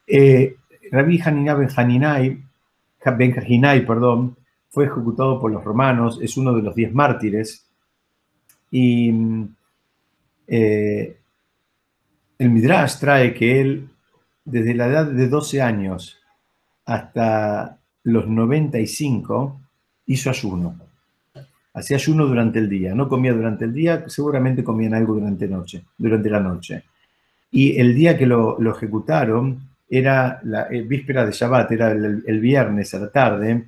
Eh, 0.06 0.56
Rabbi 0.92 1.22
Hanina 1.22 1.56
Ben 1.56 1.70
Hanina, 1.76 2.20
perdón, 3.88 4.38
fue 4.70 4.86
ejecutado 4.86 5.40
por 5.40 5.52
los 5.52 5.64
romanos, 5.64 6.20
es 6.22 6.38
uno 6.38 6.54
de 6.54 6.62
los 6.62 6.76
diez 6.76 6.94
mártires. 6.94 7.66
Y 8.70 9.12
eh, 10.48 11.18
el 12.38 12.50
Midrash 12.50 13.00
trae 13.00 13.34
que 13.34 13.62
él, 13.62 13.90
desde 14.46 14.74
la 14.74 14.88
edad 14.88 15.06
de 15.06 15.28
12 15.28 15.62
años 15.62 16.18
hasta 16.86 17.78
los 18.04 18.28
95, 18.28 19.60
hizo 20.08 20.30
ayuno. 20.30 20.76
Hacía 21.74 21.98
ayuno 21.98 22.26
durante 22.26 22.60
el 22.60 22.68
día, 22.68 22.94
no 22.94 23.08
comía 23.08 23.34
durante 23.34 23.66
el 23.66 23.74
día, 23.74 24.04
seguramente 24.08 24.64
comían 24.64 24.94
algo 24.94 25.14
durante, 25.14 25.48
noche, 25.48 25.84
durante 25.98 26.30
la 26.30 26.40
noche. 26.40 26.84
Y 27.52 27.80
el 27.80 27.96
día 27.96 28.18
que 28.18 28.26
lo, 28.26 28.60
ejecutaron 28.72 29.70
era 29.92 30.40
la 30.44 30.68
eh, 30.72 30.84
víspera 30.84 31.26
de 31.26 31.34
Shabbat, 31.34 31.70
era 31.74 31.92
el, 31.92 32.40
viernes 32.40 32.94
a 32.94 33.00
la 33.00 33.12
tarde, 33.12 33.66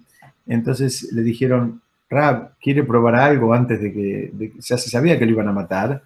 entonces 0.48 1.12
le 1.12 1.22
dijeron, 1.22 1.82
Rab, 2.10 2.54
¿quiere 2.62 2.84
probar 2.84 3.16
algo 3.16 3.54
antes 3.54 3.82
de 3.82 3.92
que, 3.92 4.54
ya 4.58 4.78
se 4.78 4.90
sabía 4.90 5.20
que 5.20 5.26
lo 5.26 5.32
iban 5.32 5.50
a 5.50 5.52
matar? 5.52 6.02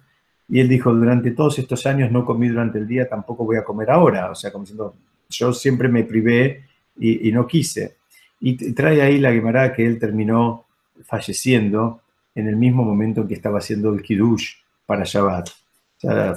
Y 0.48 0.58
él 0.58 0.68
dijo, 0.68 0.92
durante 0.92 1.30
todos 1.30 1.60
estos 1.60 1.86
años 1.86 2.10
no 2.10 2.24
comí 2.24 2.48
durante 2.48 2.78
el 2.78 2.88
día, 2.88 3.08
tampoco 3.08 3.44
voy 3.44 3.58
a 3.58 3.64
comer 3.64 3.90
ahora. 3.90 4.30
O 4.30 4.34
sea, 4.34 4.50
como 4.50 4.64
diciendo, 4.64 4.96
yo 5.28 5.52
siempre 5.52 5.88
me 5.88 6.02
privé 6.02 6.64
y, 6.98 7.30
no 7.30 7.46
quise. 7.46 7.98
Y 8.40 8.72
trae 8.72 9.02
ahí 9.02 9.20
la 9.20 9.32
Gemara 9.32 9.72
que 9.72 9.86
él 9.86 10.00
terminó 10.00 10.64
falleciendo 11.04 12.00
en 12.34 12.48
el 12.48 12.56
mismo 12.56 12.82
momento 12.82 13.20
en 13.20 13.28
que 13.28 13.34
estaba 13.34 13.58
haciendo 13.58 13.92
el 13.94 14.02
Kiddush 14.02 14.54
para 14.86 15.04
Shabbat. 15.04 15.50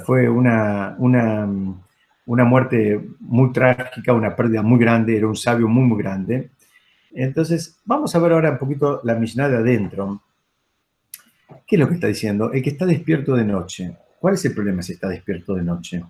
fue 0.04 0.28
una, 0.28 0.94
una, 0.98 1.48
una, 2.26 2.44
muerte 2.44 3.00
muy 3.20 3.52
trágica, 3.52 4.12
una 4.12 4.34
pérdida 4.36 4.62
muy 4.62 4.78
grande, 4.78 5.16
era 5.16 5.26
un 5.26 5.36
sabio 5.36 5.68
muy, 5.68 5.84
muy 5.84 6.02
grande. 6.02 6.50
Entonces, 7.12 7.80
vamos 7.84 8.14
a 8.14 8.18
ver 8.18 8.32
ahora 8.32 8.52
un 8.52 8.58
poquito 8.58 9.00
la 9.04 9.14
Mishnah 9.14 9.48
de 9.48 9.56
adentro. 9.56 10.22
¿Qué 11.66 11.76
es 11.76 11.80
lo 11.80 11.88
que 11.88 11.94
está 11.94 12.06
diciendo? 12.06 12.52
El 12.52 12.62
que 12.62 12.70
está 12.70 12.86
despierto 12.86 13.34
de 13.34 13.44
noche. 13.44 13.96
¿Cuál 14.18 14.34
es 14.34 14.44
el 14.44 14.54
problema 14.54 14.82
si 14.82 14.92
está 14.92 15.08
despierto 15.08 15.54
de 15.54 15.62
noche? 15.62 16.02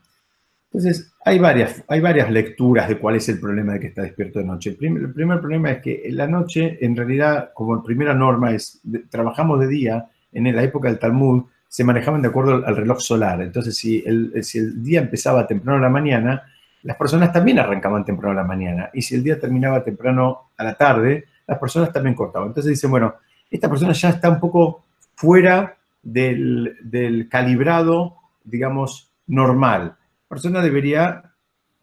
Entonces, 0.72 1.12
hay 1.24 1.38
varias, 1.38 1.84
hay 1.86 2.00
varias 2.00 2.30
lecturas 2.30 2.88
de 2.88 2.96
cuál 2.96 3.16
es 3.16 3.28
el 3.28 3.38
problema 3.38 3.74
de 3.74 3.80
que 3.80 3.88
está 3.88 4.02
despierto 4.02 4.38
de 4.38 4.46
noche. 4.46 4.70
El 4.70 4.76
primer, 5.12 5.40
problema 5.40 5.70
es 5.70 5.82
que 5.82 6.08
la 6.10 6.26
noche, 6.26 6.78
en 6.80 6.96
realidad, 6.96 7.50
como 7.52 7.82
primera 7.82 8.14
norma 8.14 8.52
es, 8.52 8.80
trabajamos 9.10 9.60
de 9.60 9.68
día, 9.68 10.06
en 10.32 10.56
la 10.56 10.62
época 10.62 10.88
del 10.88 10.98
Talmud, 10.98 11.44
se 11.72 11.84
manejaban 11.84 12.20
de 12.20 12.28
acuerdo 12.28 12.66
al, 12.66 12.76
reloj 12.76 13.00
solar. 13.00 13.40
Entonces, 13.40 13.74
si 13.74 14.02
el, 14.04 14.32
el 14.34 14.82
día 14.82 15.00
empezaba 15.00 15.46
temprano 15.46 15.78
a 15.78 15.82
la 15.82 15.88
mañana, 15.88 16.42
las 16.82 16.96
personas 16.98 17.32
también 17.32 17.58
arrancaban 17.58 18.04
temprano 18.04 18.32
a 18.38 18.42
la 18.42 18.46
mañana. 18.46 18.90
Y 18.92 19.00
si 19.00 19.14
el 19.14 19.24
día 19.24 19.40
terminaba 19.40 19.82
temprano 19.82 20.50
a 20.58 20.64
la 20.64 20.74
tarde, 20.74 21.24
las 21.46 21.58
personas 21.58 21.90
también 21.90 22.14
cortaban. 22.14 22.48
Entonces 22.48 22.70
dicen, 22.70 22.90
bueno, 22.90 23.14
esta 23.50 23.70
persona 23.70 23.92
ya 23.92 24.10
está 24.10 24.28
un 24.28 24.40
poco 24.40 24.84
fuera 25.14 25.76
del, 26.02 27.28
calibrado, 27.30 28.16
digamos, 28.44 29.08
normal 29.28 29.96
persona 30.32 30.62
debería, 30.62 31.24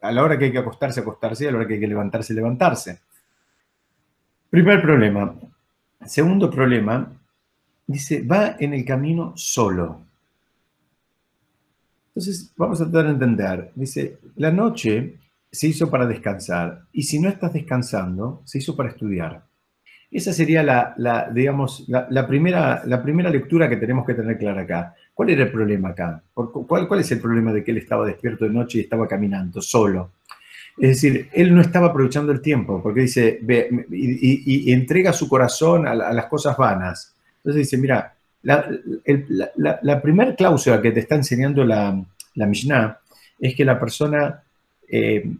a 0.02 0.10
la 0.10 0.24
hora 0.24 0.36
que 0.36 0.46
hay 0.46 0.50
que 0.50 0.58
acostarse, 0.58 0.98
acostarse, 0.98 1.44
y 1.44 1.46
a 1.46 1.52
la 1.52 1.58
hora 1.58 1.68
que 1.68 1.74
hay 1.74 1.80
que 1.80 1.86
levantarse, 1.86 2.34
levantarse. 2.34 2.98
Primer 4.50 4.82
problema. 4.82 5.32
Segundo 6.04 6.50
problema, 6.50 7.12
dice, 7.92 8.22
va 8.22 8.56
en 8.58 8.74
el 8.74 8.84
camino 8.84 9.32
solo. 9.36 10.00
Entonces, 12.08 12.52
vamos 12.56 12.80
a 12.80 12.84
tratar 12.84 13.06
de 13.06 13.12
entender. 13.12 13.72
Dice, 13.74 14.18
la 14.36 14.50
noche 14.50 15.16
se 15.50 15.68
hizo 15.68 15.90
para 15.90 16.06
descansar 16.06 16.82
y 16.92 17.02
si 17.02 17.18
no 17.18 17.28
estás 17.28 17.52
descansando, 17.52 18.42
se 18.44 18.58
hizo 18.58 18.76
para 18.76 18.90
estudiar. 18.90 19.44
Esa 20.10 20.32
sería 20.32 20.62
la, 20.62 21.30
digamos, 21.32 21.84
la, 21.88 22.26
primera, 22.26 22.82
la 22.84 23.00
primera 23.00 23.30
lectura 23.30 23.68
que 23.68 23.76
tenemos 23.76 24.04
que 24.04 24.14
tener 24.14 24.38
clara 24.38 24.62
acá. 24.62 24.94
¿Cuál 25.14 25.30
era 25.30 25.44
el 25.44 25.52
problema 25.52 25.90
acá? 25.90 26.20
¿Cuál, 26.34 26.88
¿Cuál 26.88 27.00
es 27.00 27.12
el 27.12 27.20
problema 27.20 27.52
de 27.52 27.62
que 27.62 27.70
él 27.70 27.78
estaba 27.78 28.06
despierto 28.06 28.44
de 28.44 28.50
noche 28.50 28.78
y 28.78 28.80
estaba 28.82 29.06
caminando 29.06 29.62
solo? 29.62 30.10
Es 30.80 31.02
decir, 31.02 31.28
él 31.32 31.54
no 31.54 31.60
estaba 31.60 31.88
aprovechando 31.88 32.32
el 32.32 32.40
tiempo, 32.40 32.82
porque 32.82 33.02
dice, 33.02 33.38
ve, 33.42 33.86
y, 33.90 34.72
entrega 34.72 35.12
su 35.12 35.28
corazón 35.28 35.86
a, 35.86 35.94
las 35.94 36.26
cosas 36.26 36.56
vanas. 36.56 37.14
Entonces 37.42 37.70
dice, 37.70 37.78
mira, 37.78 38.14
la, 38.42 40.00
primera 40.02 40.34
cláusula 40.34 40.80
que 40.80 40.92
te 40.92 41.00
está 41.00 41.14
enseñando 41.14 41.64
la, 41.64 42.02
la 42.34 42.46
Mishnah 42.46 42.98
es 43.38 43.54
que 43.54 43.64
la 43.64 43.78
persona 43.78 44.42
eh, 44.88 45.30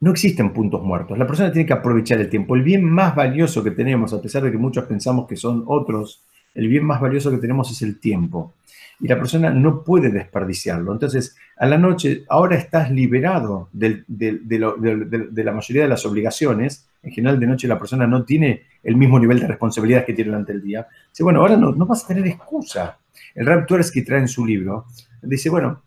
no 0.00 0.10
existen 0.10 0.52
puntos 0.52 0.82
muertos. 0.82 1.18
La 1.18 1.26
persona 1.26 1.52
tiene 1.52 1.66
que 1.66 1.72
aprovechar 1.72 2.20
el 2.20 2.30
tiempo. 2.30 2.54
El 2.54 2.62
bien 2.62 2.84
más 2.84 3.14
valioso 3.14 3.62
que 3.64 3.72
tenemos, 3.72 4.12
a 4.12 4.22
pesar 4.22 4.42
de 4.42 4.52
que 4.52 4.58
muchos 4.58 4.84
pensamos 4.84 5.26
que 5.26 5.36
son 5.36 5.64
otros, 5.66 6.22
el 6.58 6.66
bien 6.66 6.84
más 6.84 7.00
valioso 7.00 7.30
que 7.30 7.38
tenemos 7.38 7.70
es 7.70 7.82
el 7.82 8.00
tiempo. 8.00 8.54
Y 9.00 9.06
la 9.06 9.16
persona 9.16 9.50
no 9.50 9.84
puede 9.84 10.10
desperdiciarlo. 10.10 10.92
Entonces, 10.92 11.36
a 11.56 11.66
la 11.66 11.78
noche, 11.78 12.24
ahora 12.28 12.56
estás 12.56 12.90
liberado 12.90 13.68
de, 13.72 14.02
la 14.08 15.52
mayoría 15.52 15.82
de 15.82 15.88
las 15.88 16.04
obligaciones. 16.04 16.88
En 17.04 17.12
general, 17.12 17.38
de 17.38 17.46
noche 17.46 17.68
la 17.68 17.78
persona 17.78 18.08
no 18.08 18.24
tiene 18.24 18.64
el 18.82 18.96
mismo 18.96 19.20
nivel 19.20 19.38
de 19.38 19.46
responsabilidad 19.46 20.04
que 20.04 20.14
tiene 20.14 20.32
durante 20.32 20.52
el 20.52 20.60
día. 20.60 20.88
Dice, 21.10 21.22
bueno, 21.22 21.40
ahora 21.40 21.56
no, 21.56 21.72
vas 21.86 22.04
a 22.04 22.08
tener 22.08 22.26
excusa. 22.26 22.98
El 23.36 23.46
Rap 23.46 23.68
que 23.68 24.02
trae 24.02 24.18
en 24.18 24.28
su 24.28 24.44
libro, 24.44 24.86
dice, 25.22 25.48
bueno, 25.50 25.80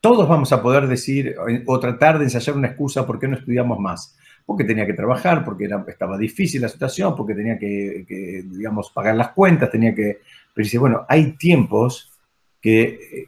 todos 0.00 0.26
vamos 0.26 0.50
a 0.54 0.62
poder 0.62 0.86
decir 0.86 1.36
o 1.66 1.80
tratar 1.80 2.18
de 2.18 2.24
ensayar 2.24 2.56
una 2.56 2.68
excusa 2.68 3.06
por 3.06 3.18
qué 3.18 3.28
no 3.28 3.36
estudiamos 3.36 3.78
más 3.78 4.16
porque 4.46 4.62
tenía 4.62 4.86
que 4.86 4.94
trabajar, 4.94 5.44
porque 5.44 5.68
estaba 5.88 6.16
difícil 6.16 6.62
la 6.62 6.68
situación, 6.68 7.16
porque 7.16 7.34
tenía 7.34 7.58
que, 7.58 8.44
digamos, 8.48 8.92
pagar 8.92 9.16
las 9.16 9.30
cuentas, 9.30 9.70
tenía 9.70 9.92
que... 9.92 10.20
Pero 10.54 10.64
dice, 10.64 10.78
bueno, 10.78 11.04
hay 11.08 11.32
tiempos 11.32 12.12
que, 12.60 13.26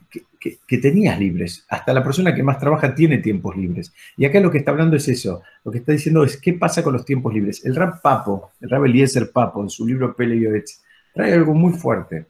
tenías 0.80 1.18
libres. 1.18 1.66
Hasta 1.68 1.92
la 1.92 2.04
persona 2.04 2.32
que 2.32 2.44
más 2.44 2.60
trabaja 2.60 2.94
tiene 2.94 3.18
tiempos 3.18 3.56
libres. 3.56 3.92
Y 4.16 4.24
acá 4.24 4.38
lo 4.38 4.50
que 4.50 4.58
está 4.58 4.70
hablando 4.70 4.96
es 4.96 5.08
eso. 5.08 5.42
Lo 5.64 5.72
que 5.72 5.78
está 5.78 5.90
diciendo 5.90 6.22
es, 6.22 6.36
¿qué 6.36 6.52
pasa 6.52 6.84
con 6.84 6.92
los 6.92 7.04
tiempos 7.04 7.34
libres? 7.34 7.64
El 7.64 7.74
Rab 7.74 8.00
Papo, 8.00 8.52
el 8.60 8.70
Rab 8.70 8.84
Eliezer 8.84 9.32
Papo, 9.32 9.60
en 9.60 9.70
su 9.70 9.86
libro 9.86 10.14
Pele 10.14 10.64
trae 11.12 11.32
algo 11.34 11.52
muy 11.52 11.72
fuerte. 11.72 12.26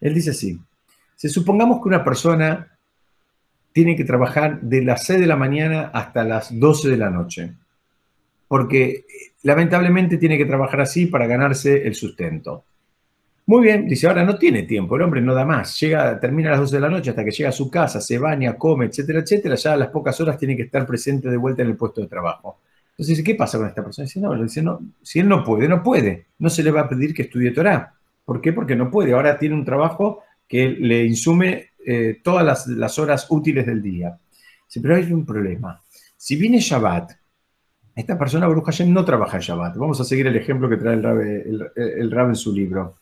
Él 0.00 0.14
dice 0.14 0.30
así, 0.30 0.60
si 1.16 1.28
supongamos 1.30 1.82
que 1.82 1.88
una 1.88 2.04
persona 2.04 2.78
tiene 3.72 3.96
que 3.96 4.04
trabajar 4.04 4.60
de 4.60 4.82
las 4.82 5.04
6 5.06 5.20
de 5.20 5.26
la 5.26 5.36
mañana 5.36 5.90
hasta 5.94 6.24
las 6.24 6.56
12 6.58 6.90
de 6.90 6.96
la 6.96 7.10
noche 7.10 7.54
porque 8.48 9.04
lamentablemente 9.42 10.16
tiene 10.16 10.38
que 10.38 10.46
trabajar 10.46 10.80
así 10.80 11.06
para 11.06 11.26
ganarse 11.26 11.86
el 11.86 11.94
sustento. 11.94 12.64
Muy 13.46 13.62
bien, 13.62 13.88
dice, 13.88 14.06
ahora 14.06 14.24
no 14.24 14.36
tiene 14.36 14.64
tiempo, 14.64 14.96
el 14.96 15.02
hombre 15.02 15.22
no 15.22 15.34
da 15.34 15.44
más, 15.44 15.80
llega, 15.80 16.20
termina 16.20 16.50
a 16.50 16.52
las 16.52 16.60
12 16.60 16.76
de 16.76 16.80
la 16.80 16.90
noche 16.90 17.10
hasta 17.10 17.24
que 17.24 17.30
llega 17.30 17.48
a 17.48 17.52
su 17.52 17.70
casa, 17.70 17.98
se 17.98 18.18
baña, 18.18 18.58
come, 18.58 18.86
etcétera, 18.86 19.20
etcétera, 19.20 19.54
ya 19.54 19.72
a 19.72 19.76
las 19.76 19.88
pocas 19.88 20.20
horas 20.20 20.36
tiene 20.36 20.54
que 20.54 20.64
estar 20.64 20.86
presente 20.86 21.30
de 21.30 21.36
vuelta 21.38 21.62
en 21.62 21.68
el 21.68 21.76
puesto 21.76 22.02
de 22.02 22.08
trabajo. 22.08 22.60
Entonces 22.90 23.16
dice, 23.16 23.24
¿qué 23.24 23.34
pasa 23.36 23.56
con 23.56 23.66
esta 23.66 23.82
persona? 23.82 24.04
Dice, 24.04 24.20
no, 24.20 24.42
dice, 24.42 24.60
no, 24.60 24.80
si 25.02 25.20
él 25.20 25.28
no 25.28 25.42
puede, 25.44 25.66
no 25.66 25.82
puede, 25.82 26.26
no 26.40 26.50
se 26.50 26.62
le 26.62 26.70
va 26.70 26.82
a 26.82 26.88
pedir 26.88 27.14
que 27.14 27.22
estudie 27.22 27.52
Torah. 27.52 27.94
¿Por 28.22 28.42
qué? 28.42 28.52
Porque 28.52 28.76
no 28.76 28.90
puede, 28.90 29.12
ahora 29.12 29.38
tiene 29.38 29.54
un 29.54 29.64
trabajo 29.64 30.24
que 30.46 30.68
le 30.68 31.06
insume 31.06 31.70
eh, 31.86 32.20
todas 32.22 32.44
las, 32.44 32.66
las, 32.66 32.98
horas 32.98 33.26
útiles 33.30 33.64
del 33.64 33.80
día. 33.80 34.18
Dice, 34.66 34.80
pero 34.82 34.96
hay 34.96 35.10
un 35.10 35.24
problema. 35.24 35.80
Si 36.18 36.36
viene 36.36 36.58
Shabbat, 36.58 37.12
esta 37.98 38.16
persona, 38.16 38.46
Baruch 38.46 38.66
Hashem, 38.66 38.92
no 38.92 39.04
trabaja 39.04 39.38
en 39.38 39.42
Shabbat. 39.42 39.76
Vamos 39.76 40.00
a 40.00 40.04
seguir 40.04 40.28
el 40.28 40.36
ejemplo 40.36 40.68
que 40.68 40.76
trae 40.76 40.94
el 40.94 41.02
Rab, 41.02 41.20
el, 41.20 42.30
en 42.30 42.36
su 42.36 42.54
libro, 42.54 42.98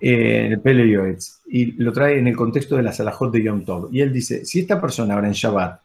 eh, 0.00 0.46
en 0.46 0.52
el 0.52 0.60
Pele 0.60 1.16
y 1.46 1.72
lo 1.72 1.92
trae 1.92 2.20
en 2.20 2.28
el 2.28 2.36
contexto 2.36 2.76
de 2.76 2.84
la 2.84 2.92
Salahot 2.92 3.32
de 3.32 3.42
Yom 3.42 3.64
Tov. 3.64 3.88
Y 3.92 4.00
él 4.00 4.12
dice, 4.12 4.44
si 4.44 4.60
esta 4.60 4.80
persona 4.80 5.14
ahora 5.14 5.26
en 5.26 5.32
Shabbat, 5.32 5.80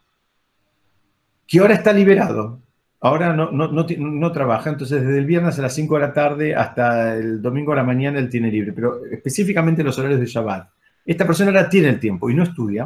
que 1.48 1.58
ahora 1.58 1.74
está 1.74 1.92
liberado, 1.92 2.60
ahora 3.00 3.32
no, 3.32 3.50
no, 3.50 3.66
no, 3.72 4.32
trabaja, 4.32 4.70
entonces 4.70 5.02
desde 5.02 5.18
el 5.18 5.26
viernes 5.26 5.58
a 5.58 5.62
las 5.62 5.74
5 5.74 5.96
de 5.96 6.00
la 6.00 6.12
tarde 6.12 6.54
hasta 6.54 7.16
el 7.16 7.42
domingo 7.42 7.72
a 7.72 7.76
la 7.76 7.82
mañana 7.82 8.20
él 8.20 8.30
tiene 8.30 8.52
libre, 8.52 8.72
pero 8.72 9.04
específicamente 9.06 9.82
los 9.82 9.98
horarios 9.98 10.20
de 10.20 10.26
Shabbat. 10.26 10.68
Esta 11.04 11.26
persona 11.26 11.50
ahora 11.50 11.68
tiene 11.68 11.88
el 11.88 11.98
tiempo 11.98 12.30
y 12.30 12.36
no 12.36 12.44
estudia, 12.44 12.84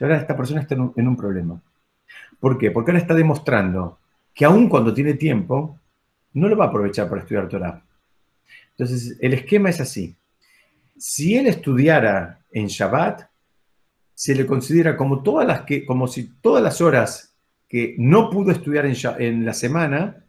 ahora 0.00 0.16
esta 0.16 0.36
persona 0.36 0.62
está 0.62 0.74
en 0.74 0.80
un, 0.80 0.92
en 0.96 1.06
un 1.06 1.16
problema. 1.16 1.60
¿Por 2.40 2.58
qué? 2.58 2.72
Porque 2.72 2.90
ahora 2.90 3.00
está 3.00 3.14
demostrando 3.14 3.98
que 4.36 4.44
aún 4.44 4.68
cuando 4.68 4.92
tiene 4.92 5.14
tiempo, 5.14 5.80
no 6.34 6.46
lo 6.46 6.56
va 6.58 6.66
a 6.66 6.68
aprovechar 6.68 7.08
para 7.08 7.22
estudiar 7.22 7.48
Torah. 7.48 7.82
Entonces, 8.72 9.16
el 9.18 9.32
esquema 9.32 9.70
es 9.70 9.80
así. 9.80 10.14
Si 10.98 11.38
él 11.38 11.46
estudiara 11.46 12.40
en 12.52 12.66
Shabbat, 12.66 13.22
se 14.14 14.34
le 14.34 14.44
considera 14.44 14.94
como, 14.94 15.22
todas 15.22 15.46
las 15.46 15.62
que, 15.62 15.86
como 15.86 16.06
si 16.06 16.34
todas 16.42 16.62
las 16.62 16.82
horas 16.82 17.34
que 17.66 17.94
no 17.98 18.28
pudo 18.28 18.52
estudiar 18.52 18.84
en, 18.84 18.94
en 19.18 19.46
la 19.46 19.54
semana, 19.54 20.22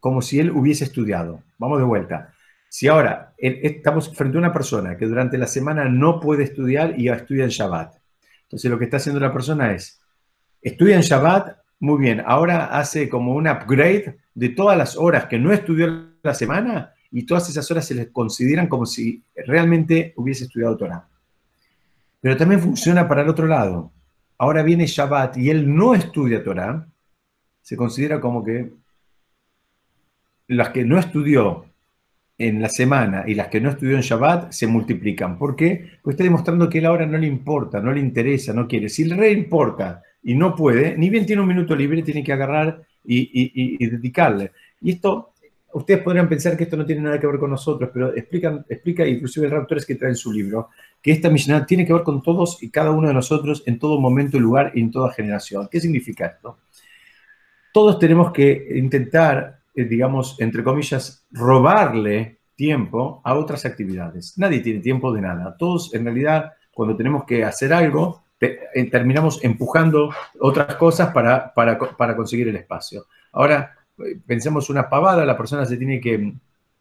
como 0.00 0.22
si 0.22 0.40
él 0.40 0.50
hubiese 0.50 0.84
estudiado. 0.84 1.42
Vamos 1.58 1.78
de 1.78 1.84
vuelta. 1.84 2.32
Si 2.70 2.88
ahora 2.88 3.34
estamos 3.36 4.16
frente 4.16 4.38
a 4.38 4.40
una 4.40 4.54
persona 4.54 4.96
que 4.96 5.04
durante 5.04 5.36
la 5.36 5.46
semana 5.46 5.84
no 5.84 6.18
puede 6.18 6.44
estudiar 6.44 6.98
y 6.98 7.10
estudia 7.10 7.44
en 7.44 7.50
Shabbat, 7.50 7.94
entonces 8.44 8.70
lo 8.70 8.78
que 8.78 8.84
está 8.84 8.96
haciendo 8.96 9.20
la 9.20 9.32
persona 9.32 9.72
es, 9.72 10.00
estudia 10.62 10.96
en 10.96 11.02
Shabbat 11.02 11.59
muy 11.80 11.98
bien, 11.98 12.22
ahora 12.26 12.66
hace 12.78 13.08
como 13.08 13.34
un 13.34 13.48
upgrade 13.48 14.18
de 14.34 14.48
todas 14.50 14.76
las 14.76 14.96
horas 14.96 15.24
que 15.24 15.38
no 15.38 15.50
estudió 15.50 16.10
la 16.22 16.34
semana 16.34 16.92
y 17.10 17.24
todas 17.24 17.48
esas 17.48 17.70
horas 17.70 17.86
se 17.86 17.94
les 17.94 18.08
consideran 18.10 18.68
como 18.68 18.84
si 18.84 19.24
realmente 19.34 20.12
hubiese 20.16 20.44
estudiado 20.44 20.76
Torah. 20.76 21.08
Pero 22.20 22.36
también 22.36 22.60
funciona 22.60 23.08
para 23.08 23.22
el 23.22 23.30
otro 23.30 23.46
lado. 23.46 23.92
Ahora 24.36 24.62
viene 24.62 24.86
Shabbat 24.86 25.38
y 25.38 25.48
él 25.48 25.74
no 25.74 25.94
estudia 25.94 26.44
Torah, 26.44 26.86
se 27.62 27.76
considera 27.76 28.20
como 28.20 28.44
que 28.44 28.72
las 30.48 30.68
que 30.70 30.84
no 30.84 30.98
estudió 30.98 31.64
en 32.36 32.60
la 32.60 32.68
semana 32.68 33.24
y 33.26 33.34
las 33.34 33.48
que 33.48 33.60
no 33.60 33.70
estudió 33.70 33.96
en 33.96 34.02
Shabbat 34.02 34.52
se 34.52 34.66
multiplican. 34.66 35.38
¿Por 35.38 35.56
qué? 35.56 35.98
Porque 36.02 36.14
está 36.14 36.24
demostrando 36.24 36.68
que 36.68 36.78
él 36.78 36.86
ahora 36.86 37.06
no 37.06 37.16
le 37.16 37.26
importa, 37.26 37.80
no 37.80 37.92
le 37.92 38.00
interesa, 38.00 38.52
no 38.52 38.68
quiere. 38.68 38.90
Si 38.90 39.04
le 39.04 39.14
re 39.14 39.30
importa 39.30 40.02
y 40.22 40.34
no 40.34 40.54
puede, 40.54 40.96
ni 40.96 41.10
bien 41.10 41.26
tiene 41.26 41.42
un 41.42 41.48
minuto 41.48 41.74
libre, 41.74 42.02
tiene 42.02 42.22
que 42.22 42.32
agarrar 42.32 42.82
y, 43.04 43.86
dedicarle. 43.86 44.52
Y 44.80 44.92
esto, 44.92 45.32
ustedes 45.72 46.02
podrían 46.02 46.28
pensar 46.28 46.56
que 46.56 46.64
esto 46.64 46.76
no 46.76 46.84
tiene 46.84 47.02
nada 47.02 47.18
que 47.18 47.26
ver 47.26 47.38
con 47.38 47.50
nosotros, 47.50 47.90
pero 47.92 48.14
explican, 48.14 48.64
explica 48.68 49.06
inclusive 49.06 49.46
el 49.46 49.52
Raptores 49.52 49.86
que 49.86 49.94
trae 49.94 50.10
en 50.10 50.16
su 50.16 50.32
libro, 50.32 50.68
que 51.00 51.12
esta 51.12 51.30
misión 51.30 51.64
tiene 51.66 51.86
que 51.86 51.92
ver 51.92 52.02
con 52.02 52.22
todos 52.22 52.62
y 52.62 52.70
cada 52.70 52.90
uno 52.90 53.08
de 53.08 53.14
nosotros 53.14 53.62
en 53.66 53.78
todo 53.78 53.98
momento, 53.98 54.38
lugar 54.38 54.72
y 54.74 54.80
en 54.80 54.90
toda 54.90 55.12
generación. 55.12 55.68
¿Qué 55.70 55.80
significa 55.80 56.26
esto? 56.26 56.58
Todos 57.72 57.98
tenemos 57.98 58.32
que 58.32 58.68
intentar, 58.74 59.60
eh, 59.74 59.84
digamos, 59.84 60.40
entre 60.40 60.62
comillas, 60.62 61.24
robarle 61.30 62.40
tiempo 62.56 63.22
a 63.24 63.34
otras 63.34 63.64
actividades. 63.64 64.36
Nadie 64.36 64.60
tiene 64.60 64.80
tiempo 64.80 65.12
de 65.12 65.22
nada. 65.22 65.56
Todos, 65.56 65.94
en 65.94 66.04
realidad, 66.04 66.52
cuando 66.72 66.96
tenemos 66.96 67.24
que 67.24 67.44
hacer 67.44 67.72
algo, 67.72 68.24
terminamos 68.90 69.44
empujando 69.44 70.14
otras 70.40 70.76
cosas 70.76 71.12
para, 71.12 71.52
para, 71.52 72.16
conseguir 72.16 72.48
el 72.48 72.56
espacio. 72.56 73.06
Ahora, 73.32 73.76
eh, 73.98 74.18
pensemos 74.26 74.70
una 74.70 74.88
pavada, 74.88 75.24
la 75.24 75.36
persona 75.36 75.66
se 75.66 75.76
tiene 75.76 76.00
que 76.00 76.32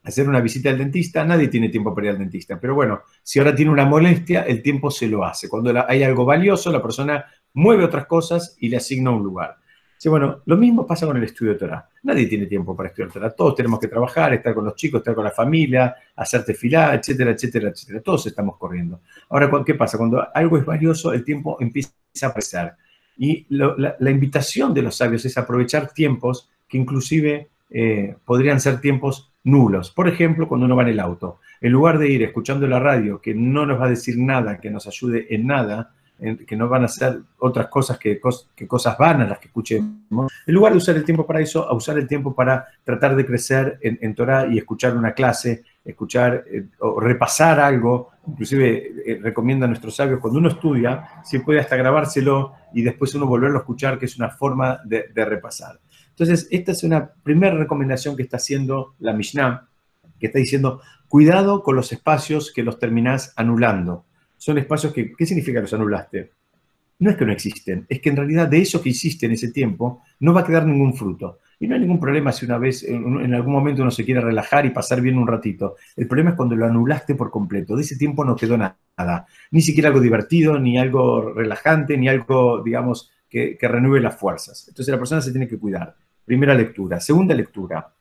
hacer 0.03 0.29
una 0.29 0.39
visita 0.39 0.69
al 0.69 0.77
dentista, 0.77 1.25
nadie 1.25 1.49
tiene 1.49 1.67
tiempo 1.67 1.93
para 1.93 2.07
ir 2.07 2.13
al 2.13 2.19
dentista, 2.19 2.57
pero 2.59 2.73
bueno, 2.73 3.01
si 3.21 3.39
ahora 3.39 3.53
tiene 3.53 3.71
una 3.71 3.85
molestia, 3.85 4.43
el 4.43 4.63
tiempo 4.63 4.89
se 4.89 5.07
lo 5.07 5.25
hace. 5.25 5.49
Cuando 5.49 5.73
hay 5.87 6.03
algo 6.03 6.23
valioso, 6.23 6.71
la 6.71 6.81
persona 6.81 7.25
mueve 7.53 7.83
otras 7.83 8.05
cosas 8.05 8.55
y 8.59 8.69
le 8.69 8.77
asigna 8.77 9.11
un 9.11 9.23
lugar. 9.23 9.57
Sí, 10.01 10.07
bueno, 10.07 10.43
lo 10.45 10.55
mismo 10.55 10.87
pasa 10.87 11.05
con 11.05 11.17
el 11.17 11.25
estudio 11.25 11.51
de 11.51 11.59
Torah. 11.59 11.89
Nadie 12.03 12.25
tiene 12.25 12.45
tiempo 12.45 12.73
para 12.73 12.87
estudiar 12.87 13.11
Torah. 13.11 13.31
Todos 13.31 13.53
tenemos 13.53 13.81
que 13.81 13.89
trabajar, 13.89 14.33
estar 14.33 14.53
con 14.53 14.63
los 14.63 14.73
chicos, 14.75 14.99
estar 14.99 15.13
con 15.13 15.25
la 15.25 15.31
familia, 15.31 15.93
hacerte 16.15 16.53
filar, 16.53 16.95
etcétera, 16.95 17.31
etcétera, 17.31 17.67
etcétera. 17.67 17.99
Todos 17.99 18.25
estamos 18.27 18.55
corriendo. 18.55 19.01
Ahora, 19.27 19.51
¿qué 19.65 19.75
pasa? 19.75 19.97
Cuando 19.97 20.25
algo 20.33 20.57
es 20.57 20.63
valioso, 20.63 21.11
el 21.11 21.25
tiempo 21.25 21.57
empieza 21.59 21.91
a 22.23 22.33
pesar. 22.33 22.77
Y 23.17 23.45
la, 23.49 24.09
invitación 24.09 24.73
de 24.73 24.83
los 24.83 24.95
sabios 24.95 25.25
es 25.25 25.37
aprovechar 25.37 25.91
tiempos 25.91 26.49
que 26.69 26.77
inclusive 26.77 27.49
eh, 27.69 28.15
podrían 28.23 28.61
ser 28.61 28.79
tiempos 28.79 29.33
nulos. 29.43 29.91
Por 29.91 30.07
ejemplo, 30.07 30.47
cuando 30.47 30.65
uno 30.65 30.77
va 30.77 30.83
en 30.83 30.89
el 30.89 31.01
auto. 31.01 31.41
En 31.59 31.73
lugar 31.73 31.99
de 31.99 32.09
ir 32.09 32.23
escuchando 32.23 32.65
la 32.67 32.79
radio, 32.79 33.19
que 33.19 33.33
no 33.35 33.65
nos 33.65 33.81
va 33.81 33.87
a 33.87 33.89
decir 33.89 34.17
nada, 34.17 34.61
que 34.61 34.69
nos 34.69 34.87
ayude 34.87 35.27
en 35.35 35.45
nada, 35.45 35.91
que 36.19 36.55
no 36.57 36.67
van 36.67 36.83
a 36.83 36.87
ser 36.87 37.21
otras 37.37 37.67
cosas 37.67 37.97
que, 37.97 38.19
que, 38.55 38.67
cosas 38.67 38.97
vanas 38.97 39.29
las 39.29 39.39
que 39.39 39.47
escuchemos, 39.47 40.31
en 40.45 40.53
lugar 40.53 40.73
de 40.73 40.77
usar 40.77 40.97
el 40.97 41.05
tiempo 41.05 41.25
para 41.25 41.39
eso, 41.39 41.67
a 41.67 41.73
usar 41.73 41.97
el 41.97 42.07
tiempo 42.07 42.35
para 42.35 42.67
tratar 42.83 43.15
de 43.15 43.25
crecer 43.25 43.79
en, 43.81 43.97
en 44.01 44.13
Torah 44.13 44.47
y 44.47 44.57
escuchar 44.57 44.97
una 44.97 45.13
clase, 45.13 45.63
escuchar 45.85 46.43
eh, 46.51 46.65
o 46.79 46.99
repasar 46.99 47.59
algo, 47.59 48.09
inclusive 48.27 48.91
eh, 49.05 49.19
recomienda 49.21 49.65
a 49.65 49.69
nuestros 49.69 49.95
sabios, 49.95 50.19
cuando 50.19 50.39
uno 50.39 50.49
estudia, 50.49 51.21
si 51.23 51.39
puede 51.39 51.61
hasta 51.61 51.77
grabárselo 51.77 52.53
y 52.73 52.81
después 52.81 53.15
uno 53.15 53.25
volverlo 53.25 53.57
a 53.57 53.61
escuchar, 53.61 53.97
que 53.97 54.05
es 54.05 54.17
una 54.17 54.29
forma 54.29 54.81
de, 54.83 55.05
de 55.13 55.25
repasar. 55.25 55.79
Entonces, 56.09 56.47
esta 56.51 56.73
es 56.73 56.83
una 56.83 57.09
primera 57.23 57.55
recomendación 57.55 58.17
que 58.17 58.23
está 58.23 58.37
haciendo 58.37 58.95
la 58.99 59.13
Mishnah, 59.13 59.69
que 60.19 60.27
está 60.27 60.39
diciendo, 60.39 60.81
cuidado 61.07 61.63
con 61.63 61.77
los 61.77 61.93
espacios 61.93 62.51
que 62.53 62.61
los 62.61 62.77
terminás 62.77 63.31
anulando 63.37 64.03
son 64.39 64.57
espacios 64.57 64.91
que, 64.93 65.11
¿qué 65.15 65.25
significa 65.25 65.61
los 65.61 65.73
anulaste? 65.73 66.31
No 66.99 67.11
es 67.11 67.17
que 67.17 67.25
no 67.25 67.31
existen, 67.31 67.85
es 67.87 68.01
que 68.01 68.09
en 68.09 68.17
realidad 68.17 68.47
de 68.47 68.61
eso 68.61 68.81
que 68.81 68.89
hiciste 68.89 69.25
en 69.25 69.33
ese 69.33 69.51
tiempo 69.51 70.01
no 70.19 70.33
va 70.33 70.41
a 70.41 70.45
quedar 70.45 70.65
ningún 70.65 70.95
fruto. 70.95 71.39
Y 71.59 71.67
no 71.67 71.75
hay 71.75 71.81
ningún 71.81 71.99
problema 71.99 72.31
si 72.31 72.45
una 72.45 72.57
vez, 72.57 72.83
en, 72.83 73.33
algún 73.33 73.53
momento 73.53 73.81
uno 73.81 73.91
se 73.91 74.05
quiere 74.05 74.21
relajar 74.21 74.65
y 74.65 74.69
pasar 74.69 75.01
bien 75.01 75.17
un 75.17 75.27
ratito. 75.27 75.75
El 75.95 76.07
problema 76.07 76.31
es 76.31 76.35
cuando 76.37 76.55
lo 76.55 76.65
anulaste 76.65 77.15
por 77.15 77.29
completo. 77.29 77.75
De 77.75 77.81
ese 77.81 77.97
tiempo 77.97 78.23
no 78.23 78.35
quedó 78.35 78.57
nada. 78.57 79.27
Ni 79.51 79.61
siquiera 79.61 79.89
algo 79.89 79.99
divertido, 79.99 80.57
ni 80.57 80.77
algo 80.77 81.33
relajante, 81.33 81.97
ni 81.97 82.07
algo, 82.07 82.63
digamos, 82.63 83.11
que, 83.29 83.57
que 83.57 83.67
renueve 83.67 83.99
las 83.99 84.15
fuerzas. 84.15 84.67
Entonces 84.69 84.91
la 84.91 84.97
persona 84.97 85.21
se 85.21 85.31
tiene 85.31 85.49
que 85.49 85.59
cuidar. 85.59 85.95
Primera 86.23 86.53
lectura. 86.53 87.01
Segunda 87.01 87.35
lectura. 87.35 87.93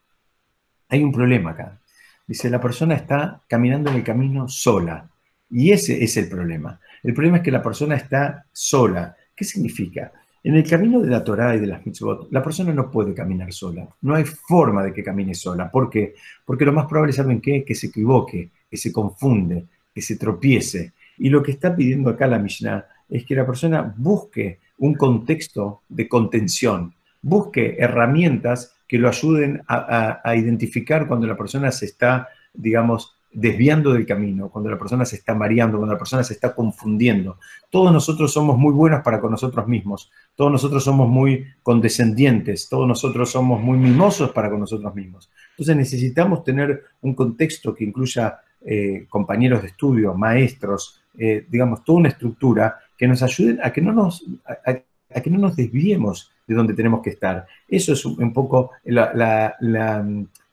Hay 0.88 1.02
un 1.02 1.10
problema 1.10 1.50
acá. 1.50 1.80
Dice, 2.28 2.50
la 2.50 2.60
persona 2.60 2.94
está 2.94 3.42
caminando 3.48 3.90
en 3.90 3.96
el 3.96 4.04
camino 4.04 4.48
sola. 4.48 5.08
Y 5.50 5.72
ese 5.72 6.02
es 6.02 6.16
el 6.16 6.28
problema. 6.28 6.78
El 7.02 7.14
problema 7.14 7.38
es 7.38 7.42
que 7.42 7.50
la 7.50 7.62
persona 7.62 7.96
está 7.96 8.44
sola. 8.52 9.16
¿Qué 9.34 9.44
significa? 9.44 10.12
En 10.42 10.54
el 10.54 10.68
camino 10.68 11.00
de 11.00 11.10
la 11.10 11.24
Torah 11.24 11.56
y 11.56 11.60
de 11.60 11.66
las 11.66 11.84
mitzvot, 11.84 12.28
la 12.30 12.42
persona 12.42 12.72
no 12.72 12.90
puede 12.90 13.14
caminar 13.14 13.52
sola. 13.52 13.88
No 14.02 14.14
hay 14.14 14.24
forma 14.24 14.82
de 14.84 14.92
que 14.92 15.02
camine 15.02 15.34
sola. 15.34 15.70
¿Por 15.70 15.90
qué? 15.90 16.14
Porque 16.44 16.64
lo 16.64 16.72
más 16.72 16.86
probable, 16.86 17.12
¿saben 17.12 17.40
qué? 17.40 17.64
Que 17.64 17.74
se 17.74 17.88
equivoque, 17.88 18.50
que 18.70 18.76
se 18.76 18.92
confunde, 18.92 19.66
que 19.94 20.00
se 20.00 20.16
tropiece. 20.16 20.92
Y 21.18 21.28
lo 21.28 21.42
que 21.42 21.52
está 21.52 21.74
pidiendo 21.74 22.10
acá 22.10 22.26
la 22.26 22.38
Mishnah 22.38 22.86
es 23.08 23.24
que 23.24 23.34
la 23.34 23.46
persona 23.46 23.94
busque 23.96 24.60
un 24.78 24.94
contexto 24.94 25.82
de 25.88 26.08
contención, 26.08 26.94
busque 27.20 27.76
herramientas 27.78 28.74
que 28.86 28.98
lo 28.98 29.08
ayuden 29.08 29.62
a, 29.68 30.34
identificar 30.34 31.06
cuando 31.06 31.26
la 31.26 31.36
persona 31.36 31.70
se 31.70 31.86
está, 31.86 32.28
digamos, 32.54 33.17
desviando 33.32 33.92
del 33.92 34.06
camino, 34.06 34.48
cuando 34.48 34.70
la 34.70 34.78
persona 34.78 35.04
se 35.04 35.16
está 35.16 35.34
mareando, 35.34 35.78
cuando 35.78 35.94
la 35.94 35.98
persona 35.98 36.24
se 36.24 36.34
está 36.34 36.54
confundiendo. 36.54 37.38
Todos 37.70 37.92
nosotros 37.92 38.32
somos 38.32 38.56
muy 38.56 38.72
buenos 38.72 39.02
para 39.02 39.20
con 39.20 39.30
nosotros 39.30 39.66
mismos, 39.68 40.10
todos 40.34 40.50
nosotros 40.50 40.82
somos 40.82 41.08
muy 41.08 41.46
condescendientes, 41.62 42.68
todos 42.68 42.88
nosotros 42.88 43.30
somos 43.30 43.60
muy 43.60 43.78
mimosos 43.78 44.30
para 44.30 44.50
con 44.50 44.60
nosotros 44.60 44.94
mismos. 44.94 45.30
Entonces 45.50 45.76
necesitamos 45.76 46.44
tener 46.44 46.84
un 47.02 47.14
contexto 47.14 47.74
que 47.74 47.84
incluya 47.84 48.40
eh, 48.64 49.06
compañeros 49.08 49.62
de 49.62 49.68
estudio, 49.68 50.14
maestros, 50.14 51.02
eh, 51.18 51.46
digamos, 51.48 51.84
toda 51.84 51.98
una 51.98 52.08
estructura 52.08 52.78
que 52.96 53.06
nos 53.06 53.22
ayuden 53.22 53.60
a 53.62 53.72
que 53.72 53.80
no 53.80 53.92
nos, 53.92 54.24
a 54.44 55.20
que 55.20 55.30
no 55.30 55.38
nos 55.38 55.56
desviemos 55.56 56.32
de 56.48 56.54
donde 56.54 56.74
tenemos 56.74 57.02
que 57.02 57.10
estar. 57.10 57.46
Eso 57.68 57.92
es 57.92 58.04
un 58.04 58.32
poco 58.32 58.70
la, 58.84 59.54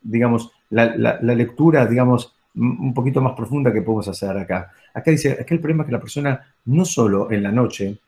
digamos, 0.02 0.52
la, 0.70 1.20
lectura, 1.22 1.86
digamos, 1.88 2.35
un 2.56 2.94
poquito 2.94 3.22
más 3.22 3.34
profunda 3.34 3.72
que 3.72 3.82
podemos 3.82 4.08
hacer 4.08 4.38
acá. 4.38 4.72
Acá 4.94 5.12
dice, 5.12 5.34
acá 5.34 5.54
el 5.54 5.60
problema 5.60 5.84
es 5.84 5.88
que 5.88 5.94
la 5.94 6.00
persona 6.00 6.56
no 6.66 6.86
solo 6.86 7.32
en 7.32 7.44
la 7.44 7.52
noche, 7.52 8.00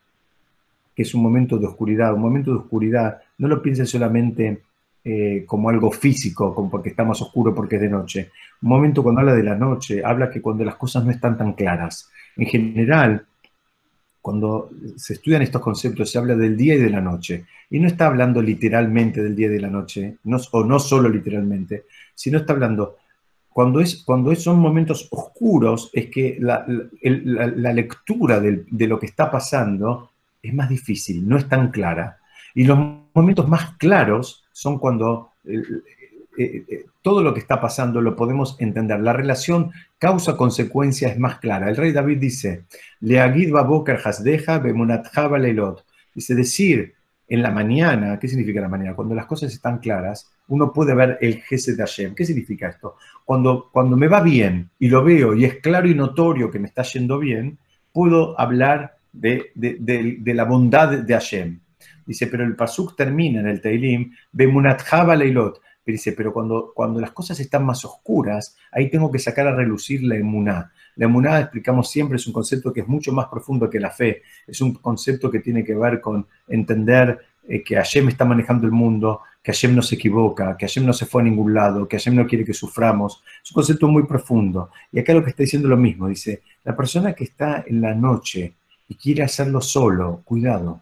que 0.95 1.03
es 1.03 1.13
un 1.13 1.21
momento 1.21 1.57
de 1.57 1.67
oscuridad, 1.67 2.13
un 2.13 2.21
momento 2.21 2.51
de 2.51 2.57
oscuridad, 2.57 3.21
no 3.37 3.47
lo 3.47 3.61
piense 3.61 3.85
solamente 3.85 4.63
eh, 5.03 5.45
como 5.45 5.69
algo 5.69 5.91
físico, 5.91 6.53
como 6.55 6.69
porque 6.69 6.89
está 6.89 7.03
más 7.03 7.21
oscuro 7.21 7.53
porque 7.53 7.75
es 7.75 7.81
de 7.81 7.89
noche. 7.89 8.31
Un 8.61 8.69
momento 8.69 9.03
cuando 9.03 9.21
habla 9.21 9.35
de 9.35 9.43
la 9.43 9.55
noche, 9.55 10.01
habla 10.03 10.29
que 10.29 10.41
cuando 10.41 10.65
las 10.65 10.75
cosas 10.75 11.05
no 11.05 11.11
están 11.11 11.37
tan 11.37 11.53
claras. 11.53 12.09
En 12.35 12.45
general, 12.45 13.25
cuando 14.21 14.71
se 14.97 15.13
estudian 15.13 15.41
estos 15.41 15.61
conceptos, 15.61 16.11
se 16.11 16.17
habla 16.17 16.35
del 16.35 16.57
día 16.57 16.75
y 16.75 16.79
de 16.79 16.89
la 16.89 16.99
noche. 16.99 17.45
Y 17.69 17.79
no 17.79 17.87
está 17.87 18.07
hablando 18.07 18.41
literalmente 18.41 19.23
del 19.23 19.35
día 19.35 19.47
y 19.47 19.51
de 19.51 19.61
la 19.61 19.69
noche, 19.69 20.17
no, 20.25 20.37
o 20.51 20.63
no 20.65 20.79
solo 20.79 21.07
literalmente, 21.07 21.85
sino 22.13 22.39
está 22.39 22.51
hablando, 22.51 22.97
cuando, 23.57 23.81
es, 23.81 24.03
cuando 24.03 24.35
son 24.35 24.59
momentos 24.59 25.07
oscuros, 25.09 25.89
es 25.91 26.11
que 26.11 26.37
la, 26.39 26.63
lectura 27.73 28.39
de 28.39 28.87
lo 28.87 28.99
que 28.99 29.07
está 29.07 29.31
pasando 29.31 30.11
es 30.43 30.53
más 30.53 30.69
difícil, 30.69 31.27
no 31.27 31.39
es 31.39 31.49
tan 31.49 31.71
clara. 31.71 32.19
Y 32.53 32.65
los 32.65 32.77
momentos 33.15 33.47
más 33.47 33.71
claros 33.77 34.45
son 34.51 34.77
cuando 34.77 35.31
eh, 35.43 35.63
eh, 36.37 36.85
todo 37.01 37.23
lo 37.23 37.33
que 37.33 37.39
está 37.39 37.59
pasando 37.59 37.99
lo 37.99 38.15
podemos 38.15 38.57
entender. 38.59 38.99
La 38.99 39.13
relación 39.13 39.71
causa-consecuencia 39.97 41.07
es 41.07 41.17
más 41.17 41.39
clara. 41.39 41.67
El 41.67 41.77
rey 41.77 41.91
David 41.91 42.19
dice, 42.19 42.65
Leagid 42.99 43.51
baboker 43.51 43.99
hasdeja 44.05 44.59
leilot. 44.59 45.83
Dice, 46.13 46.35
decir 46.35 46.93
en 47.27 47.41
la 47.41 47.51
mañana, 47.51 48.17
¿qué 48.19 48.27
significa 48.27 48.61
la 48.61 48.69
mañana? 48.69 48.95
Cuando 48.95 49.13
las 49.13 49.25
cosas 49.25 49.51
están 49.51 49.79
claras, 49.79 50.31
uno 50.47 50.71
puede 50.71 50.95
ver 50.95 51.17
el 51.21 51.41
Gesed 51.41 51.75
de 51.75 51.83
Hashem. 51.83 52.15
¿Qué 52.15 52.25
significa 52.25 52.69
esto? 52.69 52.95
Cuando, 53.25 53.69
cuando 53.71 53.97
me 53.97 54.07
va 54.07 54.21
bien 54.21 54.69
y 54.79 54.87
lo 54.87 55.03
veo 55.03 55.35
y 55.35 55.45
es 55.45 55.55
claro 55.55 55.89
y 55.89 55.95
notorio 55.95 56.49
que 56.49 56.59
me 56.59 56.67
está 56.67 56.83
yendo 56.83 57.19
bien, 57.19 57.57
puedo 57.91 58.39
hablar 58.39 58.97
de, 59.11 59.51
de, 59.55 60.33
la 60.33 60.45
bondad 60.45 60.99
de 60.99 61.13
Hashem. 61.13 61.59
Dice, 62.05 62.27
pero 62.27 62.45
el 62.45 62.55
Pasuk 62.55 62.95
termina 62.95 63.41
en 63.41 63.47
el 63.47 63.59
Teilim, 63.61 64.13
Bemunat 64.31 64.83
leilot 65.17 65.59
dice, 65.91 66.11
pero 66.13 66.33
cuando, 66.33 66.71
cuando 66.75 66.99
las 66.99 67.11
cosas 67.11 67.39
están 67.39 67.65
más 67.65 67.83
oscuras, 67.85 68.57
ahí 68.71 68.89
tengo 68.89 69.11
que 69.11 69.19
sacar 69.19 69.47
a 69.47 69.55
relucir 69.55 70.03
la 70.03 70.15
emuná. 70.15 70.71
La 70.97 71.05
emuná, 71.05 71.39
explicamos 71.39 71.89
siempre, 71.89 72.17
es 72.17 72.27
un 72.27 72.33
concepto 72.33 72.73
que 72.73 72.81
es 72.81 72.87
mucho 72.87 73.13
más 73.13 73.27
profundo 73.27 73.69
que 73.69 73.79
la 73.79 73.91
fe. 73.91 74.23
Es 74.45 74.61
un 74.61 74.73
concepto 74.73 75.31
que 75.31 75.39
tiene 75.39 75.63
que 75.63 75.75
ver 75.75 76.01
con 76.01 76.27
entender 76.47 77.19
eh, 77.47 77.63
que 77.63 77.75
Hashem 77.75 78.09
está 78.09 78.25
manejando 78.25 78.65
el 78.65 78.73
mundo, 78.73 79.21
que 79.41 79.53
Hashem 79.53 79.75
no 79.75 79.81
se 79.81 79.95
equivoca, 79.95 80.57
que 80.57 80.65
Hashem 80.65 80.85
no 80.85 80.93
se 80.93 81.05
fue 81.05 81.21
a 81.21 81.25
ningún 81.25 81.53
lado, 81.53 81.87
que 81.87 81.97
Hashem 81.97 82.15
no 82.15 82.25
quiere 82.25 82.43
que 82.43 82.53
suframos. 82.53 83.23
Es 83.43 83.51
un 83.51 83.55
concepto 83.55 83.87
muy 83.87 84.03
profundo. 84.03 84.71
Y 84.91 84.99
acá 84.99 85.13
lo 85.13 85.23
que 85.23 85.29
está 85.29 85.43
diciendo 85.43 85.69
lo 85.69 85.77
mismo. 85.77 86.07
Dice, 86.07 86.41
la 86.63 86.75
persona 86.75 87.13
que 87.13 87.23
está 87.23 87.63
en 87.65 87.79
la 87.79 87.93
noche 87.93 88.55
y 88.89 88.95
quiere 88.95 89.23
hacerlo 89.23 89.61
solo, 89.61 90.21
cuidado. 90.25 90.81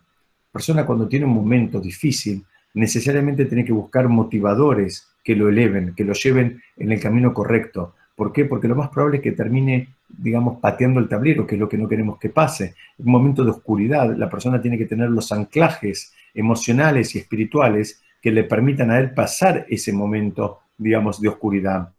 Persona 0.51 0.85
cuando 0.85 1.07
tiene 1.07 1.25
un 1.25 1.33
momento 1.33 1.79
difícil, 1.79 2.45
necesariamente 2.73 3.45
tiene 3.45 3.65
que 3.65 3.73
buscar 3.73 4.07
motivadores 4.07 5.09
que 5.23 5.35
lo 5.35 5.49
eleven, 5.49 5.93
que 5.95 6.05
lo 6.05 6.13
lleven 6.13 6.61
en 6.77 6.91
el 6.91 6.99
camino 6.99 7.33
correcto. 7.33 7.95
¿Por 8.15 8.31
qué? 8.31 8.45
Porque 8.45 8.67
lo 8.67 8.75
más 8.75 8.89
probable 8.89 9.17
es 9.17 9.23
que 9.23 9.33
termine, 9.33 9.89
digamos, 10.07 10.59
pateando 10.59 10.99
el 10.99 11.09
tablero, 11.09 11.45
que 11.45 11.55
es 11.55 11.59
lo 11.59 11.67
que 11.67 11.77
no 11.77 11.87
queremos 11.87 12.17
que 12.17 12.29
pase. 12.29 12.75
Un 12.97 13.11
momento 13.11 13.43
de 13.43 13.51
oscuridad, 13.51 14.15
la 14.15 14.29
persona 14.29 14.61
tiene 14.61 14.77
que 14.77 14.85
tener 14.85 15.09
los 15.09 15.31
anclajes 15.31 16.13
emocionales 16.33 17.15
y 17.15 17.19
espirituales 17.19 18.01
que 18.21 18.31
le 18.31 18.43
permitan 18.43 18.89
a 18.91 18.99
él 18.99 19.11
pasar 19.11 19.65
ese 19.69 19.91
momento, 19.91 20.61
digamos, 20.77 21.19
de 21.21 21.27
oscuridad. 21.27 21.93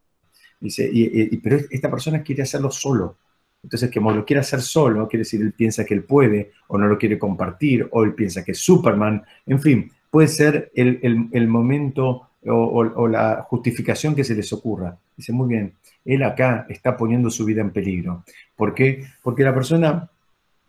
Dice, 0.58 0.88
y, 0.90 1.36
pero 1.36 1.58
esta 1.70 1.90
persona 1.90 2.22
quiere 2.22 2.42
hacerlo 2.42 2.70
solo. 2.70 3.18
Entonces, 3.62 3.90
como 3.92 4.12
lo 4.12 4.24
quiere 4.24 4.40
hacer 4.40 4.60
solo, 4.60 5.08
quiere 5.08 5.24
decir, 5.24 5.40
él 5.40 5.52
piensa 5.52 5.84
que 5.84 5.94
él 5.94 6.04
puede, 6.04 6.52
o 6.68 6.78
no 6.78 6.86
lo 6.86 6.98
quiere 6.98 7.18
compartir, 7.18 7.88
o 7.90 8.04
él 8.04 8.14
piensa 8.14 8.44
que 8.44 8.52
es 8.52 8.58
Superman, 8.58 9.22
en 9.44 9.60
fin, 9.60 9.90
puede 10.10 10.28
ser 10.28 10.70
el, 10.74 11.48
momento 11.48 12.28
o, 12.48 13.08
la 13.08 13.44
justificación 13.48 14.14
que 14.14 14.24
se 14.24 14.34
les 14.34 14.52
ocurra. 14.52 14.96
Dice, 15.16 15.32
muy 15.32 15.48
bien, 15.48 15.74
él 16.04 16.22
acá 16.22 16.66
está 16.68 16.96
poniendo 16.96 17.30
su 17.30 17.44
vida 17.44 17.60
en 17.60 17.70
peligro. 17.70 18.24
¿Por 18.54 18.74
qué? 18.74 19.04
Porque 19.22 19.42
la 19.42 19.54
persona 19.54 20.10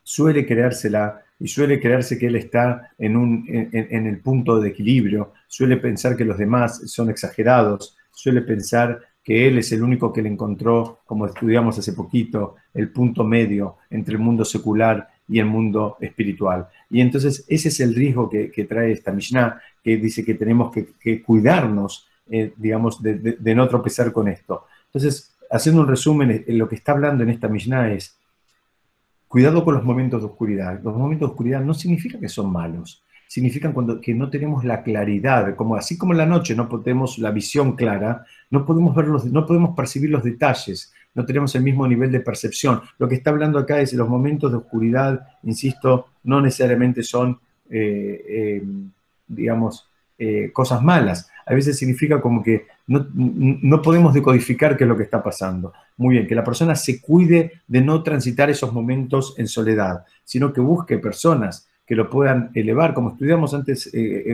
suele 0.04 0.46
creérsela 0.46 1.22
y 1.40 1.48
suele 1.48 1.80
creerse 1.80 2.18
que 2.18 2.28
él 2.28 2.36
está 2.36 2.92
en, 2.98 3.16
un, 3.16 3.46
en, 3.48 4.08
el 4.08 4.20
punto 4.20 4.60
de 4.60 4.70
equilibrio, 4.70 5.34
suele 5.48 5.78
pensar 5.78 6.16
que 6.16 6.26
los 6.26 6.38
demás 6.38 6.90
son 6.90 7.10
exagerados, 7.10 7.96
suele 8.12 8.42
pensar 8.42 9.00
que 9.24 9.48
él 9.48 9.58
es 9.58 9.72
el 9.72 9.84
único 9.84 10.12
que 10.14 10.22
le 10.22 10.30
encontró, 10.30 11.02
como 11.06 11.26
estudiamos 11.26 11.78
hace 11.78 11.94
poquito, 11.94 12.56
el 12.74 12.90
punto 12.90 13.24
medio 13.24 13.78
entre 13.90 14.14
el 14.14 14.22
mundo 14.22 14.46
secular 14.46 15.10
y 15.28 15.40
el 15.40 15.46
mundo 15.46 15.98
espiritual. 16.00 16.68
Y 16.90 17.02
entonces 17.02 17.46
ese 17.48 17.68
es 17.68 17.80
el 17.82 17.94
riesgo 17.94 18.30
que, 18.30 18.66
trae 18.70 18.92
esta 18.92 19.12
Mishnah, 19.12 19.60
que 19.88 19.96
dice 19.96 20.26
que 20.26 20.34
tenemos 20.34 20.70
que, 21.00 21.24
cuidarnos, 21.24 22.10
eh, 22.30 22.52
digamos, 22.58 23.02
de, 23.02 23.56
no 23.56 23.70
tropezar 23.70 24.12
con 24.12 24.28
esto. 24.28 24.66
Entonces, 24.88 25.34
haciendo 25.50 25.80
un 25.80 25.88
resumen, 25.88 26.30
eh, 26.30 26.44
lo 26.48 26.68
que 26.68 26.76
está 26.76 26.92
hablando 26.92 27.24
en 27.24 27.30
esta 27.30 27.48
Mishnah 27.48 27.94
es, 27.94 28.18
cuidado 29.30 29.64
con 29.64 29.76
los 29.76 29.86
momentos 29.86 30.22
de 30.22 30.28
oscuridad. 30.28 30.82
Los 30.84 30.94
momentos 30.94 31.30
de 31.30 31.32
oscuridad 31.32 31.62
no 31.62 31.74
significa 31.74 32.20
que 32.20 32.28
son 32.28 32.52
malos, 32.52 33.02
significan 33.30 33.72
cuando, 33.72 34.02
que 34.02 34.14
no 34.14 34.30
tenemos 34.30 34.66
la 34.66 34.84
claridad, 34.84 35.56
como 35.56 35.78
así 35.78 35.98
como 35.98 36.12
en 36.12 36.18
la 36.18 36.26
noche 36.26 36.54
no 36.54 36.68
tenemos 36.82 37.18
la 37.18 37.32
visión 37.32 37.78
clara, 37.78 38.26
no 38.50 38.66
podemos, 38.66 38.94
ver 38.94 39.08
no 39.08 39.46
podemos 39.46 39.74
percibir 39.74 40.10
los 40.10 40.22
detalles, 40.22 40.94
no 41.16 41.24
tenemos 41.24 41.56
el 41.56 41.64
mismo 41.64 41.88
nivel 41.88 42.12
de 42.12 42.20
percepción. 42.20 42.82
Lo 42.98 43.08
que 43.08 43.16
está 43.16 43.30
hablando 43.30 43.58
acá 43.58 43.80
es 43.80 43.94
los 43.94 44.10
momentos 44.10 44.52
de 44.52 44.58
oscuridad, 44.58 45.30
insisto, 45.44 46.08
no 46.26 46.42
necesariamente 46.42 47.04
son, 47.04 47.40
eh, 47.70 48.62
digamos, 49.28 49.90
eh, 50.18 50.52
cosas 50.52 50.82
malas. 50.82 51.30
A 51.46 51.54
veces 51.54 51.78
significa 51.78 52.20
como 52.20 52.42
que 52.42 52.68
no, 52.88 53.08
no, 53.14 53.82
podemos 53.82 54.14
decodificar 54.14 54.76
qué 54.76 54.84
es 54.84 54.88
lo 54.88 54.98
que 54.98 55.04
está 55.04 55.22
pasando. 55.22 55.74
Muy 55.98 56.16
bien, 56.16 56.28
que 56.28 56.36
la 56.36 56.44
persona 56.44 56.76
se 56.76 57.02
cuide 57.02 57.62
de 57.68 57.82
no 57.82 58.04
transitar 58.04 58.50
esos 58.50 58.74
momentos 58.74 59.36
en 59.38 59.48
soledad, 59.48 60.06
sino 60.24 60.52
que 60.52 60.62
busque 60.62 60.98
personas 60.98 61.68
que 61.86 61.96
lo 61.96 62.10
puedan 62.10 62.52
elevar, 62.54 62.94
como 62.94 63.12
estudiamos 63.12 63.54
antes, 63.54 63.90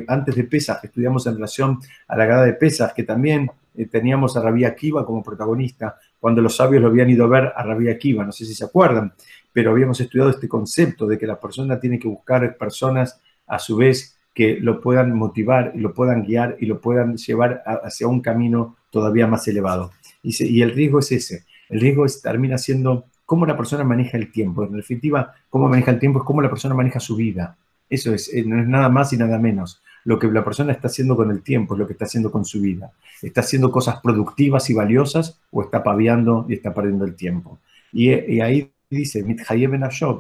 antes 0.07 0.35
de 0.35 0.43
Pesas, 0.45 0.83
estudiamos 0.83 1.27
en 1.27 1.35
relación 1.35 1.79
a 2.07 2.17
la 2.17 2.25
gada 2.25 2.45
de 2.45 2.53
Pesas, 2.53 2.93
que 2.93 3.03
también 3.03 3.51
teníamos 3.91 4.35
a 4.35 4.41
Rabí 4.41 4.65
Akiva 4.65 5.05
como 5.05 5.21
protagonista, 5.21 5.97
cuando 6.19 6.41
los 6.41 6.55
sabios 6.55 6.81
lo 6.81 6.87
habían 6.87 7.09
ido 7.09 7.25
a 7.25 7.27
ver 7.27 7.53
a 7.55 7.63
Rabbi 7.63 7.89
Akiva, 7.89 8.23
no 8.23 8.31
sé 8.31 8.45
si 8.45 8.55
se 8.55 8.65
acuerdan, 8.65 9.13
pero 9.51 9.71
habíamos 9.71 9.99
estudiado 9.99 10.29
este 10.29 10.47
concepto 10.47 11.05
de 11.05 11.17
que 11.17 11.27
la 11.27 11.39
persona 11.39 11.79
tiene 11.79 11.99
que 11.99 12.07
buscar 12.07 12.57
personas 12.57 13.19
a 13.45 13.59
su 13.59 13.75
vez 13.75 14.17
que 14.33 14.57
lo 14.59 14.81
puedan 14.81 15.15
motivar 15.15 15.73
y 15.75 15.79
lo 15.79 15.93
puedan 15.93 16.23
guiar 16.23 16.57
y 16.59 16.65
lo 16.65 16.81
puedan 16.81 17.17
llevar 17.17 17.63
hacia 17.65 18.07
un 18.07 18.21
camino 18.21 18.75
todavía 18.89 19.27
más 19.27 19.47
elevado. 19.47 19.91
Y, 20.23 20.61
el 20.61 20.71
riesgo 20.71 20.99
es 20.99 21.11
ese, 21.11 21.43
el 21.69 21.81
riesgo 21.81 22.05
es, 22.05 22.21
termina 22.21 22.57
siendo 22.57 23.05
cómo 23.25 23.45
la 23.45 23.57
persona 23.57 23.83
maneja 23.83 24.17
el 24.17 24.31
tiempo. 24.31 24.63
En 24.63 24.73
definitiva, 24.73 25.33
cómo 25.49 25.67
maneja 25.69 25.91
el 25.91 25.99
tiempo 25.99 26.19
es 26.19 26.25
cómo 26.25 26.41
la 26.41 26.49
persona 26.49 26.73
maneja 26.73 26.99
su 26.99 27.15
vida. 27.15 27.57
Eso 27.89 28.13
es, 28.13 28.33
eh, 28.33 28.43
no 28.45 28.59
es 28.59 28.67
nada 28.67 28.89
más 28.89 29.13
y 29.13 29.17
nada 29.17 29.37
menos. 29.37 29.81
lo 30.05 30.19
que 30.19 30.27
la 30.27 30.43
persona 30.43 30.73
está 30.73 30.87
haciendo 30.87 31.15
con 31.15 31.31
el 31.31 31.41
tiempo, 31.43 31.75
es 31.75 31.79
lo 31.79 31.87
que 31.87 31.93
está 31.93 32.03
haciendo 32.03 32.29
con 32.29 32.43
su 32.43 32.59
vida. 32.59 32.91
Está 33.21 33.39
haciendo 33.39 33.71
cosas 33.71 34.01
productivas 34.01 34.69
y 34.69 34.73
valiosas 34.73 35.39
o 35.49 35.63
está 35.63 35.81
paviando 35.81 36.45
y 36.49 36.55
está 36.55 36.73
perdiendo 36.73 37.05
el 37.05 37.15
tiempo. 37.15 37.59
Y, 37.93 38.11
y 38.11 38.41
ahí 38.41 38.72
dice, 38.93 39.25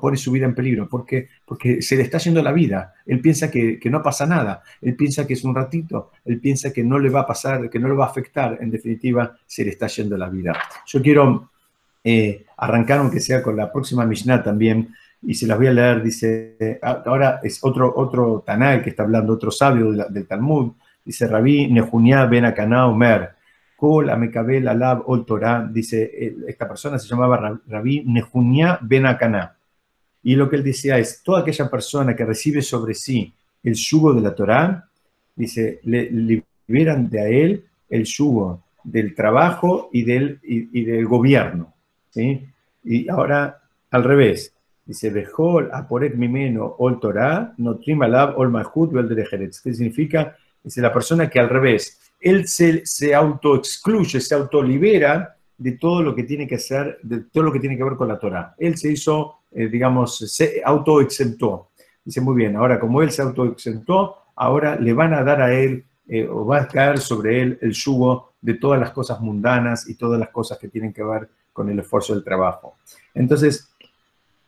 pone 0.01 0.17
su 0.17 0.31
vida 0.31 0.45
en 0.45 0.55
peligro, 0.55 0.87
porque, 0.89 1.29
porque 1.45 1.81
se 1.81 1.95
le 1.95 2.03
está 2.03 2.17
yendo 2.17 2.41
la 2.41 2.51
vida. 2.51 2.93
Él 3.05 3.19
piensa 3.19 3.49
que, 3.49 3.79
que, 3.79 3.89
no 3.89 4.01
pasa 4.01 4.25
nada, 4.25 4.61
él 4.81 4.95
piensa 4.95 5.25
que 5.25 5.33
es 5.33 5.43
un 5.43 5.55
ratito, 5.55 6.11
él 6.25 6.39
piensa 6.39 6.71
que 6.71 6.83
no 6.83 6.99
le 6.99 7.09
va 7.09 7.21
a 7.21 7.27
pasar, 7.27 7.69
que 7.69 7.79
no 7.79 7.87
le 7.87 7.95
va 7.95 8.05
a 8.05 8.09
afectar. 8.09 8.57
En 8.61 8.69
definitiva, 8.69 9.35
se 9.45 9.63
le 9.63 9.71
está 9.71 9.87
yendo 9.87 10.17
la 10.17 10.29
vida. 10.29 10.53
Yo 10.85 11.01
quiero 11.01 11.49
eh, 12.03 12.45
arrancar, 12.57 12.99
aunque 12.99 13.19
sea 13.19 13.41
con 13.41 13.55
la 13.55 13.71
próxima 13.71 14.05
Mishnah 14.05 14.43
también, 14.43 14.93
y 15.25 15.35
se 15.35 15.47
las 15.47 15.57
voy 15.57 15.67
a 15.67 15.71
leer, 15.71 16.03
dice, 16.03 16.79
ahora 16.81 17.39
es 17.43 17.63
otro, 17.63 17.93
otro 17.95 18.43
que 18.45 18.89
está 18.89 19.03
hablando, 19.03 19.33
otro 19.33 19.51
sabio 19.51 19.91
del, 19.91 20.27
Talmud, 20.27 20.73
dice 21.05 21.27
Rabí 21.27 21.67
Nejunia 21.67 22.25
ben 22.25 22.45
Akaná 22.45 22.87
Omer, 22.87 23.29
Kol 23.83 24.09
Amekabel 24.09 24.65
Alab 24.69 25.09
Ol 25.09 25.25
Torah, 25.25 25.67
dice, 25.69 26.09
esta 26.47 26.69
persona 26.69 26.97
se 26.97 27.05
llamaba 27.05 27.59
Rabí 27.67 28.05
Nejunia 28.05 28.79
ben 28.81 29.05
Akaná. 29.05 29.57
Y 30.23 30.35
lo 30.37 30.49
que 30.49 30.55
él 30.55 30.63
decía 30.63 30.97
es, 30.97 31.21
toda 31.21 31.41
aquella 31.41 31.69
persona 31.69 32.15
que 32.15 32.23
recibe 32.23 32.61
sobre 32.61 32.93
sí 32.93 33.33
el 33.61 33.73
yugo 33.73 34.13
de 34.13 34.21
la 34.21 34.33
Torah, 34.33 34.89
dice, 35.35 35.81
le 35.83 36.09
liberan 36.09 37.09
de 37.09 37.19
a 37.19 37.27
él 37.27 37.65
el 37.89 38.05
yugo 38.05 38.63
del 38.85 39.13
trabajo 39.13 39.89
y 39.91 40.03
del, 40.03 40.39
y 40.43 40.85
del 40.85 41.05
gobierno. 41.05 41.73
¿sí? 42.09 42.41
Y 42.85 43.09
ahora 43.09 43.63
al 43.91 44.05
revés, 44.05 44.53
Dice, 44.85 45.09
Behol, 45.09 45.69
Aporet 45.73 46.15
Mimeno, 46.15 46.75
Ol 46.79 46.99
Torah, 47.01 47.53
Notrim 47.57 48.01
Alab, 48.01 48.37
Ol 48.37 48.49
Malhut, 48.49 48.91
¿Qué 49.63 49.73
significa? 49.73 50.37
Dice 50.61 50.81
la 50.81 50.91
persona 50.91 51.29
que 51.29 51.39
al 51.39 51.49
revés, 51.49 51.99
él 52.23 52.47
se, 52.47 52.85
se 52.85 53.13
autoexcluye, 53.13 54.19
se 54.21 54.35
autolibera 54.35 55.35
de 55.57 55.73
todo 55.73 56.01
lo 56.01 56.15
que 56.15 56.23
tiene 56.23 56.47
que 56.47 56.55
hacer, 56.55 56.99
de 57.03 57.21
todo 57.31 57.43
lo 57.43 57.51
que 57.51 57.59
tiene 57.59 57.77
que 57.77 57.83
ver 57.83 57.95
con 57.95 58.07
la 58.07 58.19
Torah. 58.19 58.55
Él 58.57 58.77
se 58.77 58.91
hizo, 58.91 59.41
eh, 59.51 59.67
digamos, 59.67 60.17
se 60.17 60.61
autoexentó. 60.63 61.69
Dice, 62.03 62.21
muy 62.21 62.35
bien, 62.35 62.55
ahora 62.55 62.79
como 62.79 63.01
él 63.01 63.11
se 63.11 63.21
autoexentó, 63.21 64.17
ahora 64.35 64.75
le 64.75 64.93
van 64.93 65.13
a 65.13 65.23
dar 65.23 65.41
a 65.41 65.53
él, 65.53 65.85
eh, 66.07 66.27
o 66.27 66.45
va 66.45 66.61
a 66.61 66.67
caer 66.67 66.99
sobre 66.99 67.41
él 67.41 67.57
el 67.61 67.71
yugo 67.71 68.33
de 68.41 68.55
todas 68.55 68.79
las 68.79 68.91
cosas 68.91 69.21
mundanas 69.21 69.87
y 69.89 69.95
todas 69.95 70.19
las 70.19 70.29
cosas 70.29 70.57
que 70.57 70.67
tienen 70.67 70.91
que 70.91 71.03
ver 71.03 71.29
con 71.53 71.69
el 71.69 71.79
esfuerzo 71.79 72.13
del 72.13 72.23
trabajo. 72.23 72.77
Entonces, 73.13 73.73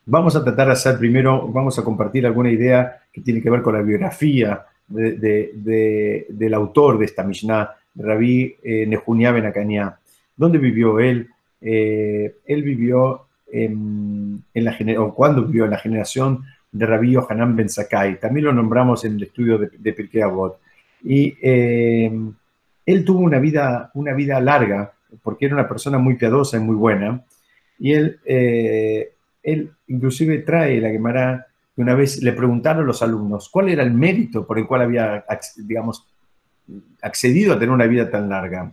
Vamos 0.07 0.35
a 0.35 0.43
tratar 0.43 0.67
de 0.67 0.73
hacer 0.73 0.99
primero, 0.99 1.47
vamos 1.47 1.79
a 1.79 1.83
compartir 1.83 2.27
alguna 2.27 2.51
idea 2.51 3.01
que 3.11 3.21
tiene 3.21 3.41
que 3.41 3.49
ver 3.49 3.63
con 3.63 3.73
la 3.73 3.81
biografía 3.81 4.63
del 4.87 6.53
autor 6.53 6.97
de 6.99 7.05
esta 7.05 7.23
Mishnah, 7.23 7.75
Rabí 7.95 8.55
eh, 8.63 8.85
Nehunia 8.85 9.31
Benakania. 9.31 9.97
¿Dónde 10.35 10.57
vivió 10.57 10.99
él? 10.99 11.29
Eh, 11.61 12.35
él 12.45 12.63
vivió 12.63 13.27
en, 13.51 14.43
la 14.53 14.77
o 14.99 15.13
cuando 15.13 15.45
vivió 15.45 15.65
en 15.65 15.71
la 15.71 15.77
generación 15.77 16.43
de 16.71 16.85
Rabí 16.85 17.11
Yohanan 17.11 17.55
Ben 17.55 17.69
Sakai. 17.69 18.19
También 18.19 18.45
lo 18.45 18.53
nombramos 18.53 19.05
en 19.05 19.15
el 19.15 19.23
estudio 19.23 19.57
de, 19.57 19.69
de 19.77 19.93
Pirkei 19.93 20.21
Avot. 20.21 20.59
Y 21.03 21.35
eh, 21.41 22.11
él 22.85 23.05
tuvo 23.05 23.19
una 23.19 23.39
vida, 23.39 23.91
una 23.93 24.13
vida 24.13 24.39
larga, 24.41 24.91
porque 25.23 25.45
era 25.45 25.55
una 25.55 25.67
persona 25.67 25.97
muy 25.97 26.15
piadosa 26.15 26.57
y 26.57 26.59
muy 26.59 26.75
buena. 26.75 27.23
Y 27.79 27.93
él 27.93 28.19
él 29.45 29.71
inclusive 29.87 30.39
trae 30.39 30.81
la 30.81 30.89
Gemara 30.89 31.47
una 31.77 31.93
vez 31.93 32.21
le 32.21 32.31
preguntaron 32.33 32.83
a 32.83 32.87
los 32.87 33.01
alumnos 33.01 33.49
cuál 33.49 33.69
era 33.69 33.83
el 33.83 33.91
mérito 33.91 34.45
por 34.45 34.57
el 34.57 34.65
cual 34.65 34.81
había, 34.81 35.25
digamos, 35.57 36.05
accedido 37.01 37.53
a 37.53 37.59
tener 37.59 37.71
una 37.71 37.85
vida 37.85 38.09
tan 38.09 38.29
larga. 38.29 38.71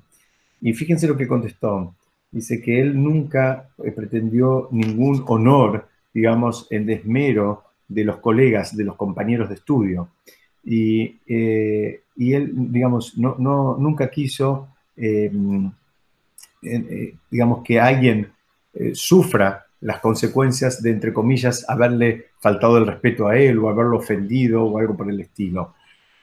Y 0.60 0.72
fíjense 0.72 1.08
lo 1.08 1.16
que 1.16 1.26
contestó. 1.26 1.94
Dice 2.30 2.62
que 2.62 2.80
él 2.80 3.00
nunca 3.02 3.68
eh, 3.84 3.90
pretendió 3.90 4.68
ningún 4.70 5.24
honor, 5.26 5.88
digamos, 6.14 6.66
en 6.70 6.86
desmero 6.86 7.64
de 7.88 8.04
los 8.04 8.18
colegas, 8.18 8.74
de 8.76 8.84
los 8.84 8.96
compañeros 8.96 9.48
de 9.48 9.56
estudio. 9.56 10.08
Y, 10.64 11.18
eh, 11.26 12.02
él, 12.16 12.52
digamos, 12.54 13.18
no, 13.18 13.36
nunca 13.78 14.08
quiso, 14.08 14.68
eh, 14.96 15.30
digamos, 17.30 17.64
que 17.64 17.80
alguien 17.80 18.30
sufra 18.92 19.66
las 19.82 20.00
consecuencias 20.00 20.82
de, 20.82 20.90
entre 20.90 21.12
comillas, 21.12 21.68
haberle 21.68 22.26
faltado 22.38 22.78
el 22.78 22.86
respeto 22.86 23.28
a 23.28 23.36
él 23.36 23.58
o 23.58 23.68
haberlo 23.68 23.98
ofendido 23.98 24.64
o 24.64 24.78
algo 24.78 24.96
por 24.96 25.10
el 25.10 25.20
estilo. 25.20 25.74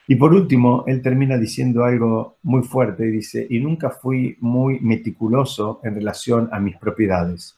Y 0.08 0.16
por 0.16 0.32
último, 0.34 0.84
él 0.86 1.02
termina 1.02 1.36
diciendo 1.36 1.84
algo 1.84 2.38
muy 2.42 2.62
fuerte 2.62 3.06
y 3.06 3.10
dice, 3.10 3.46
y 3.48 3.60
nunca 3.60 3.90
fui 3.90 4.36
muy 4.40 4.80
meticuloso 4.80 5.80
en 5.84 5.94
relación 5.94 6.48
a 6.52 6.58
mis 6.58 6.76
propiedades. 6.78 7.56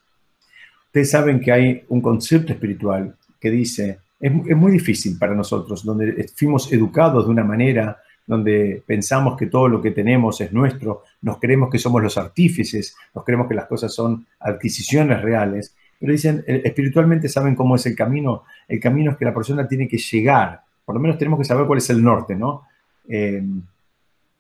Ustedes 0.87 1.11
saben 1.11 1.41
que 1.41 1.53
hay 1.53 1.85
un 1.89 2.01
concepto 2.03 2.53
espiritual 2.53 3.17
que 3.41 3.51
dice, 3.51 4.01
es, 4.21 4.33
es 4.49 4.57
muy 4.57 4.73
difícil 4.73 5.17
para 5.19 5.35
nosotros, 5.35 5.85
donde 5.85 6.27
fuimos 6.35 6.71
educados 6.73 7.25
de 7.25 7.31
una 7.31 7.45
manera 7.45 7.97
donde 8.27 8.83
pensamos 8.87 9.37
que 9.37 9.47
todo 9.47 9.69
lo 9.69 9.81
que 9.81 9.91
tenemos 9.91 10.41
es 10.41 10.53
nuestro, 10.53 11.03
nos 11.23 11.39
creemos 11.39 11.71
que 11.71 11.79
somos 11.79 12.03
los 12.03 12.17
artífices, 12.19 12.97
nos 13.15 13.25
creemos 13.25 13.49
que 13.49 13.55
las 13.55 13.67
cosas 13.67 13.95
son 13.95 14.27
adquisiciones 14.41 15.23
reales, 15.23 15.75
pero 16.03 16.15
dicen, 16.15 16.43
eh, 16.49 16.63
espiritualmente 16.65 17.29
saben 17.29 17.55
cómo 17.55 17.77
es 17.77 17.87
el 17.87 17.95
camino. 17.95 18.43
El 18.67 18.81
camino 18.81 19.13
es 19.13 19.17
que 19.17 19.25
la 19.25 19.33
persona 19.33 19.69
tiene 19.69 19.87
que 19.87 19.99
llegar, 19.99 20.61
por 20.85 20.97
lo 20.97 21.01
menos 21.01 21.17
tenemos 21.17 21.39
que 21.39 21.45
saber 21.45 21.65
cuál 21.65 21.79
es 21.79 21.89
el 21.91 22.03
norte, 22.03 22.35
¿no? 22.35 22.63
Eh, 23.09 23.41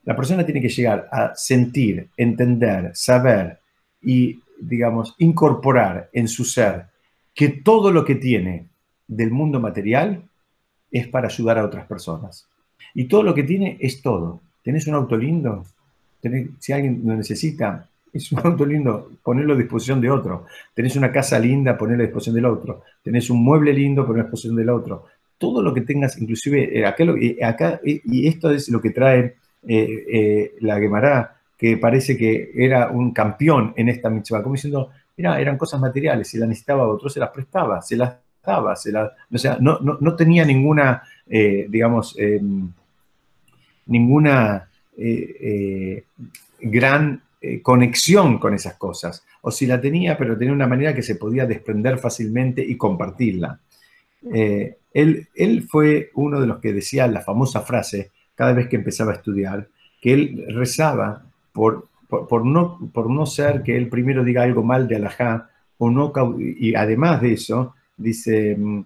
la 0.02 0.16
persona 0.16 0.44
tiene 0.44 0.60
que 0.60 0.68
llegar 0.68 1.08
a 1.12 1.36
sentir, 1.36 2.08
entender, 2.16 2.90
saber 2.94 3.60
y, 4.02 4.40
digamos, 4.60 5.14
incorporar 5.18 6.10
en 6.12 6.26
su 6.26 6.44
ser 6.44 6.86
que 7.32 7.48
todo 7.48 7.92
lo 7.92 8.04
que 8.04 8.16
tiene 8.16 8.66
del 9.06 9.30
mundo 9.30 9.60
material 9.60 10.20
es 10.90 11.06
para 11.06 11.28
ayudar 11.28 11.58
a 11.58 11.64
otras 11.64 11.86
personas. 11.86 12.48
Y 12.92 13.04
todo 13.04 13.22
lo 13.22 13.34
que 13.34 13.44
tiene 13.44 13.76
es 13.78 14.02
todo. 14.02 14.40
¿Tenés 14.64 14.88
un 14.88 14.94
auto 14.94 15.16
lindo? 15.16 15.64
si 16.58 16.72
alguien 16.72 17.02
lo 17.04 17.14
necesita, 17.14 17.88
es 18.12 18.30
un 18.30 18.40
auto 18.44 18.66
lindo, 18.66 19.10
ponerlo 19.22 19.54
a 19.54 19.56
disposición 19.56 20.00
de 20.00 20.10
otro. 20.10 20.46
Tenés 20.74 20.96
una 20.96 21.10
casa 21.10 21.38
linda, 21.38 21.78
ponerlo 21.78 22.02
a 22.02 22.06
disposición 22.06 22.34
del 22.34 22.44
otro. 22.44 22.82
Tenés 23.02 23.30
un 23.30 23.42
mueble 23.42 23.72
lindo, 23.72 24.02
ponerlo 24.02 24.22
a 24.22 24.26
disposición 24.26 24.56
del 24.56 24.68
otro. 24.68 25.06
Todo 25.38 25.62
lo 25.62 25.72
que 25.72 25.80
tengas, 25.80 26.20
inclusive, 26.20 26.78
eh, 26.78 26.84
acá, 26.84 27.80
eh, 27.84 27.90
eh, 27.92 28.02
y 28.04 28.28
esto 28.28 28.50
es 28.50 28.68
lo 28.68 28.80
que 28.80 28.90
trae 28.90 29.36
la 29.64 30.78
Gemara, 30.80 31.36
que 31.56 31.76
parece 31.76 32.16
que 32.16 32.50
era 32.54 32.90
un 32.90 33.12
campeón 33.12 33.72
en 33.76 33.88
esta 33.88 34.10
mitzvah, 34.10 34.42
como 34.42 34.56
diciendo, 34.56 34.90
mira, 35.16 35.40
eran 35.40 35.56
cosas 35.56 35.80
materiales, 35.80 36.28
si 36.28 36.36
la 36.36 36.46
necesitaba 36.46 36.88
otro, 36.88 37.08
se 37.08 37.20
las 37.20 37.30
prestaba, 37.30 37.80
se 37.80 37.96
las 37.96 38.16
daba, 38.44 38.74
se 38.74 38.90
las, 38.90 39.12
o 39.32 39.38
sea, 39.38 39.58
no, 39.60 39.78
no, 39.78 40.16
tenía 40.16 40.44
ninguna, 40.44 41.04
digamos, 41.28 42.16
em, 42.18 42.72
ninguna 43.86 44.68
gran 46.60 47.22
eh, 47.44 47.60
conexión 47.60 48.38
con 48.38 48.54
esas 48.54 48.74
cosas. 48.74 49.24
O 49.40 49.50
si 49.50 49.66
la 49.66 49.80
tenía, 49.80 50.16
pero 50.16 50.38
tenía 50.38 50.54
una 50.54 50.68
manera 50.68 50.94
que 50.94 51.02
se 51.02 51.16
podía 51.16 51.44
desprender 51.44 51.98
fácilmente 51.98 52.64
y 52.64 52.76
compartirla. 52.76 53.58
Eh, 54.32 54.76
él, 54.94 55.26
él 55.34 55.66
fue 55.68 56.12
uno 56.14 56.40
de 56.40 56.46
los 56.46 56.60
que 56.60 56.72
decía 56.72 57.08
la 57.08 57.20
famosa 57.20 57.62
frase 57.62 58.12
cada 58.36 58.52
vez 58.52 58.68
que 58.68 58.76
empezaba 58.76 59.10
a 59.10 59.16
estudiar, 59.16 59.66
que 60.00 60.12
él 60.12 60.44
rezaba 60.50 61.24
por, 61.52 61.88
por, 62.08 62.46
no, 62.46 62.78
por 62.92 63.10
no 63.10 63.26
ser 63.26 63.64
que 63.64 63.76
él 63.76 63.88
primero 63.88 64.22
diga 64.22 64.44
algo 64.44 64.62
mal 64.62 64.86
de 64.86 64.96
Alajá, 64.96 65.50
o 65.78 65.90
no, 65.90 66.12
y 66.38 66.76
además 66.76 67.20
de 67.22 67.32
eso, 67.32 67.74
dice 67.96 68.56
mm, 68.56 68.84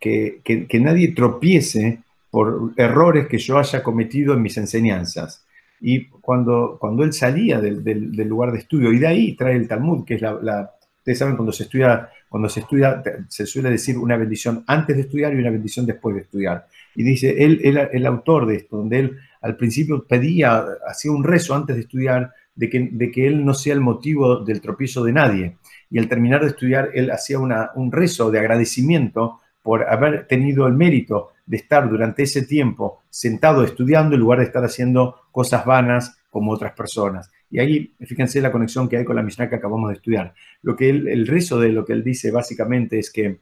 que, 0.00 0.40
que 0.42 0.80
nadie 0.80 1.12
tropiece 1.12 2.00
por 2.32 2.72
errores 2.76 3.28
que 3.28 3.38
yo 3.38 3.58
haya 3.58 3.82
cometido 3.82 4.34
en 4.34 4.42
mis 4.42 4.56
enseñanzas. 4.56 5.44
Y 5.84 6.06
cuando, 6.06 6.76
cuando 6.80 7.02
él 7.02 7.12
salía 7.12 7.60
del, 7.60 8.12
lugar 8.28 8.52
de 8.52 8.58
estudio, 8.58 8.92
y 8.92 9.00
de 9.00 9.06
ahí 9.08 9.34
trae 9.34 9.56
el 9.56 9.66
Talmud, 9.66 10.04
que 10.04 10.14
es 10.14 10.22
la, 10.22 10.70
ustedes 10.98 11.18
saben, 11.18 11.34
cuando 11.34 11.50
se 11.50 11.64
estudia, 11.64 12.08
cuando 12.28 12.48
se 12.48 12.60
estudia, 12.60 13.02
se 13.28 13.46
suele 13.46 13.68
decir 13.68 13.98
una 13.98 14.16
bendición 14.16 14.62
antes 14.68 14.94
de 14.94 15.02
estudiar 15.02 15.34
y 15.34 15.38
una 15.38 15.50
bendición 15.50 15.84
después 15.84 16.14
de 16.14 16.22
estudiar. 16.22 16.68
Y 16.94 17.02
dice, 17.02 17.42
él, 17.42 17.60
él 17.64 17.88
el 17.92 18.06
autor 18.06 18.46
de 18.46 18.54
esto, 18.56 18.76
donde 18.76 19.00
él 19.00 19.18
al 19.40 19.56
principio 19.56 20.06
pedía, 20.06 20.64
hacía 20.86 21.10
un 21.10 21.24
rezo 21.24 21.56
antes 21.56 21.74
de 21.74 21.82
estudiar, 21.82 22.32
de 22.54 22.70
que, 22.70 22.88
de 22.92 23.10
que 23.10 23.26
él 23.26 23.44
no 23.44 23.52
sea 23.52 23.74
el 23.74 23.80
motivo 23.80 24.44
del 24.44 24.60
tropiezo 24.60 25.02
de 25.02 25.12
nadie. 25.12 25.56
Y 25.90 25.98
al 25.98 26.08
terminar 26.08 26.42
de 26.42 26.48
estudiar, 26.48 26.90
él 26.94 27.10
hacía 27.10 27.40
un 27.40 27.90
rezo 27.90 28.30
de 28.30 28.38
agradecimiento 28.38 29.40
por 29.64 29.88
haber 29.88 30.28
tenido 30.28 30.68
el 30.68 30.74
mérito 30.74 31.31
de 31.46 31.56
estar 31.56 31.88
durante 31.88 32.22
ese 32.22 32.42
tiempo 32.42 33.00
sentado 33.10 33.64
estudiando 33.64 34.14
en 34.14 34.20
lugar 34.20 34.38
de 34.38 34.46
estar 34.46 34.64
haciendo 34.64 35.16
cosas 35.30 35.64
vanas 35.64 36.18
como 36.30 36.52
otras 36.52 36.72
personas. 36.72 37.30
Y 37.50 37.58
ahí, 37.60 37.94
fíjense 38.00 38.40
la 38.40 38.52
conexión 38.52 38.88
que 38.88 38.96
hay 38.96 39.04
con 39.04 39.16
la 39.16 39.22
Mishnah 39.22 39.48
que 39.48 39.56
acabamos 39.56 39.90
de 39.90 39.96
estudiar. 39.96 40.34
Lo 40.62 40.74
que 40.74 40.88
el 40.88 41.26
rezo 41.26 41.60
de 41.60 41.68
lo 41.68 41.84
que 41.84 41.92
él 41.92 42.02
dice 42.02 42.30
básicamente 42.30 42.98
es 42.98 43.12
que 43.12 43.40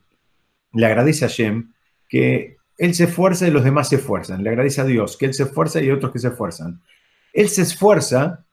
le 0.73 0.87
agradece 0.87 1.25
a 1.25 1.29
Shem 1.29 1.73
que 2.09 2.57
él 2.77 2.95
se 2.95 3.05
esfuerza 3.05 3.47
y 3.47 3.51
los 3.51 3.63
demás 3.63 3.89
se 3.91 3.97
esfuerzan. 3.97 4.43
Le 4.43 4.51
agradece 4.51 4.81
a 4.81 4.85
Dios 4.85 5.17
que 5.17 5.27
él 5.27 5.35
se 5.35 5.45
esfuerza 5.45 5.81
y 5.81 5.91
otros 5.91 6.13
que 6.13 6.19
se 6.19 6.29
esfuerzan. 6.29 6.81
Él 7.33 7.49
se 7.49 7.63
esfuerza 7.63 8.45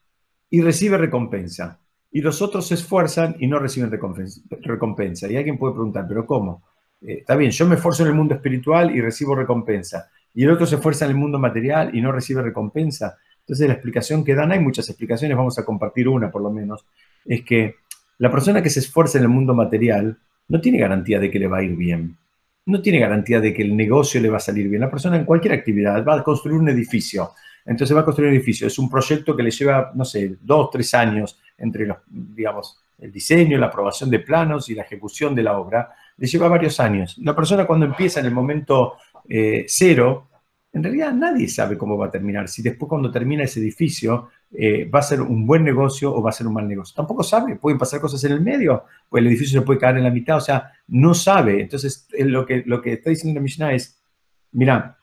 y 0.49 0.61
recibe 0.61 0.97
recompensa. 0.97 1.79
Y 2.11 2.21
los 2.21 2.41
otros 2.41 2.67
se 2.67 2.75
esfuerzan 2.75 3.35
y 3.39 3.47
no 3.47 3.57
reciben 3.59 3.91
recompensa. 3.91 5.31
Y 5.31 5.35
alguien 5.35 5.57
puede 5.57 5.73
preguntar, 5.73 6.05
¿pero 6.07 6.25
cómo? 6.25 6.63
Eh, 7.01 7.19
está 7.19 7.35
bien, 7.35 7.51
yo 7.51 7.65
me 7.65 7.75
esfuerzo 7.75 8.03
en 8.03 8.09
el 8.09 8.15
mundo 8.15 8.35
espiritual 8.35 8.95
y 8.95 9.01
recibo 9.01 9.35
recompensa. 9.35 10.09
Y 10.33 10.43
el 10.43 10.51
otro 10.51 10.65
se 10.65 10.75
esfuerza 10.75 11.05
en 11.05 11.11
el 11.11 11.17
mundo 11.17 11.39
material 11.39 11.95
y 11.95 12.01
no 12.01 12.11
recibe 12.11 12.41
recompensa. 12.41 13.17
Entonces 13.39 13.67
la 13.67 13.73
explicación 13.73 14.23
que 14.23 14.35
dan, 14.35 14.51
hay 14.51 14.59
muchas 14.59 14.89
explicaciones, 14.89 15.37
vamos 15.37 15.57
a 15.57 15.65
compartir 15.65 16.07
una 16.07 16.29
por 16.29 16.41
lo 16.41 16.51
menos, 16.51 16.85
es 17.25 17.43
que 17.43 17.75
la 18.17 18.31
persona 18.31 18.61
que 18.61 18.69
se 18.69 18.79
esfuerza 18.79 19.17
en 19.17 19.23
el 19.23 19.29
mundo 19.29 19.53
material 19.53 20.17
no 20.47 20.61
tiene 20.61 20.79
garantía 20.79 21.19
de 21.19 21.29
que 21.29 21.39
le 21.39 21.47
va 21.47 21.57
a 21.57 21.63
ir 21.63 21.75
bien. 21.75 22.17
No 22.65 22.81
tiene 22.81 22.99
garantía 22.99 23.39
de 23.39 23.53
que 23.53 23.61
el 23.61 23.75
negocio 23.75 24.19
le 24.19 24.29
va 24.29 24.37
a 24.37 24.41
salir 24.41 24.67
bien. 24.67 24.81
La 24.81 24.91
persona 24.91 25.17
en 25.17 25.25
cualquier 25.25 25.53
actividad 25.53 26.03
va 26.05 26.15
a 26.15 26.23
construir 26.23 26.57
un 26.57 26.69
edificio. 26.69 27.31
Entonces 27.65 27.95
va 27.95 28.01
a 28.01 28.05
construir 28.05 28.29
un 28.29 28.35
edificio. 28.35 28.67
Es 28.67 28.79
un 28.79 28.89
proyecto 28.89 29.35
que 29.35 29.43
le 29.43 29.51
lleva, 29.51 29.91
no 29.93 30.03
sé, 30.03 30.37
dos, 30.41 30.69
tres 30.71 30.93
años 30.93 31.39
entre 31.57 31.85
los, 31.85 31.97
digamos, 32.07 32.81
el 32.97 33.11
diseño, 33.11 33.57
la 33.57 33.67
aprobación 33.67 34.09
de 34.09 34.19
planos 34.19 34.69
y 34.69 34.75
la 34.75 34.83
ejecución 34.83 35.35
de 35.35 35.43
la 35.43 35.57
obra. 35.57 35.91
Le 36.17 36.27
lleva 36.27 36.47
varios 36.47 36.79
años. 36.79 37.17
La 37.19 37.35
persona 37.35 37.65
cuando 37.65 37.85
empieza 37.85 38.19
en 38.19 38.25
el 38.25 38.33
momento 38.33 38.95
eh, 39.29 39.65
cero, 39.67 40.29
en 40.73 40.83
realidad 40.83 41.13
nadie 41.13 41.47
sabe 41.47 41.77
cómo 41.77 41.97
va 41.97 42.07
a 42.07 42.11
terminar. 42.11 42.47
Si 42.47 42.61
después 42.61 42.89
cuando 42.89 43.11
termina 43.11 43.43
ese 43.43 43.59
edificio 43.59 44.29
eh, 44.51 44.85
va 44.85 44.99
a 44.99 45.03
ser 45.03 45.21
un 45.21 45.45
buen 45.45 45.63
negocio 45.63 46.13
o 46.13 46.21
va 46.21 46.29
a 46.29 46.33
ser 46.33 46.47
un 46.47 46.53
mal 46.53 46.67
negocio. 46.67 46.95
Tampoco 46.95 47.23
sabe, 47.23 47.55
pueden 47.55 47.77
pasar 47.77 47.99
cosas 47.99 48.23
en 48.23 48.31
el 48.31 48.41
medio, 48.41 48.85
pues 49.09 49.21
el 49.21 49.27
edificio 49.27 49.59
se 49.59 49.65
puede 49.65 49.79
caer 49.79 49.97
en 49.97 50.03
la 50.03 50.09
mitad, 50.09 50.37
o 50.37 50.41
sea, 50.41 50.71
no 50.87 51.13
sabe. 51.13 51.61
Entonces, 51.61 52.07
lo 52.17 52.45
que, 52.45 52.63
lo 52.65 52.81
que 52.81 52.93
está 52.93 53.09
diciendo 53.09 53.39
la 53.39 53.43
Mishnah 53.43 53.73
es, 53.73 53.99
mira, 54.53 54.97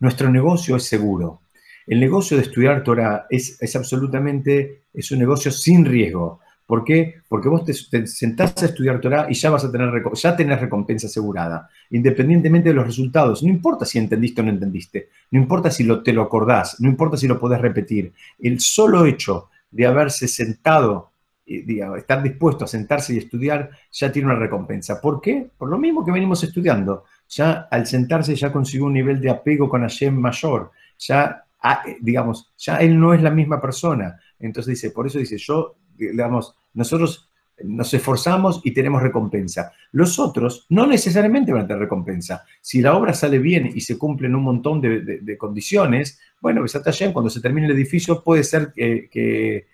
nuestro 0.00 0.30
negocio 0.30 0.76
es 0.76 0.84
seguro. 0.84 1.42
El 1.86 2.00
negocio 2.00 2.36
de 2.36 2.42
estudiar 2.42 2.82
Torah 2.82 3.26
es, 3.30 3.60
es 3.62 3.76
absolutamente, 3.76 4.86
es 4.92 5.10
un 5.12 5.20
negocio 5.20 5.52
sin 5.52 5.84
riesgo. 5.84 6.40
¿Por 6.66 6.82
qué? 6.82 7.22
Porque 7.28 7.48
vos 7.48 7.64
te, 7.64 8.06
sentás 8.06 8.60
a 8.60 8.66
estudiar 8.66 9.00
Torah 9.00 9.28
y 9.30 9.34
ya 9.34 9.50
vas 9.50 9.64
a 9.64 9.70
tener, 9.70 9.88
ya 10.14 10.36
tenés 10.36 10.60
recompensa 10.60 11.06
asegurada, 11.06 11.70
independientemente 11.90 12.70
de 12.70 12.74
los 12.74 12.86
resultados. 12.86 13.42
No 13.44 13.48
importa 13.48 13.84
si 13.84 13.98
entendiste 13.98 14.40
o 14.40 14.44
no 14.44 14.50
entendiste, 14.50 15.08
no 15.30 15.40
importa 15.40 15.70
si 15.70 15.86
te 16.02 16.12
lo 16.12 16.22
acordás, 16.22 16.80
no 16.80 16.88
importa 16.88 17.16
si 17.16 17.28
lo 17.28 17.38
podés 17.38 17.60
repetir. 17.60 18.12
El 18.40 18.58
solo 18.58 19.06
hecho 19.06 19.48
de 19.70 19.86
haberse 19.86 20.26
sentado, 20.26 21.12
digamos, 21.46 21.98
estar 21.98 22.20
dispuesto 22.20 22.64
a 22.64 22.68
sentarse 22.68 23.14
y 23.14 23.18
estudiar, 23.18 23.70
ya 23.92 24.10
tiene 24.10 24.26
una 24.26 24.38
recompensa. 24.38 25.00
¿Por 25.00 25.20
qué? 25.20 25.48
Por 25.56 25.68
lo 25.68 25.78
mismo 25.78 26.04
que 26.04 26.10
venimos 26.10 26.42
estudiando. 26.42 27.04
Ya 27.28 27.68
al 27.70 27.86
sentarse 27.86 28.34
ya 28.34 28.52
consiguió 28.52 28.86
un 28.86 28.94
nivel 28.94 29.20
de 29.20 29.30
apego 29.30 29.68
con 29.68 29.82
Hashem 29.82 30.16
mayor. 30.16 30.72
Ya, 30.98 31.44
ah, 31.60 31.82
eh, 31.86 31.98
digamos, 32.00 32.52
ya 32.56 32.78
él 32.78 32.98
no 32.98 33.14
es 33.14 33.22
la 33.22 33.30
misma 33.30 33.60
persona. 33.60 34.18
Entonces 34.40 34.74
dice, 34.74 34.90
por 34.90 35.06
eso 35.06 35.20
dice, 35.20 35.38
yo 35.38 35.76
digamos, 35.96 36.54
nosotros 36.74 37.30
nos 37.64 37.92
esforzamos 37.94 38.60
y 38.64 38.72
tenemos 38.72 39.02
recompensa. 39.02 39.72
Los 39.92 40.18
otros 40.18 40.66
no 40.68 40.86
necesariamente 40.86 41.52
van 41.52 41.62
a 41.62 41.66
tener 41.66 41.80
recompensa. 41.80 42.44
Si 42.60 42.80
la 42.82 42.94
obra 42.96 43.14
sale 43.14 43.38
bien 43.38 43.70
y 43.74 43.80
se 43.80 43.98
cumplen 43.98 44.34
un 44.34 44.42
montón 44.42 44.80
de, 44.80 45.36
condiciones, 45.38 46.20
bueno, 46.40 46.64
cuando 47.12 47.30
se 47.30 47.40
termine 47.40 47.66
el 47.66 47.72
edificio 47.72 48.22
puede 48.22 48.44
ser 48.44 48.72
que, 48.74 49.66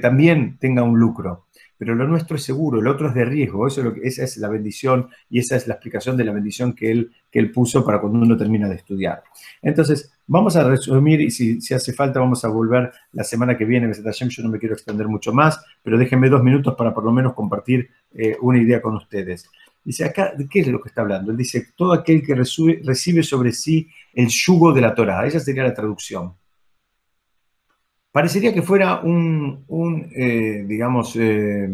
también 0.00 0.56
tenga 0.58 0.82
un 0.82 0.98
lucro. 0.98 1.46
Pero 1.76 1.94
lo 1.94 2.08
nuestro 2.08 2.36
es 2.36 2.42
seguro, 2.42 2.80
lo 2.80 2.90
otro 2.90 3.08
es 3.08 3.14
de 3.14 3.24
riesgo. 3.24 3.68
Eso 3.68 3.82
es 3.82 3.84
lo 3.84 3.94
que, 3.94 4.00
esa 4.02 4.24
es 4.24 4.36
la 4.38 4.48
bendición 4.48 5.10
y 5.30 5.38
esa 5.38 5.54
es 5.54 5.68
la 5.68 5.74
explicación 5.74 6.16
de 6.16 6.24
la 6.24 6.32
bendición 6.32 6.72
que 6.72 6.90
él, 6.90 7.12
que 7.30 7.38
él 7.38 7.52
puso 7.52 7.84
para 7.84 8.00
cuando 8.00 8.18
uno 8.18 8.36
termina 8.36 8.68
de 8.68 8.74
estudiar. 8.74 9.22
Entonces, 9.62 10.12
Vamos 10.30 10.56
a 10.56 10.68
resumir 10.68 11.22
y 11.22 11.30
si, 11.30 11.58
hace 11.72 11.94
falta 11.94 12.20
vamos 12.20 12.44
a 12.44 12.48
volver 12.48 12.92
la 13.12 13.24
semana 13.24 13.56
que 13.56 13.64
viene. 13.64 13.90
Yo 13.90 14.42
no 14.42 14.50
me 14.50 14.58
quiero 14.58 14.74
extender 14.74 15.08
mucho 15.08 15.32
más, 15.32 15.58
pero 15.82 15.96
déjenme 15.96 16.28
dos 16.28 16.42
minutos 16.42 16.74
para 16.76 16.92
por 16.92 17.02
lo 17.02 17.12
menos 17.12 17.32
compartir 17.32 17.88
eh, 18.12 18.36
una 18.42 18.58
idea 18.58 18.82
con 18.82 18.94
ustedes. 18.94 19.48
Dice 19.82 20.04
acá, 20.04 20.34
¿de 20.36 20.46
qué 20.46 20.60
es 20.60 20.66
lo 20.66 20.82
que 20.82 20.90
está 20.90 21.00
hablando? 21.00 21.30
Él 21.30 21.36
dice, 21.38 21.68
todo 21.74 21.94
aquel 21.94 22.22
que 22.22 22.34
recibe 22.34 23.22
sobre 23.22 23.52
sí 23.52 23.88
el 24.12 24.28
yugo 24.28 24.74
de 24.74 24.82
la 24.82 24.94
Torah. 24.94 25.26
Esa 25.26 25.40
sería 25.40 25.62
la 25.62 25.72
traducción. 25.72 26.34
Parecería 28.12 28.52
que 28.52 28.60
fuera 28.60 29.00
un, 29.00 29.64
eh, 30.14 30.62
digamos, 30.68 31.16
eh, 31.16 31.70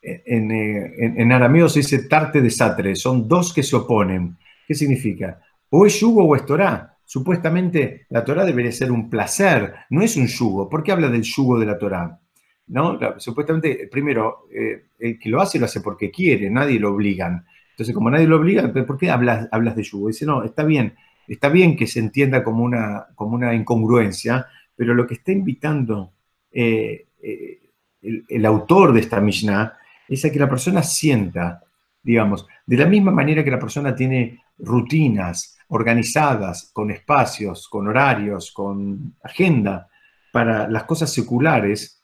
en, 0.00 0.50
en, 0.52 1.32
arameo 1.32 1.68
se 1.68 1.80
dice 1.80 2.04
tarte 2.04 2.40
de 2.40 2.50
satre, 2.50 2.94
son 2.94 3.26
dos 3.26 3.52
que 3.52 3.64
se 3.64 3.74
oponen. 3.74 4.36
¿Qué 4.68 4.74
significa? 4.76 5.40
O 5.70 5.84
es 5.84 5.98
yugo 5.98 6.22
o 6.22 6.36
es 6.36 6.46
Torah. 6.46 6.93
Supuestamente 7.14 8.06
la 8.10 8.24
Torah 8.24 8.44
debería 8.44 8.72
ser 8.72 8.90
un 8.90 9.08
placer, 9.08 9.72
no 9.90 10.02
es 10.02 10.16
un 10.16 10.26
yugo. 10.26 10.68
¿Por 10.68 10.82
qué 10.82 10.90
habla 10.90 11.08
del 11.08 11.22
yugo 11.22 11.60
de 11.60 11.66
la 11.66 11.78
Torah? 11.78 12.18
¿No? 12.66 12.98
Supuestamente, 13.18 13.88
primero, 13.88 14.48
eh, 14.52 14.86
el 14.98 15.16
que 15.20 15.28
lo 15.28 15.40
hace 15.40 15.60
lo 15.60 15.66
hace 15.66 15.80
porque 15.80 16.10
quiere, 16.10 16.50
nadie 16.50 16.80
lo 16.80 16.92
obligan. 16.92 17.46
Entonces, 17.70 17.94
como 17.94 18.10
nadie 18.10 18.26
lo 18.26 18.38
obliga, 18.38 18.66
¿por 18.72 18.98
qué 18.98 19.10
hablas, 19.12 19.76
de 19.76 19.82
yugo? 19.84 20.08
Dice, 20.08 20.26
no, 20.26 20.42
está 20.42 20.64
bien, 20.64 20.96
está 21.28 21.50
bien 21.50 21.76
que 21.76 21.86
se 21.86 22.00
entienda 22.00 22.42
como 22.42 22.64
una, 22.64 23.06
como 23.14 23.36
una 23.36 23.54
incongruencia, 23.54 24.48
pero 24.74 24.92
lo 24.92 25.06
que 25.06 25.14
está 25.14 25.30
invitando 25.30 26.14
eh, 26.50 27.06
eh, 27.22 27.60
el, 28.02 28.24
el, 28.28 28.44
autor 28.44 28.92
de 28.92 28.98
esta 28.98 29.20
Mishnah 29.20 29.74
es 30.08 30.24
a 30.24 30.32
que 30.32 30.40
la 30.40 30.50
persona 30.50 30.82
sienta, 30.82 31.62
digamos, 32.04 32.46
de 32.66 32.76
la 32.76 32.86
misma 32.86 33.10
manera 33.10 33.42
que 33.42 33.50
la 33.50 33.58
persona 33.58 33.94
tiene 33.94 34.42
rutinas, 34.58 35.58
organizadas, 35.68 36.70
con 36.72 36.90
espacios, 36.90 37.68
con 37.68 37.88
horarios, 37.88 38.52
con 38.52 39.14
agenda 39.22 39.88
para 40.32 40.68
las 40.68 40.84
cosas 40.84 41.12
seculares, 41.12 42.02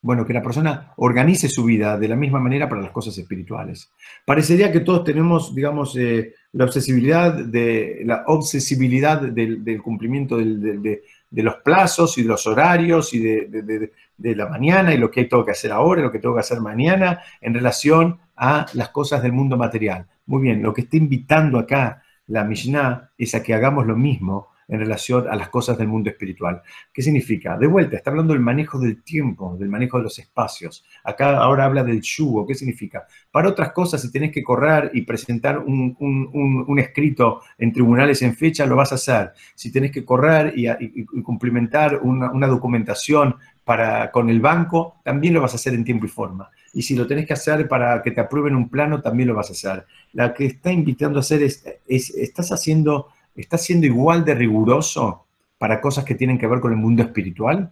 bueno, 0.00 0.24
que 0.24 0.32
la 0.32 0.42
persona 0.42 0.92
organice 0.96 1.48
su 1.48 1.64
vida 1.64 1.98
de 1.98 2.08
la 2.08 2.16
misma 2.16 2.38
manera 2.38 2.68
para 2.68 2.80
las 2.80 2.92
cosas 2.92 3.18
espirituales. 3.18 3.90
Parecería 4.24 4.70
que 4.70 4.80
todos 4.80 5.04
tenemos, 5.04 5.54
digamos, 5.54 5.96
eh, 5.96 6.34
la 6.52 6.64
obsesibilidad 6.64 7.32
de 7.32 8.02
la 8.04 8.22
obsesibilidad 8.26 9.20
del, 9.20 9.82
cumplimiento 9.82 10.38
de, 10.38 11.02
los 11.30 11.56
plazos 11.56 12.16
y 12.16 12.22
de 12.22 12.28
los 12.28 12.46
horarios 12.46 13.12
y 13.12 13.18
de, 13.18 13.92
la 14.18 14.48
mañana 14.48 14.92
y 14.92 14.98
lo 14.98 15.10
que 15.10 15.24
tengo 15.24 15.44
que 15.44 15.52
hacer 15.52 15.72
ahora, 15.72 16.02
lo 16.02 16.10
que 16.10 16.18
tengo 16.18 16.34
que 16.34 16.40
hacer 16.40 16.60
mañana 16.60 17.20
en 17.40 17.54
relación 17.54 18.18
a 18.36 18.66
las 18.74 18.90
cosas 18.90 19.22
del 19.22 19.32
mundo 19.32 19.56
material. 19.56 20.06
Muy 20.26 20.42
bien, 20.42 20.62
lo 20.62 20.74
que 20.74 20.82
está 20.82 20.96
invitando 20.96 21.58
acá 21.58 22.02
la 22.26 22.44
Mishnah 22.44 23.10
es 23.16 23.34
a 23.34 23.42
que 23.42 23.54
hagamos 23.54 23.86
lo 23.86 23.96
mismo 23.96 24.48
en 24.68 24.80
relación 24.80 25.26
a 25.28 25.34
las 25.34 25.48
cosas 25.48 25.78
del 25.78 25.88
mundo 25.88 26.10
espiritual. 26.10 26.62
¿Qué 26.92 27.02
significa? 27.02 27.56
De 27.56 27.66
vuelta, 27.66 27.96
está 27.96 28.10
hablando 28.10 28.34
del 28.34 28.42
manejo 28.42 28.78
del 28.78 29.02
tiempo, 29.02 29.56
del 29.58 29.68
manejo 29.68 29.96
de 29.96 30.04
los 30.04 30.18
espacios. 30.18 30.84
Acá 31.02 31.38
ahora 31.38 31.64
habla 31.64 31.82
del 31.82 32.02
yugo. 32.02 32.46
¿Qué 32.46 32.54
significa? 32.54 33.06
Para 33.30 33.48
otras 33.48 33.72
cosas, 33.72 34.02
si 34.02 34.12
tenés 34.12 34.30
que 34.30 34.44
correr 34.44 34.90
y 34.92 35.02
presentar 35.02 35.58
un, 35.58 36.76
escrito 36.78 37.40
en 37.56 37.72
tribunales 37.72 38.20
en 38.20 38.36
fecha, 38.36 38.66
lo 38.66 38.76
vas 38.76 38.92
a 38.92 38.96
hacer. 38.96 39.32
Si 39.54 39.72
tenés 39.72 39.90
que 39.90 40.04
correr 40.04 40.52
y, 40.54 41.04
cumplimentar 41.22 42.00
una, 42.02 42.46
documentación 42.46 43.36
para, 43.68 44.10
con 44.10 44.30
el 44.30 44.40
banco, 44.40 44.94
también 45.04 45.34
lo 45.34 45.42
vas 45.42 45.52
a 45.52 45.56
hacer 45.56 45.74
en 45.74 45.84
tiempo 45.84 46.06
y 46.06 46.08
forma. 46.08 46.48
Y 46.72 46.80
si 46.80 46.96
lo 46.96 47.06
tenés 47.06 47.26
que 47.26 47.34
hacer 47.34 47.68
para 47.68 48.00
que 48.00 48.12
te 48.12 48.22
aprueben 48.22 48.56
un 48.56 48.70
plano, 48.70 49.02
también 49.02 49.28
lo 49.28 49.34
vas 49.34 49.50
a 49.50 49.52
hacer. 49.52 49.84
La 50.14 50.32
que 50.32 50.46
está 50.46 50.72
invitando 50.72 51.18
a 51.18 51.20
hacer 51.20 51.42
es, 51.42 51.62
estás 51.86 52.50
haciendo, 52.50 53.08
estás 53.36 53.62
siendo 53.62 53.84
igual 53.84 54.24
de 54.24 54.34
riguroso 54.34 55.26
para 55.58 55.82
cosas 55.82 56.06
que 56.06 56.14
tienen 56.14 56.38
que 56.38 56.46
ver 56.46 56.60
con 56.60 56.72
el 56.72 56.78
mundo 56.78 57.02
espiritual. 57.02 57.70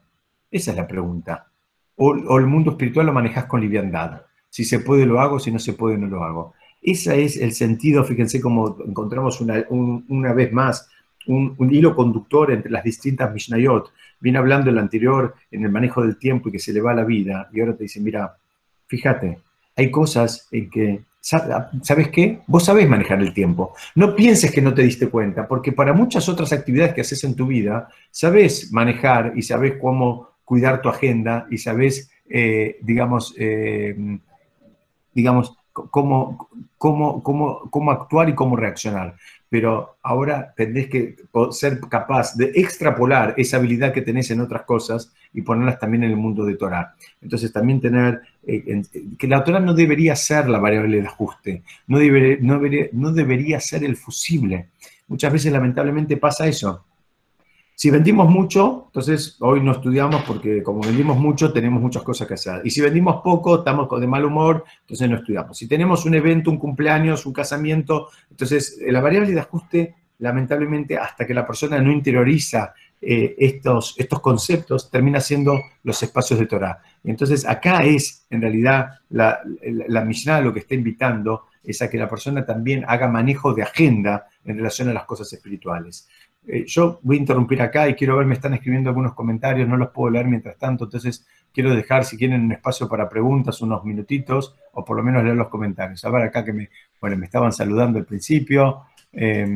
Esa 0.50 0.72
es 0.72 0.76
la 0.76 0.86
pregunta. 0.86 1.46
O, 1.96 2.38
el 2.38 2.46
mundo 2.46 2.72
espiritual 2.72 3.06
lo 3.06 3.14
manejas 3.14 3.46
con 3.46 3.62
liviandad. 3.62 4.20
Si 4.50 4.66
se 4.66 4.80
puede, 4.80 5.06
lo 5.06 5.18
hago, 5.18 5.38
si 5.38 5.50
no 5.50 5.58
se 5.58 5.72
puede, 5.72 5.96
no 5.96 6.08
lo 6.08 6.22
hago. 6.22 6.52
Ese 6.82 7.24
es 7.24 7.38
el 7.38 7.52
sentido, 7.52 8.04
fíjense 8.04 8.38
cómo 8.38 8.76
encontramos 8.86 9.40
una, 9.40 10.32
vez 10.34 10.52
más 10.52 10.90
un, 11.26 11.56
hilo 11.70 11.94
conductor 11.94 12.50
entre 12.50 12.70
las 12.70 12.84
distintas 12.84 13.32
Mishnayot. 13.32 13.92
Viene 14.20 14.38
hablando 14.38 14.70
el 14.70 14.78
anterior 14.78 15.34
en 15.50 15.64
el 15.64 15.70
manejo 15.70 16.02
del 16.02 16.16
tiempo 16.16 16.48
y 16.48 16.52
que 16.52 16.58
se 16.58 16.72
le 16.72 16.80
va 16.80 16.94
la 16.94 17.04
vida, 17.04 17.48
y 17.52 17.60
ahora 17.60 17.76
te 17.76 17.84
dice, 17.84 18.00
mira, 18.00 18.36
fíjate, 18.86 19.38
hay 19.76 19.90
cosas 19.90 20.48
en 20.50 20.70
que, 20.70 21.00
¿sabes 21.20 22.08
qué? 22.08 22.40
Vos 22.46 22.64
sabés 22.64 22.88
manejar 22.88 23.20
el 23.20 23.34
tiempo. 23.34 23.74
No 23.94 24.14
pienses 24.14 24.50
que 24.50 24.62
no 24.62 24.72
te 24.72 24.82
diste 24.82 25.08
cuenta, 25.08 25.46
porque 25.46 25.72
para 25.72 25.92
muchas 25.92 26.28
otras 26.28 26.52
actividades 26.52 26.94
que 26.94 27.02
haces 27.02 27.22
en 27.24 27.34
tu 27.34 27.46
vida, 27.46 27.88
sabés 28.10 28.72
manejar 28.72 29.32
y 29.36 29.42
sabés 29.42 29.74
cómo 29.80 30.30
cuidar 30.44 30.80
tu 30.80 30.88
agenda 30.88 31.46
y 31.50 31.58
sabés, 31.58 32.10
eh, 32.28 32.78
digamos, 32.80 33.34
eh, 33.36 34.18
digamos, 35.12 35.58
cómo, 35.72 36.48
cómo, 36.78 37.22
cómo, 37.22 37.70
cómo 37.70 37.90
actuar 37.90 38.28
y 38.28 38.34
cómo 38.34 38.56
reaccionar 38.56 39.16
pero 39.56 39.96
ahora 40.02 40.52
tendés 40.54 40.86
que 40.86 41.16
ser 41.50 41.80
capaz 41.88 42.36
de 42.36 42.52
extrapolar 42.56 43.32
esa 43.38 43.56
habilidad 43.56 43.90
que 43.90 44.02
tenés 44.02 44.30
en 44.30 44.42
otras 44.42 44.64
cosas 44.64 45.14
y 45.32 45.40
ponerlas 45.40 45.78
también 45.78 46.04
en 46.04 46.10
el 46.10 46.18
mundo 46.18 46.44
de 46.44 46.56
Torah. 46.56 46.94
Entonces 47.22 47.50
también 47.50 47.80
tener 47.80 48.20
eh, 48.46 48.82
que 49.18 49.26
la 49.26 49.42
Torah 49.42 49.60
no 49.60 49.72
debería 49.72 50.14
ser 50.14 50.50
la 50.50 50.58
variable 50.58 51.00
de 51.00 51.06
ajuste, 51.06 51.62
no 51.86 53.12
debería 53.12 53.58
ser 53.58 53.82
el 53.82 53.96
fusible. 53.96 54.68
Muchas 55.08 55.32
veces 55.32 55.50
lamentablemente 55.50 56.18
pasa 56.18 56.46
eso. 56.46 56.84
Si 57.78 57.90
vendimos 57.90 58.26
mucho, 58.30 58.84
entonces 58.86 59.36
hoy 59.40 59.60
no 59.60 59.72
estudiamos 59.72 60.22
porque 60.22 60.62
como 60.62 60.80
vendimos 60.80 61.18
mucho 61.18 61.52
tenemos 61.52 61.78
muchas 61.78 62.02
cosas 62.02 62.26
que 62.26 62.32
hacer. 62.32 62.62
Y 62.64 62.70
si 62.70 62.80
vendimos 62.80 63.20
poco, 63.22 63.58
estamos 63.58 63.86
de 64.00 64.06
mal 64.06 64.24
humor, 64.24 64.64
entonces 64.80 65.10
no 65.10 65.16
estudiamos. 65.16 65.58
Si 65.58 65.68
tenemos 65.68 66.06
un 66.06 66.14
evento, 66.14 66.50
un 66.50 66.56
cumpleaños, 66.56 67.26
un 67.26 67.34
casamiento, 67.34 68.08
entonces 68.30 68.78
la 68.80 69.02
variable 69.02 69.30
de 69.32 69.40
ajuste, 69.40 69.94
lamentablemente, 70.20 70.96
hasta 70.96 71.26
que 71.26 71.34
la 71.34 71.46
persona 71.46 71.78
no 71.78 71.92
interioriza 71.92 72.72
eh, 72.98 73.34
estos, 73.38 73.94
estos 73.98 74.20
conceptos, 74.20 74.90
termina 74.90 75.20
siendo 75.20 75.60
los 75.82 76.02
espacios 76.02 76.40
de 76.40 76.46
Torah. 76.46 76.80
Entonces 77.04 77.46
acá 77.46 77.84
es, 77.84 78.24
en 78.30 78.40
realidad, 78.40 78.88
la, 79.10 79.38
la, 79.86 80.02
la 80.02 80.40
lo 80.40 80.54
que 80.54 80.60
está 80.60 80.74
invitando 80.74 81.42
es 81.62 81.82
a 81.82 81.90
que 81.90 81.98
la 81.98 82.08
persona 82.08 82.46
también 82.46 82.84
haga 82.88 83.06
manejo 83.08 83.52
de 83.52 83.64
agenda 83.64 84.28
en 84.46 84.56
relación 84.56 84.88
a 84.88 84.94
las 84.94 85.04
cosas 85.04 85.30
espirituales. 85.32 86.08
Eh, 86.46 86.64
yo 86.66 87.00
voy 87.02 87.16
a 87.16 87.20
interrumpir 87.20 87.60
acá 87.60 87.88
y 87.88 87.94
quiero 87.94 88.16
ver, 88.16 88.26
me 88.26 88.34
están 88.34 88.54
escribiendo 88.54 88.90
algunos 88.90 89.14
comentarios, 89.14 89.68
no 89.68 89.76
los 89.76 89.90
puedo 89.90 90.10
leer 90.10 90.26
mientras 90.26 90.56
tanto, 90.58 90.84
entonces 90.84 91.26
quiero 91.52 91.74
dejar, 91.74 92.04
si 92.04 92.16
quieren, 92.16 92.44
un 92.44 92.52
espacio 92.52 92.88
para 92.88 93.08
preguntas, 93.08 93.60
unos 93.62 93.84
minutitos, 93.84 94.54
o 94.72 94.84
por 94.84 94.96
lo 94.96 95.02
menos 95.02 95.24
leer 95.24 95.36
los 95.36 95.48
comentarios. 95.48 96.04
A 96.04 96.10
ver 96.10 96.22
acá 96.22 96.44
que 96.44 96.52
me, 96.52 96.68
bueno, 97.00 97.16
me 97.16 97.26
estaban 97.26 97.52
saludando 97.52 97.98
al 97.98 98.04
principio. 98.04 98.82
Eh, 99.12 99.46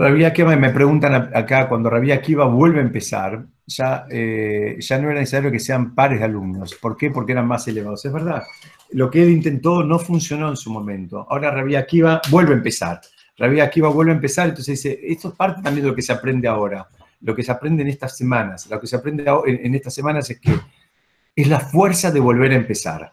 Rabia 0.00 0.28
Akiva, 0.28 0.54
me 0.54 0.70
preguntan 0.70 1.12
acá, 1.34 1.68
cuando 1.68 1.90
Rabia 1.90 2.14
Akiva 2.14 2.44
vuelve 2.44 2.78
a 2.78 2.82
empezar, 2.82 3.44
ya, 3.66 4.06
eh, 4.08 4.76
ya 4.78 4.96
no 5.00 5.10
era 5.10 5.18
necesario 5.18 5.50
que 5.50 5.58
sean 5.58 5.92
pares 5.92 6.20
de 6.20 6.24
alumnos. 6.24 6.76
¿Por 6.76 6.96
qué? 6.96 7.10
Porque 7.10 7.32
eran 7.32 7.48
más 7.48 7.66
elevados. 7.66 8.04
Es 8.04 8.12
verdad, 8.12 8.44
lo 8.92 9.10
que 9.10 9.24
él 9.24 9.30
intentó 9.30 9.82
no 9.82 9.98
funcionó 9.98 10.50
en 10.50 10.56
su 10.56 10.70
momento. 10.70 11.26
Ahora 11.28 11.50
Rabia 11.50 11.80
Akiva 11.80 12.20
vuelve 12.30 12.52
a 12.52 12.58
empezar. 12.58 13.00
Rabia 13.36 13.64
Akiva 13.64 13.88
vuelve 13.88 14.12
a 14.12 14.14
empezar, 14.14 14.48
entonces 14.48 14.80
dice, 14.80 15.00
esto 15.02 15.30
es 15.30 15.34
parte 15.34 15.62
también 15.62 15.82
de 15.82 15.90
lo 15.90 15.96
que 15.96 16.02
se 16.02 16.12
aprende 16.12 16.46
ahora, 16.46 16.86
lo 17.22 17.34
que 17.34 17.42
se 17.42 17.50
aprende 17.50 17.82
en 17.82 17.88
estas 17.88 18.16
semanas. 18.16 18.68
Lo 18.70 18.80
que 18.80 18.86
se 18.86 18.94
aprende 18.94 19.24
en 19.46 19.74
estas 19.74 19.94
semanas 19.94 20.30
es 20.30 20.38
que 20.38 20.52
es 21.34 21.48
la 21.48 21.58
fuerza 21.58 22.12
de 22.12 22.20
volver 22.20 22.52
a 22.52 22.56
empezar. 22.56 23.12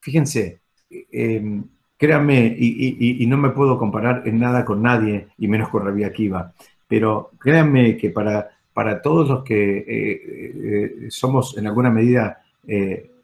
Fíjense, 0.00 0.62
eh, 0.88 1.60
créanme, 1.96 2.54
y, 2.58 3.24
no 3.26 3.36
me 3.36 3.50
puedo 3.50 3.78
comparar 3.78 4.22
en 4.26 4.38
nada 4.38 4.64
con 4.64 4.82
nadie, 4.82 5.28
y 5.38 5.48
menos 5.48 5.68
con 5.68 5.84
Rabia 5.84 6.08
Akiva, 6.08 6.52
pero 6.86 7.30
créanme 7.38 7.96
que 7.96 8.10
para, 8.10 8.48
para 8.72 9.00
todos 9.00 9.28
los 9.28 9.44
que 9.44 9.78
eh, 9.78 9.84
eh, 9.88 11.06
somos 11.08 11.56
en 11.56 11.66
alguna 11.66 11.90
medida 11.90 12.42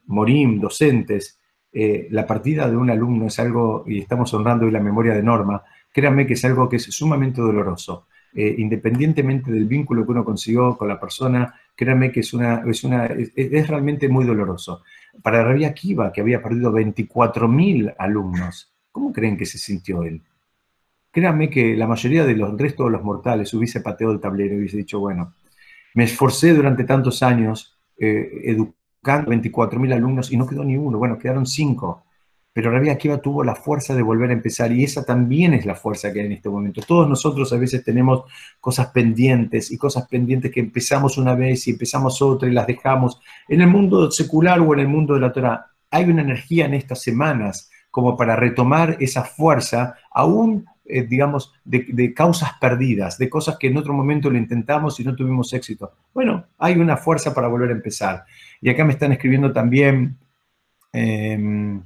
morim, 0.06 0.60
docentes, 0.60 1.38
eh, 1.72 2.08
la 2.10 2.26
partida 2.26 2.68
de 2.68 2.76
un 2.76 2.90
alumno 2.90 3.26
es 3.26 3.38
algo, 3.38 3.84
y 3.86 4.00
estamos 4.00 4.32
honrando 4.34 4.66
hoy 4.66 4.70
la 4.70 4.80
memoria 4.80 5.14
de 5.14 5.22
Norma, 5.22 5.62
créanme 5.90 6.26
que 6.26 6.34
es 6.34 6.44
algo 6.44 6.68
que 6.68 6.76
es 6.76 6.84
sumamente 6.84 7.40
doloroso. 7.40 8.06
Eh, 8.34 8.54
independientemente 8.58 9.50
del 9.52 9.66
vínculo 9.66 10.04
que 10.04 10.12
uno 10.12 10.24
consiguió 10.24 10.76
con 10.76 10.88
la 10.88 10.98
persona, 11.00 11.54
créanme 11.82 12.12
que 12.12 12.20
es, 12.20 12.32
una, 12.32 12.62
es, 12.66 12.84
una, 12.84 13.06
es, 13.06 13.68
realmente 13.68 14.08
muy 14.08 14.24
doloroso. 14.24 14.82
Para 15.22 15.42
Rabia 15.42 15.74
Kiva, 15.74 16.12
que 16.12 16.20
había 16.20 16.42
perdido 16.42 16.72
24.000 16.72 17.94
alumnos, 17.98 18.72
¿cómo 18.92 19.12
creen 19.12 19.36
que 19.36 19.46
se 19.46 19.58
sintió 19.58 20.02
él? 20.04 20.22
Créanme 21.10 21.50
que 21.50 21.76
la 21.76 21.86
mayoría 21.86 22.24
de 22.24 22.36
los 22.36 22.56
restos 22.56 22.86
de 22.86 22.92
los 22.92 23.02
mortales 23.02 23.52
hubiese 23.52 23.80
pateado 23.80 24.12
el 24.12 24.20
tablero 24.20 24.54
y 24.54 24.58
hubiese 24.58 24.76
dicho, 24.76 25.00
bueno, 25.00 25.34
me 25.94 26.04
esforcé 26.04 26.54
durante 26.54 26.84
tantos 26.84 27.22
años 27.22 27.76
eh, 27.98 28.56
24.000 29.02 29.92
alumnos 29.92 30.32
y 30.32 30.36
no 30.36 30.46
quedó 30.46 30.64
ni 30.64 30.76
uno, 30.76 30.98
bueno, 30.98 31.18
quedaron 31.18 31.46
cinco. 31.46 32.04
Pero 32.52 32.70
Rabia 32.70 32.92
Akiva 32.92 33.18
tuvo 33.18 33.42
la 33.44 33.54
fuerza 33.54 33.94
de 33.94 34.02
volver 34.02 34.30
a 34.30 34.34
empezar 34.34 34.72
y 34.72 34.84
esa 34.84 35.04
también 35.04 35.54
es 35.54 35.64
la 35.64 35.74
fuerza 35.74 36.12
que 36.12 36.20
hay 36.20 36.26
en 36.26 36.32
este 36.32 36.50
momento. 36.50 36.82
Todos 36.86 37.08
nosotros 37.08 37.50
a 37.52 37.56
veces 37.56 37.82
tenemos 37.82 38.24
cosas 38.60 38.88
pendientes 38.88 39.70
y 39.70 39.78
cosas 39.78 40.06
pendientes 40.06 40.50
que 40.50 40.60
empezamos 40.60 41.16
una 41.16 41.34
vez 41.34 41.66
y 41.66 41.70
empezamos 41.70 42.20
otra 42.20 42.48
y 42.48 42.52
las 42.52 42.66
dejamos. 42.66 43.20
En 43.48 43.62
el 43.62 43.68
mundo 43.68 44.10
secular 44.10 44.60
o 44.60 44.74
en 44.74 44.80
el 44.80 44.88
mundo 44.88 45.14
de 45.14 45.20
la 45.20 45.32
Torah 45.32 45.66
hay 45.90 46.04
una 46.04 46.22
energía 46.22 46.66
en 46.66 46.74
estas 46.74 47.00
semanas 47.00 47.70
como 47.90 48.16
para 48.16 48.36
retomar 48.36 48.96
esa 49.00 49.22
fuerza, 49.22 49.96
aún, 50.10 50.66
eh, 50.84 51.02
digamos, 51.02 51.52
de, 51.64 51.86
de, 51.88 52.14
causas 52.14 52.52
perdidas, 52.58 53.18
de 53.18 53.28
cosas 53.28 53.58
que 53.58 53.66
en 53.66 53.76
otro 53.76 53.92
momento 53.92 54.30
lo 54.30 54.38
intentamos 54.38 54.98
y 54.98 55.04
no 55.04 55.14
tuvimos 55.14 55.52
éxito. 55.52 55.92
Bueno, 56.14 56.46
hay 56.58 56.74
una 56.76 56.96
fuerza 56.96 57.34
para 57.34 57.48
volver 57.48 57.68
a 57.68 57.74
empezar. 57.74 58.24
Y 58.62 58.70
acá 58.70 58.84
me 58.84 58.92
están 58.92 59.12
escribiendo 59.12 59.52
también... 59.52 60.18
Em, 60.92 61.82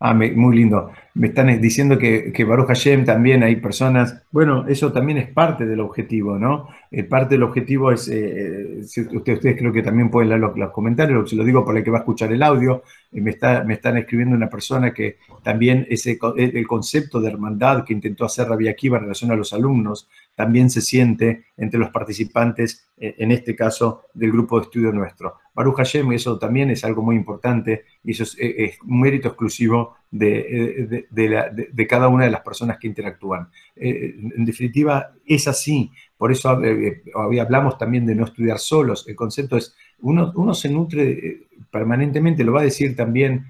ah, 0.00 0.14
muy 0.14 0.56
lindo. 0.56 0.90
Me 1.14 1.28
están 1.28 1.60
diciendo 1.60 1.98
que, 1.98 2.32
que 2.32 2.44
Baruch 2.44 2.68
Hashem 2.68 3.04
también 3.04 3.42
hay 3.42 3.56
personas. 3.56 4.22
Bueno, 4.30 4.66
eso 4.68 4.92
también 4.92 5.18
es 5.18 5.28
parte 5.30 5.66
del 5.66 5.80
objetivo, 5.80 6.38
¿no? 6.38 6.68
Eh, 6.90 7.04
parte 7.04 7.34
del 7.34 7.42
objetivo 7.42 7.90
es. 7.92 8.08
Eh, 8.08 8.80
ustedes, 9.12 9.56
creo 9.58 9.72
que 9.72 9.82
también 9.82 10.10
pueden 10.10 10.28
leer 10.30 10.40
los, 10.40 10.70
comentarios, 10.70 11.28
se 11.28 11.36
lo 11.36 11.44
digo 11.44 11.64
por 11.64 11.76
el 11.76 11.84
que 11.84 11.90
va 11.90 11.98
a 11.98 12.00
escuchar 12.00 12.32
el 12.32 12.42
audio. 12.42 12.82
Eh, 13.12 13.20
me, 13.20 13.30
está, 13.30 13.64
me 13.64 13.74
están 13.74 13.96
escribiendo 13.96 14.36
una 14.36 14.48
persona 14.48 14.92
que 14.92 15.18
también 15.42 15.86
ese, 15.90 16.18
el 16.36 16.66
concepto 16.66 17.20
de 17.20 17.28
hermandad 17.28 17.84
que 17.84 17.92
intentó 17.92 18.24
hacer 18.24 18.48
Rabia 18.48 18.70
Akiva 18.70 18.98
en 18.98 19.04
relación 19.04 19.30
a 19.30 19.36
los 19.36 19.52
alumnos 19.52 20.08
también 20.38 20.70
se 20.70 20.82
siente 20.82 21.46
entre 21.56 21.80
los 21.80 21.90
participantes, 21.90 22.88
eh, 22.96 23.16
en 23.18 23.32
este 23.32 23.56
caso, 23.56 24.04
del 24.14 24.30
grupo 24.30 24.60
de 24.60 24.66
estudio 24.66 24.92
nuestro. 24.92 25.34
Baruch 25.58 25.78
Hashem, 25.78 26.12
eso 26.12 26.38
también 26.38 26.70
es 26.70 26.84
algo 26.84 27.02
muy 27.02 27.16
importante 27.16 27.84
y 28.04 28.12
eso 28.12 28.22
es, 28.22 28.36
eh, 28.38 28.76
un 28.86 29.00
mérito 29.00 29.26
exclusivo 29.26 29.96
de, 30.08 31.04
de, 31.10 31.86
cada 31.88 32.06
una 32.06 32.26
de 32.26 32.30
las 32.30 32.42
personas 32.42 32.78
que 32.78 32.86
interactúan. 32.86 33.48
Eh, 33.74 34.14
en 34.36 34.44
definitiva, 34.44 35.14
es 35.26 35.48
así. 35.48 35.90
Por 36.16 36.30
eso 36.30 36.48
hablamos 37.40 37.76
también 37.76 38.06
de 38.06 38.14
no 38.14 38.24
estudiar 38.24 38.60
solos. 38.60 39.04
El 39.08 39.16
concepto 39.16 39.56
es, 39.56 39.74
uno, 40.00 40.32
uno 40.36 40.54
se 40.54 40.68
nutre 40.68 41.48
permanentemente, 41.72 42.44
lo 42.44 42.52
va 42.52 42.60
a 42.60 42.70
decir 42.70 42.94
también 42.94 43.46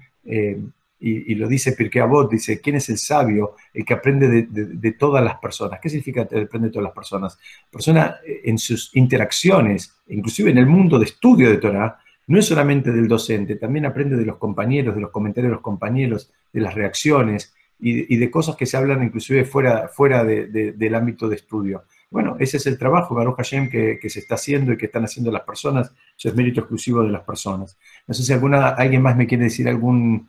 y, 1.01 1.35
lo 1.35 1.47
dice 1.47 1.71
Pirkei 1.73 2.01
Avot, 2.01 2.29
dice, 2.29 2.59
¿quién 2.59 2.75
es 2.75 2.89
el 2.89 2.97
sabio? 2.97 3.55
El 3.73 3.85
que 3.85 3.93
aprende 3.93 4.47
de, 4.49 4.91
todas 4.93 5.23
las 5.23 5.37
personas. 5.37 5.79
¿Qué 5.79 5.89
significa 5.89 6.23
aprende 6.23 6.67
de 6.67 6.71
todas 6.71 6.83
las 6.83 6.93
personas? 6.93 7.39
Persona 7.71 8.17
eh, 8.25 8.41
en 8.43 8.57
sus 8.57 8.93
interacciones, 8.95 9.95
inclusive 10.07 10.51
en 10.51 10.57
el 10.57 10.65
mundo 10.65 10.99
de 10.99 11.05
estudio 11.05 11.49
de 11.49 11.57
Torah, 11.57 11.97
no 12.27 12.37
es 12.37 12.45
solamente 12.45 12.91
del 12.91 13.07
docente, 13.07 13.55
también 13.55 13.85
aprende 13.85 14.17
de 14.17 14.25
los 14.25 14.37
compañeros, 14.37 14.93
de 14.93 15.01
los 15.01 15.09
comentarios 15.09 15.49
de 15.49 15.55
los 15.55 15.63
compañeros, 15.63 16.31
de 16.51 16.61
las 16.61 16.75
reacciones 16.75 17.55
y, 17.79 18.17
de 18.17 18.29
cosas 18.29 18.57
que 18.57 18.65
se 18.65 18.75
hablan 18.75 19.01
inclusive 19.01 19.45
fuera, 19.45 19.87
fuera 19.87 20.25
del 20.25 20.95
ámbito 20.95 21.29
de 21.29 21.37
estudio. 21.37 21.85
Bueno, 22.11 22.35
ese 22.39 22.57
es 22.57 22.67
el 22.67 22.77
trabajo, 22.77 23.15
Baruch 23.15 23.37
Hashem, 23.37 23.69
que, 23.69 23.97
que, 23.99 24.09
se 24.09 24.19
está 24.19 24.35
haciendo 24.35 24.73
y 24.73 24.77
que 24.77 24.87
están 24.87 25.05
haciendo 25.05 25.31
las 25.31 25.43
personas. 25.43 25.93
Eso 26.17 26.29
es 26.29 26.35
mérito 26.35 26.59
exclusivo 26.59 27.03
de 27.03 27.09
las 27.09 27.21
personas. 27.21 27.77
No 28.05 28.13
sé 28.13 28.23
si 28.23 28.33
alguna, 28.33 28.69
alguien 28.69 29.01
más 29.01 29.15
me 29.15 29.25
quiere 29.25 29.45
decir 29.45 29.69
algún, 29.69 30.27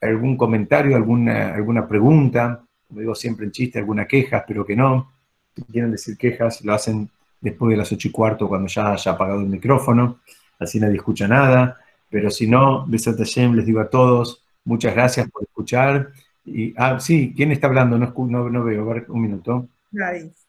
algún 0.00 0.36
comentario, 0.36 0.96
alguna, 0.96 1.54
alguna 1.54 1.86
pregunta, 1.86 2.62
como 2.86 3.00
digo 3.00 3.14
siempre 3.14 3.46
en 3.46 3.52
chiste, 3.52 3.78
alguna 3.78 4.06
queja, 4.06 4.38
espero 4.38 4.64
que 4.64 4.76
no. 4.76 5.12
Si 5.54 5.62
quieren 5.64 5.90
decir 5.90 6.16
quejas, 6.16 6.64
lo 6.64 6.74
hacen 6.74 7.08
después 7.40 7.70
de 7.70 7.76
las 7.76 7.90
ocho 7.92 8.08
y 8.08 8.10
cuarto, 8.10 8.48
cuando 8.48 8.68
ya 8.68 8.92
haya 8.92 9.12
apagado 9.12 9.40
el 9.40 9.46
micrófono, 9.46 10.20
así 10.58 10.78
nadie 10.80 10.96
escucha 10.96 11.26
nada. 11.26 11.78
Pero 12.08 12.30
si 12.30 12.46
no, 12.46 12.86
Besat 12.86 13.18
Hashem, 13.18 13.54
les 13.54 13.66
digo 13.66 13.80
a 13.80 13.90
todos, 13.90 14.44
muchas 14.64 14.94
gracias 14.94 15.28
por 15.30 15.42
escuchar. 15.42 16.12
Y, 16.44 16.72
ah, 16.76 17.00
sí, 17.00 17.32
¿quién 17.36 17.52
está 17.52 17.66
hablando? 17.66 17.98
No, 17.98 18.12
no, 18.16 18.50
no 18.50 18.64
veo, 18.64 18.88
a 18.90 18.94
ver, 18.94 19.06
un 19.08 19.22
minuto. 19.22 19.68
Gladys. 19.90 20.46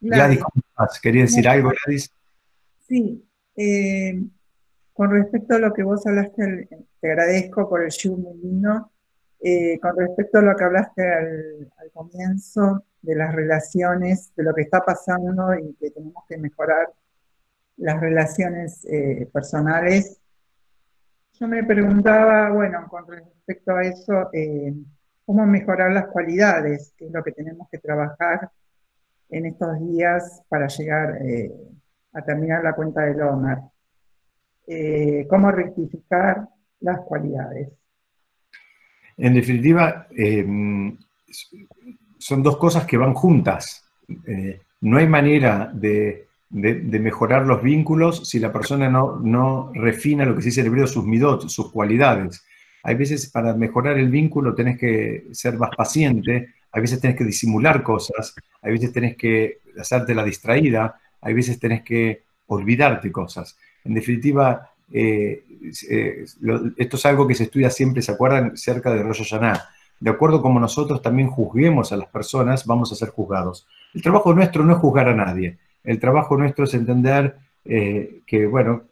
Gladys, 0.00 0.38
¿cómo 0.38 0.62
estás? 0.68 1.00
¿Quería 1.00 1.22
decir 1.22 1.48
algo, 1.48 1.70
Gladys? 1.70 2.12
Sí, 2.86 3.24
eh, 3.56 4.22
con 4.92 5.10
respecto 5.10 5.54
a 5.54 5.58
lo 5.58 5.72
que 5.72 5.82
vos 5.82 6.06
hablaste, 6.06 6.68
te 7.00 7.10
agradezco 7.10 7.68
por 7.68 7.82
el 7.82 7.90
show 7.90 8.16
muy 8.16 8.36
lindo. 8.38 8.90
Eh, 9.40 9.78
con 9.80 9.96
respecto 9.96 10.38
a 10.38 10.42
lo 10.42 10.56
que 10.56 10.64
hablaste 10.64 11.12
al, 11.12 11.70
comienzo 11.92 12.84
de 13.02 13.14
las 13.14 13.34
relaciones, 13.34 14.32
de 14.36 14.42
lo 14.42 14.52
que 14.54 14.62
está 14.62 14.80
pasando 14.80 15.54
y 15.54 15.74
que 15.74 15.90
tenemos 15.90 16.24
que 16.28 16.36
mejorar 16.36 16.92
las 17.76 18.00
relaciones 18.00 18.84
eh, 18.84 19.28
personales, 19.32 20.20
yo 21.34 21.46
me 21.46 21.62
preguntaba, 21.62 22.50
bueno, 22.50 22.86
con 22.88 23.06
respecto 23.06 23.72
a 23.72 23.82
eso, 23.82 24.28
eh, 24.32 24.74
cómo 25.24 25.46
mejorar 25.46 25.92
las 25.92 26.08
cualidades, 26.08 26.92
que 26.96 27.06
es 27.06 27.12
lo 27.12 27.22
que 27.22 27.30
tenemos 27.30 27.68
que 27.70 27.78
trabajar 27.78 28.50
en 29.28 29.46
estos 29.46 29.78
días 29.78 30.42
para 30.48 30.66
llegar 30.66 31.18
a 32.12 32.22
terminar 32.22 32.64
la 32.64 32.74
cuenta 32.74 33.02
del 33.02 33.22
Omar. 33.22 33.62
Eh, 34.70 35.26
cómo 35.30 35.50
rectificar 35.50 36.46
las 36.80 37.00
cualidades. 37.00 37.70
En 39.16 39.34
definitiva, 39.34 40.06
em, 40.16 40.96
son 42.18 42.42
dos 42.42 42.56
cosas 42.56 42.84
que 42.84 42.96
van 42.96 43.14
juntas. 43.14 43.84
Eh, 44.26 44.60
no 44.82 44.98
hay 44.98 45.06
manera 45.06 45.70
de, 45.72 46.26
mejorar 46.50 47.44
los 47.44 47.62
vínculos 47.62 48.26
si 48.26 48.38
la 48.38 48.50
persona 48.50 48.88
no, 48.88 49.18
no 49.20 49.70
refina 49.74 50.24
lo 50.24 50.34
que 50.34 50.40
se 50.40 50.48
dice 50.48 50.62
en 50.62 50.68
hebreo, 50.68 50.86
sus 50.86 51.04
midot, 51.04 51.48
sus 51.48 51.70
cualidades. 51.70 52.42
Hay 52.82 52.94
veces 52.94 53.28
para 53.30 53.54
mejorar 53.54 53.98
el 53.98 54.08
vínculo 54.08 54.54
tenés 54.54 54.78
que 54.78 55.26
ser 55.32 55.58
más 55.58 55.70
paciente, 55.76 56.54
hay 56.72 56.80
veces 56.80 57.00
tenés 57.00 57.16
que 57.16 57.24
disimular 57.24 57.82
cosas, 57.82 58.34
hay 58.62 58.72
veces 58.72 58.92
tenés 58.92 59.16
que 59.16 59.60
hacerte 59.78 60.14
la 60.14 60.24
distraída, 60.24 60.98
hay 61.20 61.34
veces 61.34 61.58
tenés 61.58 61.82
que 61.82 62.22
olvidarte 62.46 63.12
cosas. 63.12 63.58
En 63.84 63.94
definitiva, 63.94 64.70
eh, 64.92 65.44
eh, 65.90 66.24
esto 66.76 66.96
es 66.96 67.06
algo 67.06 67.26
que 67.26 67.34
se 67.34 67.44
estudia 67.44 67.70
siempre, 67.70 68.02
¿se 68.02 68.12
acuerdan? 68.12 68.56
Cerca 68.56 68.92
de 68.92 69.02
Rosh 69.02 69.22
Hashanah. 69.22 69.68
De 70.00 70.10
acuerdo 70.10 70.40
como 70.40 70.60
nosotros 70.60 71.02
también 71.02 71.28
juzguemos 71.28 71.92
a 71.92 71.96
las 71.96 72.08
personas, 72.08 72.64
vamos 72.66 72.92
a 72.92 72.94
ser 72.94 73.10
juzgados. 73.10 73.66
El 73.94 74.02
trabajo 74.02 74.32
nuestro 74.32 74.64
no 74.64 74.74
es 74.74 74.78
juzgar 74.78 75.08
a 75.08 75.14
nadie. 75.14 75.58
El 75.82 75.98
trabajo 75.98 76.36
nuestro 76.36 76.64
es 76.64 76.74
entender 76.74 77.36
eh, 77.64 78.20
que, 78.26 78.46
bueno, 78.46 78.82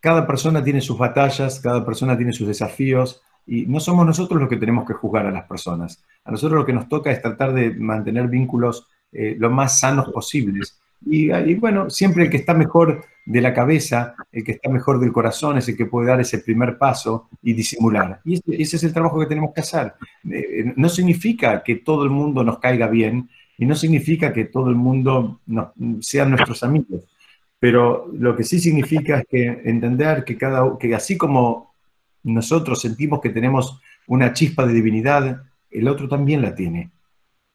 cada 0.00 0.26
persona 0.26 0.62
tiene 0.62 0.80
sus 0.80 0.98
batallas, 0.98 1.60
cada 1.60 1.84
persona 1.84 2.16
tiene 2.16 2.32
sus 2.32 2.48
desafíos 2.48 3.22
y 3.46 3.66
no 3.66 3.80
somos 3.80 4.04
nosotros 4.04 4.40
los 4.40 4.48
que 4.48 4.56
tenemos 4.56 4.86
que 4.86 4.94
juzgar 4.94 5.26
a 5.26 5.30
las 5.30 5.46
personas. 5.46 6.04
A 6.24 6.30
nosotros 6.30 6.60
lo 6.60 6.66
que 6.66 6.72
nos 6.72 6.88
toca 6.88 7.10
es 7.10 7.22
tratar 7.22 7.52
de 7.52 7.74
mantener 7.74 8.28
vínculos 8.28 8.86
lo 9.10 9.48
más 9.48 9.80
sanos 9.80 10.10
posibles 10.12 10.78
y, 11.04 11.54
bueno, 11.54 11.88
siempre 11.90 12.24
el 12.24 12.30
que 12.30 12.38
está 12.38 12.54
mejor 12.54 13.04
de 13.24 13.40
la 13.40 13.54
cabeza, 13.54 14.14
el 14.32 14.42
que 14.42 14.52
está 14.52 14.68
mejor 14.68 14.98
del 14.98 15.12
corazón, 15.12 15.58
es 15.58 15.68
el 15.68 15.76
que 15.76 15.86
puede 15.86 16.08
dar 16.08 16.20
ese 16.20 16.38
primer 16.38 16.76
paso 16.78 17.28
y 17.42 17.52
disimular. 17.52 18.20
Y 18.24 18.34
ese, 18.62 18.76
es 18.76 18.84
el 18.84 18.92
trabajo 18.92 19.20
que 19.20 19.26
tenemos 19.26 19.52
que 19.54 19.60
hacer. 19.60 19.94
Eh, 20.30 20.72
no 20.76 20.88
significa 20.88 21.62
que 21.62 21.76
todo 21.76 22.04
el 22.04 22.10
mundo 22.10 22.42
nos 22.42 22.58
caiga 22.58 22.88
bien 22.88 23.28
y 23.56 23.66
no 23.66 23.74
significa 23.74 24.32
que 24.32 24.46
todo 24.46 24.70
el 24.70 24.76
mundo 24.76 25.40
sean 26.00 26.30
nuestros 26.30 26.62
amigos. 26.62 27.04
Pero 27.60 28.10
lo 28.12 28.36
que 28.36 28.44
sí 28.44 28.58
significa 28.58 29.18
es 29.18 29.26
que 29.28 29.46
entender 29.64 30.24
que, 30.24 30.36
cada, 30.36 30.78
que 30.78 30.94
así 30.94 31.16
como 31.16 31.74
nosotros 32.22 32.80
sentimos 32.80 33.20
que 33.20 33.30
tenemos 33.30 33.80
una 34.06 34.32
chispa 34.32 34.66
de 34.66 34.74
divinidad, 34.74 35.42
el 35.70 35.88
otro 35.88 36.08
también 36.08 36.42
la 36.42 36.54
tiene 36.54 36.90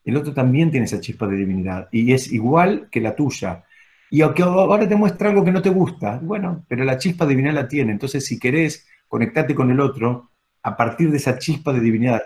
el 0.04 0.16
otro 0.16 0.32
también 0.34 0.70
tiene 0.70 0.86
esa 0.86 1.00
chispa 1.00 1.26
de 1.26 1.36
divinidad 1.36 1.88
y 1.90 2.12
es 2.12 2.32
igual 2.32 2.88
que 2.90 3.00
la 3.00 3.14
tuya. 3.16 3.64
Y 4.10 4.20
aunque 4.20 4.42
ahora 4.42 4.88
te 4.88 4.96
muestra 4.96 5.30
algo 5.30 5.44
que 5.44 5.52
no 5.52 5.62
te 5.62 5.70
gusta, 5.70 6.20
bueno, 6.22 6.64
pero 6.68 6.84
la 6.84 6.98
chispa 6.98 7.24
de 7.24 7.30
divinidad 7.30 7.54
la 7.54 7.68
tiene. 7.68 7.92
Entonces, 7.92 8.24
si 8.24 8.38
querés 8.38 8.86
conectarte 9.08 9.54
con 9.54 9.70
el 9.70 9.80
otro, 9.80 10.30
a 10.62 10.76
partir 10.76 11.10
de 11.10 11.16
esa 11.16 11.38
chispa 11.38 11.72
de 11.72 11.80
divinidad, 11.80 12.22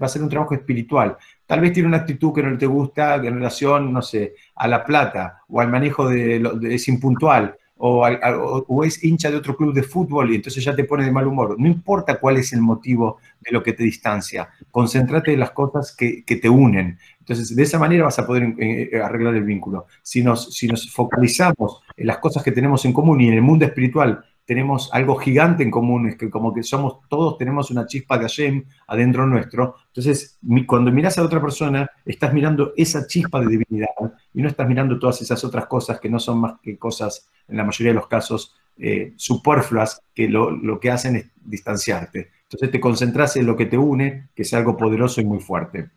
va 0.00 0.06
a 0.06 0.08
ser 0.08 0.22
un 0.22 0.28
trabajo 0.28 0.54
espiritual. 0.54 1.16
Tal 1.46 1.60
vez 1.60 1.72
tiene 1.72 1.88
una 1.88 1.98
actitud 1.98 2.32
que 2.32 2.42
no 2.42 2.56
te 2.56 2.66
gusta 2.66 3.16
en 3.16 3.34
relación, 3.34 3.92
no 3.92 4.02
sé, 4.02 4.34
a 4.54 4.68
la 4.68 4.84
plata 4.84 5.40
o 5.48 5.60
al 5.60 5.68
manejo 5.68 6.08
de, 6.08 6.38
de 6.38 6.74
es 6.74 6.88
impuntual 6.88 7.56
o, 7.84 8.84
es 8.84 9.02
hincha 9.02 9.28
de 9.30 9.36
otro 9.36 9.56
club 9.56 9.74
de 9.74 9.82
fútbol 9.82 10.30
y 10.30 10.36
entonces 10.36 10.64
ya 10.64 10.74
te 10.74 10.84
pone 10.84 11.04
de 11.04 11.10
mal 11.10 11.26
humor. 11.26 11.56
No 11.58 11.66
importa 11.66 12.20
cuál 12.20 12.36
es 12.36 12.52
el 12.52 12.60
motivo 12.60 13.18
de 13.40 13.50
lo 13.50 13.62
que 13.62 13.72
te 13.72 13.82
distancia, 13.82 14.48
concéntrate 14.70 15.32
en 15.32 15.40
las 15.40 15.50
cosas 15.50 15.94
que, 15.96 16.22
te 16.24 16.48
unen. 16.48 16.98
Entonces, 17.22 17.54
de 17.54 17.62
esa 17.62 17.78
manera 17.78 18.04
vas 18.04 18.18
a 18.18 18.26
poder 18.26 18.52
eh, 18.58 19.00
arreglar 19.00 19.36
el 19.36 19.44
vínculo. 19.44 19.86
Si 20.02 20.24
nos, 20.24 20.52
si 20.54 20.66
nos 20.66 20.90
focalizamos 20.90 21.80
en 21.96 22.08
las 22.08 22.18
cosas 22.18 22.42
que 22.42 22.50
tenemos 22.50 22.84
en 22.84 22.92
común 22.92 23.20
y 23.20 23.28
en 23.28 23.34
el 23.34 23.42
mundo 23.42 23.64
espiritual 23.64 24.24
tenemos 24.44 24.90
algo 24.92 25.14
gigante 25.16 25.62
en 25.62 25.70
común, 25.70 26.08
es 26.08 26.16
que 26.16 26.28
como 26.28 26.52
que 26.52 26.64
somos, 26.64 26.96
todos 27.08 27.38
tenemos 27.38 27.70
una 27.70 27.86
chispa 27.86 28.18
de 28.18 28.24
Hashem 28.24 28.64
adentro 28.88 29.24
nuestro. 29.24 29.76
Entonces, 29.86 30.40
cuando 30.66 30.90
miras 30.90 31.16
a 31.16 31.22
otra 31.22 31.40
persona, 31.40 31.88
estás 32.04 32.34
mirando 32.34 32.72
esa 32.76 33.06
chispa 33.06 33.40
de 33.40 33.46
divinidad 33.46 33.86
y 34.34 34.42
no 34.42 34.48
estás 34.48 34.68
mirando 34.68 34.98
todas 34.98 35.22
esas 35.22 35.44
otras 35.44 35.66
cosas 35.66 36.00
que 36.00 36.10
no 36.10 36.18
son 36.18 36.40
más 36.40 36.54
que 36.60 36.76
cosas, 36.76 37.30
en 37.46 37.56
la 37.56 37.64
mayoría 37.64 37.92
de 37.92 38.00
los 38.00 38.08
casos, 38.08 38.56
eh, 38.78 39.12
superfluas, 39.16 40.02
que 40.12 40.28
lo, 40.28 40.50
lo, 40.50 40.80
que 40.80 40.90
hacen 40.90 41.16
es 41.16 41.26
distanciarte. 41.44 42.30
Entonces 42.42 42.70
te 42.70 42.80
concentras 42.80 43.36
en 43.36 43.46
lo 43.46 43.56
que 43.56 43.66
te 43.66 43.78
une, 43.78 44.30
que 44.34 44.42
es 44.42 44.52
algo 44.54 44.76
poderoso 44.76 45.20
y 45.20 45.24
muy 45.24 45.38
fuerte. 45.38 45.90